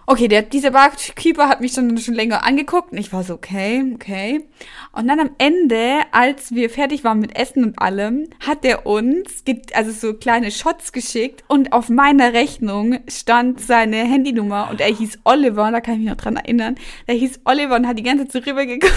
Okay, 0.06 0.28
der, 0.28 0.42
dieser 0.42 0.72
Barkeeper 0.72 1.48
hat 1.48 1.62
mich 1.62 1.72
schon, 1.72 1.96
schon 1.96 2.12
länger 2.12 2.44
angeguckt 2.44 2.92
und 2.92 2.98
ich 2.98 3.10
war 3.12 3.24
so, 3.24 3.34
okay, 3.34 3.82
okay. 3.94 4.44
Und 4.92 5.08
dann 5.08 5.18
am 5.18 5.30
Ende, 5.38 6.00
als 6.12 6.54
wir 6.54 6.68
fertig 6.68 7.04
waren 7.04 7.20
mit 7.20 7.34
Essen 7.36 7.64
und 7.64 7.78
allem, 7.78 8.28
hat 8.46 8.66
er 8.66 8.84
uns, 8.84 9.42
also 9.72 9.92
so 9.92 10.12
kleine 10.12 10.50
Shots 10.50 10.92
geschickt 10.92 11.42
und 11.48 11.72
auf 11.72 11.88
meiner 11.88 12.34
Rechnung 12.34 12.98
stand 13.08 13.62
seine 13.62 13.96
Handynummer 13.96 14.68
und 14.70 14.82
er 14.82 14.94
hieß 14.94 15.20
Oliver, 15.24 15.70
da 15.70 15.80
kann 15.80 15.94
ich 15.94 16.00
mich 16.00 16.10
noch 16.10 16.16
dran 16.16 16.36
erinnern. 16.36 16.74
Der 17.08 17.14
hieß 17.14 17.40
Oliver 17.46 17.76
und 17.76 17.86
hat 17.86 17.98
die 17.98 18.02
ganze 18.02 18.28
Zeit 18.28 18.44
so 18.44 18.50
rübergeguckt. 18.50 18.92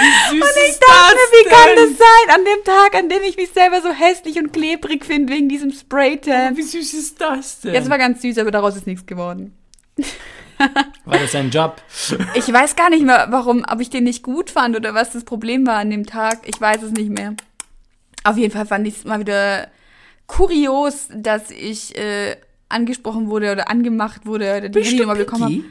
Wie 0.00 0.36
süß 0.36 0.42
Und 0.42 0.62
ich 0.62 0.70
ist 0.70 0.82
dachte 0.82 1.14
mir, 1.14 1.38
wie 1.38 1.48
kann 1.48 1.76
denn? 1.76 1.76
das 1.76 1.98
sein, 1.98 2.34
an 2.34 2.44
dem 2.44 2.64
Tag, 2.64 2.94
an 2.94 3.08
dem 3.08 3.22
ich 3.22 3.36
mich 3.36 3.50
selber 3.50 3.82
so 3.82 3.90
hässlich 3.90 4.38
und 4.38 4.52
klebrig 4.52 5.04
finde 5.04 5.32
wegen 5.32 5.48
diesem 5.48 5.72
Spraytan. 5.72 6.56
Wie 6.56 6.62
süß 6.62 6.94
ist 6.94 7.20
das 7.20 7.60
denn? 7.60 7.74
Ja, 7.74 7.80
es 7.80 7.90
war 7.90 7.98
ganz 7.98 8.22
süß, 8.22 8.38
aber 8.38 8.50
daraus 8.50 8.76
ist 8.76 8.86
nichts 8.86 9.06
geworden. 9.06 9.54
war 11.04 11.18
das 11.18 11.34
ein 11.34 11.50
Job? 11.50 11.82
Ich 12.34 12.52
weiß 12.52 12.76
gar 12.76 12.90
nicht 12.90 13.04
mehr, 13.04 13.28
warum, 13.30 13.64
ob 13.70 13.80
ich 13.80 13.90
den 13.90 14.04
nicht 14.04 14.22
gut 14.22 14.50
fand 14.50 14.76
oder 14.76 14.94
was 14.94 15.12
das 15.12 15.24
Problem 15.24 15.66
war 15.66 15.76
an 15.76 15.90
dem 15.90 16.06
Tag. 16.06 16.40
Ich 16.46 16.60
weiß 16.60 16.82
es 16.82 16.92
nicht 16.92 17.10
mehr. 17.10 17.34
Auf 18.24 18.36
jeden 18.36 18.52
Fall 18.52 18.66
fand 18.66 18.86
ich 18.86 18.98
es 18.98 19.04
mal 19.04 19.20
wieder 19.20 19.68
kurios, 20.26 21.08
dass 21.12 21.50
ich 21.50 21.96
äh, 21.96 22.36
angesprochen 22.68 23.28
wurde 23.28 23.52
oder 23.52 23.68
angemacht 23.70 24.26
wurde 24.26 24.56
oder 24.58 24.68
die 24.68 24.82
Handynummer 24.82 25.14
bekommen 25.16 25.42
habe. 25.44 25.64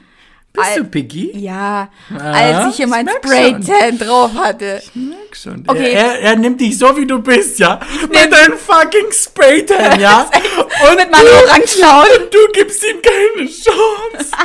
Bist 0.51 0.77
du 0.77 0.83
picky? 0.83 1.37
Ja, 1.37 1.89
Ah, 2.11 2.31
als 2.31 2.71
ich 2.71 2.77
hier 2.77 2.87
mein 2.87 3.07
ich 3.07 3.13
Spraytan 3.13 3.97
drauf 3.99 4.31
hatte. 4.35 4.81
Merk 4.95 5.35
schon. 5.35 5.63
Okay. 5.67 5.91
Er, 5.93 6.19
er 6.21 6.35
nimmt 6.35 6.59
dich 6.59 6.77
so, 6.77 6.97
wie 6.97 7.05
du 7.05 7.19
bist, 7.19 7.59
ja. 7.59 7.79
Mit 8.09 8.31
deinem 8.33 8.57
fucking 8.57 9.11
Spraytan, 9.11 9.99
ja. 9.99 10.29
Und 10.89 10.95
Mit 10.97 11.11
meinem 11.11 11.27
Orangenhaut. 11.27 12.19
Und 12.19 12.33
du 12.33 12.39
gibst 12.53 12.83
ihm 12.83 12.97
keine 13.01 13.47
Chance. 13.47 14.31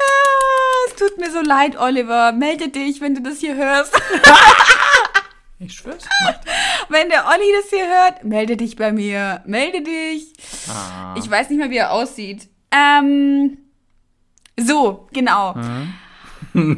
Ah, 0.00 0.86
es 0.88 0.94
tut 0.96 1.18
mir 1.18 1.30
so 1.30 1.40
leid, 1.40 1.78
Oliver. 1.78 2.32
Melde 2.32 2.68
dich, 2.68 3.00
wenn 3.00 3.14
du 3.14 3.20
das 3.22 3.38
hier 3.38 3.54
hörst. 3.56 3.92
Ich 5.60 5.74
schwör's. 5.74 6.04
Wenn 6.88 7.08
der 7.08 7.26
Olli 7.26 7.52
das 7.60 7.68
hier 7.70 7.88
hört, 7.88 8.22
melde 8.22 8.56
dich 8.56 8.76
bei 8.76 8.92
mir. 8.92 9.42
Melde 9.44 9.82
dich. 9.82 10.32
Ah. 10.68 11.16
Ich 11.18 11.28
weiß 11.28 11.50
nicht 11.50 11.58
mehr, 11.58 11.70
wie 11.70 11.78
er 11.78 11.90
aussieht. 11.90 12.48
Ähm, 12.70 13.58
so, 14.58 15.08
genau. 15.12 15.54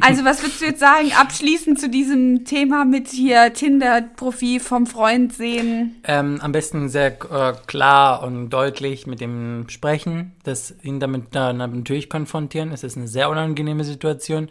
Also, 0.01 0.25
was 0.25 0.41
würdest 0.41 0.61
du 0.61 0.65
jetzt 0.65 0.79
sagen, 0.79 1.11
abschließend 1.17 1.79
zu 1.79 1.89
diesem 1.89 2.45
Thema 2.45 2.85
mit 2.85 3.07
hier 3.07 3.53
Tinder-Profil 3.53 4.59
vom 4.59 4.85
Freund 4.85 5.33
sehen? 5.33 5.95
Ähm, 6.03 6.39
am 6.41 6.51
besten 6.51 6.89
sehr 6.89 7.11
äh, 7.31 7.53
klar 7.67 8.23
und 8.23 8.49
deutlich 8.49 9.07
mit 9.07 9.21
dem 9.21 9.69
sprechen, 9.69 10.33
das 10.43 10.75
ihn 10.83 10.99
damit 10.99 11.35
äh, 11.35 11.53
natürlich 11.53 12.09
konfrontieren. 12.09 12.71
Es 12.71 12.83
ist 12.83 12.97
eine 12.97 13.07
sehr 13.07 13.29
unangenehme 13.29 13.83
Situation. 13.83 14.49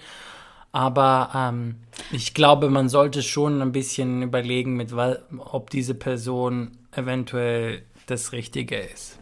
Aber 0.72 1.30
ähm, 1.34 1.76
ich 2.12 2.34
glaube, 2.34 2.70
man 2.70 2.88
sollte 2.88 3.22
schon 3.22 3.60
ein 3.60 3.72
bisschen 3.72 4.22
überlegen, 4.22 4.76
mit 4.76 4.90
ob 5.38 5.70
diese 5.70 5.94
Person 5.94 6.72
eventuell 6.92 7.82
das 8.06 8.32
Richtige 8.32 8.76
ist. 8.76 9.19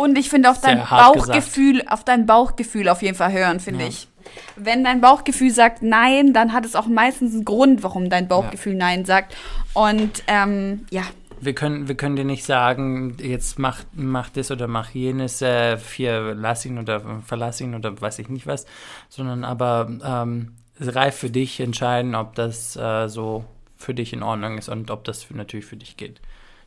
Und 0.00 0.16
ich 0.16 0.30
finde, 0.30 0.50
auf 0.50 0.60
dein 0.62 0.78
Bauchgefühl, 0.88 1.82
auf 1.86 2.04
dein 2.04 2.24
Bauchgefühl 2.24 2.88
auf 2.88 3.02
jeden 3.02 3.16
Fall 3.16 3.32
hören, 3.32 3.60
finde 3.60 3.82
Ja. 3.82 3.88
ich. 3.88 4.08
Wenn 4.56 4.82
dein 4.82 5.00
Bauchgefühl 5.02 5.50
sagt 5.50 5.82
Nein, 5.82 6.32
dann 6.32 6.52
hat 6.54 6.64
es 6.64 6.74
auch 6.74 6.86
meistens 6.86 7.34
einen 7.34 7.44
Grund, 7.44 7.82
warum 7.82 8.08
dein 8.08 8.26
Bauchgefühl 8.26 8.74
Nein 8.74 9.04
sagt. 9.04 9.36
Und 9.74 10.22
ähm, 10.26 10.86
ja, 10.90 11.02
Wir 11.42 11.54
können, 11.54 11.86
wir 11.88 11.96
können 11.96 12.16
dir 12.16 12.24
nicht 12.24 12.44
sagen, 12.44 13.16
jetzt 13.20 13.58
mach, 13.58 13.80
mach 13.92 14.30
das 14.30 14.50
oder 14.50 14.68
mach 14.68 14.90
jenes, 14.90 15.42
äh, 15.42 15.76
hier 15.96 16.34
lass 16.34 16.64
ihn 16.64 16.78
oder 16.78 17.00
verlass 17.26 17.60
ihn 17.60 17.74
oder 17.74 17.98
weiß 18.00 18.18
ich 18.20 18.28
nicht 18.30 18.46
was, 18.46 18.64
sondern 19.10 19.44
aber 19.44 19.90
ähm, 20.02 20.52
reif 20.80 21.16
für 21.16 21.30
dich 21.30 21.60
entscheiden, 21.60 22.14
ob 22.14 22.34
das 22.36 22.76
äh, 22.76 23.08
so 23.08 23.44
für 23.76 23.92
dich 23.94 24.12
in 24.14 24.22
Ordnung 24.22 24.56
ist 24.58 24.68
und 24.70 24.90
ob 24.90 25.04
das 25.04 25.24
für, 25.24 25.36
natürlich 25.36 25.66
für 25.66 25.76
dich 25.76 25.96
geht. 25.98 26.20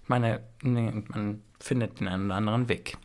Ich 0.04 0.10
meine, 0.10 0.40
nee, 0.62 0.92
man 1.08 1.42
findet 1.60 2.00
den 2.00 2.08
einen 2.08 2.26
oder 2.26 2.36
anderen 2.36 2.68
Weg. 2.68 2.98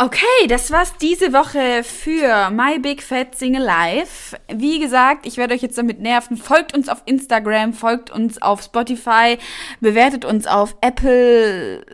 Okay, 0.00 0.46
das 0.46 0.70
war's 0.70 0.96
diese 0.96 1.32
Woche 1.32 1.82
für 1.82 2.50
My 2.50 2.78
Big 2.78 3.02
Fat 3.02 3.34
Single 3.34 3.64
Life. 3.64 4.36
Wie 4.46 4.78
gesagt, 4.78 5.26
ich 5.26 5.38
werde 5.38 5.54
euch 5.54 5.62
jetzt 5.62 5.76
damit 5.76 5.98
nerven. 5.98 6.36
Folgt 6.36 6.72
uns 6.72 6.88
auf 6.88 7.02
Instagram, 7.04 7.72
folgt 7.72 8.08
uns 8.12 8.40
auf 8.40 8.62
Spotify, 8.62 9.38
bewertet 9.80 10.24
uns 10.24 10.46
auf 10.46 10.76
Apple 10.82 11.84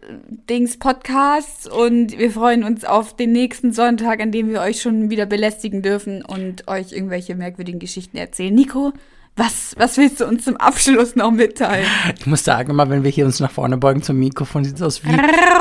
Dings 0.50 0.78
Podcasts 0.78 1.66
und 1.66 2.18
wir 2.18 2.30
freuen 2.30 2.62
uns 2.62 2.84
auf 2.84 3.16
den 3.16 3.32
nächsten 3.32 3.72
Sonntag, 3.72 4.20
an 4.20 4.32
dem 4.32 4.50
wir 4.50 4.60
euch 4.60 4.82
schon 4.82 5.08
wieder 5.08 5.24
belästigen 5.24 5.80
dürfen 5.80 6.22
und 6.22 6.68
euch 6.68 6.92
irgendwelche 6.92 7.34
merkwürdigen 7.34 7.80
Geschichten 7.80 8.18
erzählen. 8.18 8.54
Nico, 8.54 8.92
was, 9.36 9.74
was 9.76 9.96
willst 9.96 10.20
du 10.20 10.26
uns 10.26 10.44
zum 10.44 10.56
Abschluss 10.58 11.16
noch 11.16 11.32
mitteilen? 11.32 11.86
Ich 12.18 12.26
muss 12.26 12.44
sagen, 12.44 12.70
immer 12.70 12.88
wenn 12.88 13.02
wir 13.02 13.10
hier 13.10 13.24
uns 13.26 13.40
nach 13.40 13.50
vorne 13.50 13.76
beugen 13.76 14.00
zum 14.02 14.16
Mikrofon, 14.18 14.64
sieht 14.64 14.76
es 14.76 14.82
aus 14.82 15.02
wie 15.04 15.10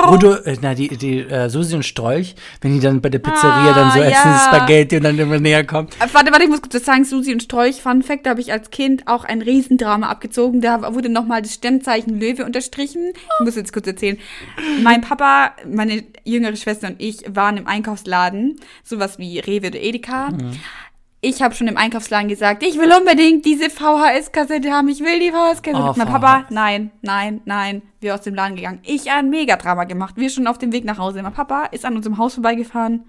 Rudo, 0.08 0.34
äh, 0.36 0.58
na, 0.62 0.76
die, 0.76 0.90
die 0.90 1.20
äh, 1.22 1.50
Susi 1.50 1.76
und 1.76 1.84
Strolch, 1.84 2.36
wenn 2.62 2.74
die 2.74 2.80
dann 2.80 3.02
bei 3.02 3.10
der 3.10 3.20
Pizzeria 3.20 3.72
Ah, 3.72 3.74
dann 3.74 3.92
so 3.92 4.00
ja. 4.00 4.10
essen 4.10 4.32
Spaghetti 4.48 4.98
und 4.98 5.04
dann 5.04 5.18
immer 5.18 5.40
näher 5.40 5.64
kommen. 5.66 5.88
Äh, 6.00 6.08
Warte, 6.14 6.32
warte, 6.32 6.44
ich 6.44 6.50
muss 6.50 6.62
kurz 6.62 6.86
sagen, 6.86 7.04
Susi 7.04 7.34
und 7.34 7.42
Strolch, 7.42 7.82
Fun 7.82 8.04
Fact, 8.04 8.26
da 8.26 8.32
habe 8.32 8.42
ich 8.42 8.52
als 8.52 8.70
Kind 8.70 9.08
auch 9.08 9.24
ein 9.24 9.42
Riesendrama 9.42 10.08
abgezogen. 10.08 10.62
Da 10.62 10.94
wurde 10.94 11.10
nochmal 11.10 11.42
das 11.42 11.54
Sternzeichen 11.56 12.20
Löwe 12.20 12.46
unterstrichen. 12.46 13.14
Ich 13.16 13.46
muss 13.46 13.56
jetzt 13.56 13.74
kurz 13.74 13.88
erzählen. 13.88 14.18
Mein 14.84 15.02
Papa, 15.02 15.52
meine 15.68 16.04
jüngere 16.24 16.56
Schwester 16.58 16.88
und 16.88 17.02
ich 17.02 17.24
waren 17.28 17.58
im 17.58 17.66
Einkaufsladen, 17.68 18.58
sowas 18.84 19.18
wie 19.18 19.40
Rewe 19.40 19.68
oder 19.68 19.80
Edeka. 19.82 20.30
Ich 21.26 21.42
habe 21.42 21.56
schon 21.56 21.70
im 21.70 21.78
Einkaufsladen 21.78 22.28
gesagt, 22.28 22.64
ich 22.64 22.78
will 22.78 22.92
unbedingt 22.92 23.46
diese 23.46 23.70
VHS-Kassette 23.70 24.70
haben, 24.70 24.90
ich 24.90 25.00
will 25.00 25.22
die 25.22 25.32
VHS-Kassette. 25.32 25.92
Oh, 25.92 25.94
mein 25.96 26.08
Papa, 26.08 26.44
nein, 26.50 26.92
nein, 27.02 27.40
nein, 27.46 27.82
wir 28.02 28.14
aus 28.14 28.24
dem 28.24 28.36
Laden 28.36 28.58
gegangen. 28.58 28.80
Ich 28.84 29.10
ein 29.10 29.30
Megadrama 29.30 29.86
gemacht, 29.86 30.16
wir 30.18 30.30
schon 30.30 30.48
auf 30.48 30.58
dem 30.58 30.74
Weg 30.74 30.84
nach 30.84 30.98
Hause. 30.98 31.24
Mein 31.24 31.32
Papa 31.32 31.68
ist 31.72 31.86
an 31.86 31.96
unserem 31.96 32.18
Haus 32.18 32.34
vorbeigefahren, 32.34 33.06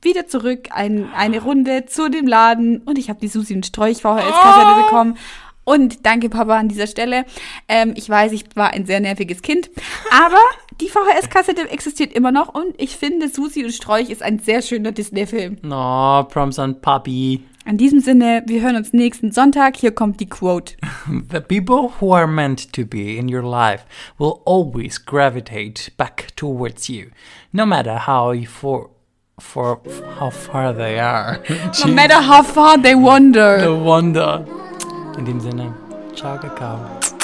wieder 0.00 0.26
zurück, 0.26 0.68
ein, 0.70 1.10
eine 1.14 1.42
Runde 1.42 1.84
zu 1.84 2.08
dem 2.08 2.26
Laden 2.26 2.78
und 2.86 2.96
ich 2.96 3.10
habe 3.10 3.20
die 3.20 3.28
Susi 3.28 3.54
und 3.54 3.66
Strolch 3.66 3.98
VHS-Kassette 3.98 4.82
bekommen. 4.84 5.18
Und 5.64 6.06
danke, 6.06 6.30
Papa, 6.30 6.56
an 6.56 6.68
dieser 6.68 6.86
Stelle. 6.86 7.26
Ähm, 7.68 7.92
ich 7.94 8.08
weiß, 8.08 8.32
ich 8.32 8.46
war 8.54 8.70
ein 8.70 8.86
sehr 8.86 9.00
nerviges 9.00 9.42
Kind. 9.42 9.68
Aber 10.10 10.40
die 10.80 10.88
VHS-Kassette 10.88 11.70
existiert 11.70 12.14
immer 12.14 12.32
noch 12.32 12.54
und 12.54 12.72
ich 12.78 12.96
finde, 12.96 13.28
Susi 13.28 13.62
und 13.62 13.72
Strolch 13.72 14.08
ist 14.08 14.22
ein 14.22 14.38
sehr 14.38 14.62
schöner 14.62 14.92
Disney-Film. 14.92 15.58
No, 15.60 16.26
Proms 16.30 16.58
on 16.58 16.80
Puppy. 16.80 17.44
In 17.68 17.76
diesem 17.76 18.00
Sinne, 18.00 18.42
wir 18.46 18.62
hören 18.62 18.76
uns 18.76 18.94
nächsten 18.94 19.30
Sonntag. 19.30 19.76
Hier 19.76 19.90
kommt 19.90 20.20
die 20.20 20.28
Quote. 20.28 20.72
The 21.30 21.40
people 21.40 21.90
who 22.00 22.14
are 22.14 22.26
meant 22.26 22.72
to 22.72 22.86
be 22.86 23.18
in 23.18 23.28
your 23.28 23.42
life 23.42 23.84
will 24.16 24.40
always 24.46 25.04
gravitate 25.04 25.92
back 25.98 26.34
towards 26.34 26.88
you, 26.88 27.10
no 27.52 27.66
matter 27.66 28.06
how 28.06 28.32
you 28.32 28.46
for, 28.46 28.88
for 29.38 29.82
how 30.18 30.30
far 30.30 30.72
they 30.72 30.98
are. 30.98 31.42
No 31.84 31.92
matter 31.92 32.22
how 32.22 32.42
far 32.42 32.78
they 32.78 32.94
wander. 32.94 33.58
No 33.58 33.76
wonder. 33.76 34.46
In 35.18 35.26
dem 35.26 35.38
Sinne, 35.38 35.74
ciao, 36.14 36.38
Kakao. 36.38 37.17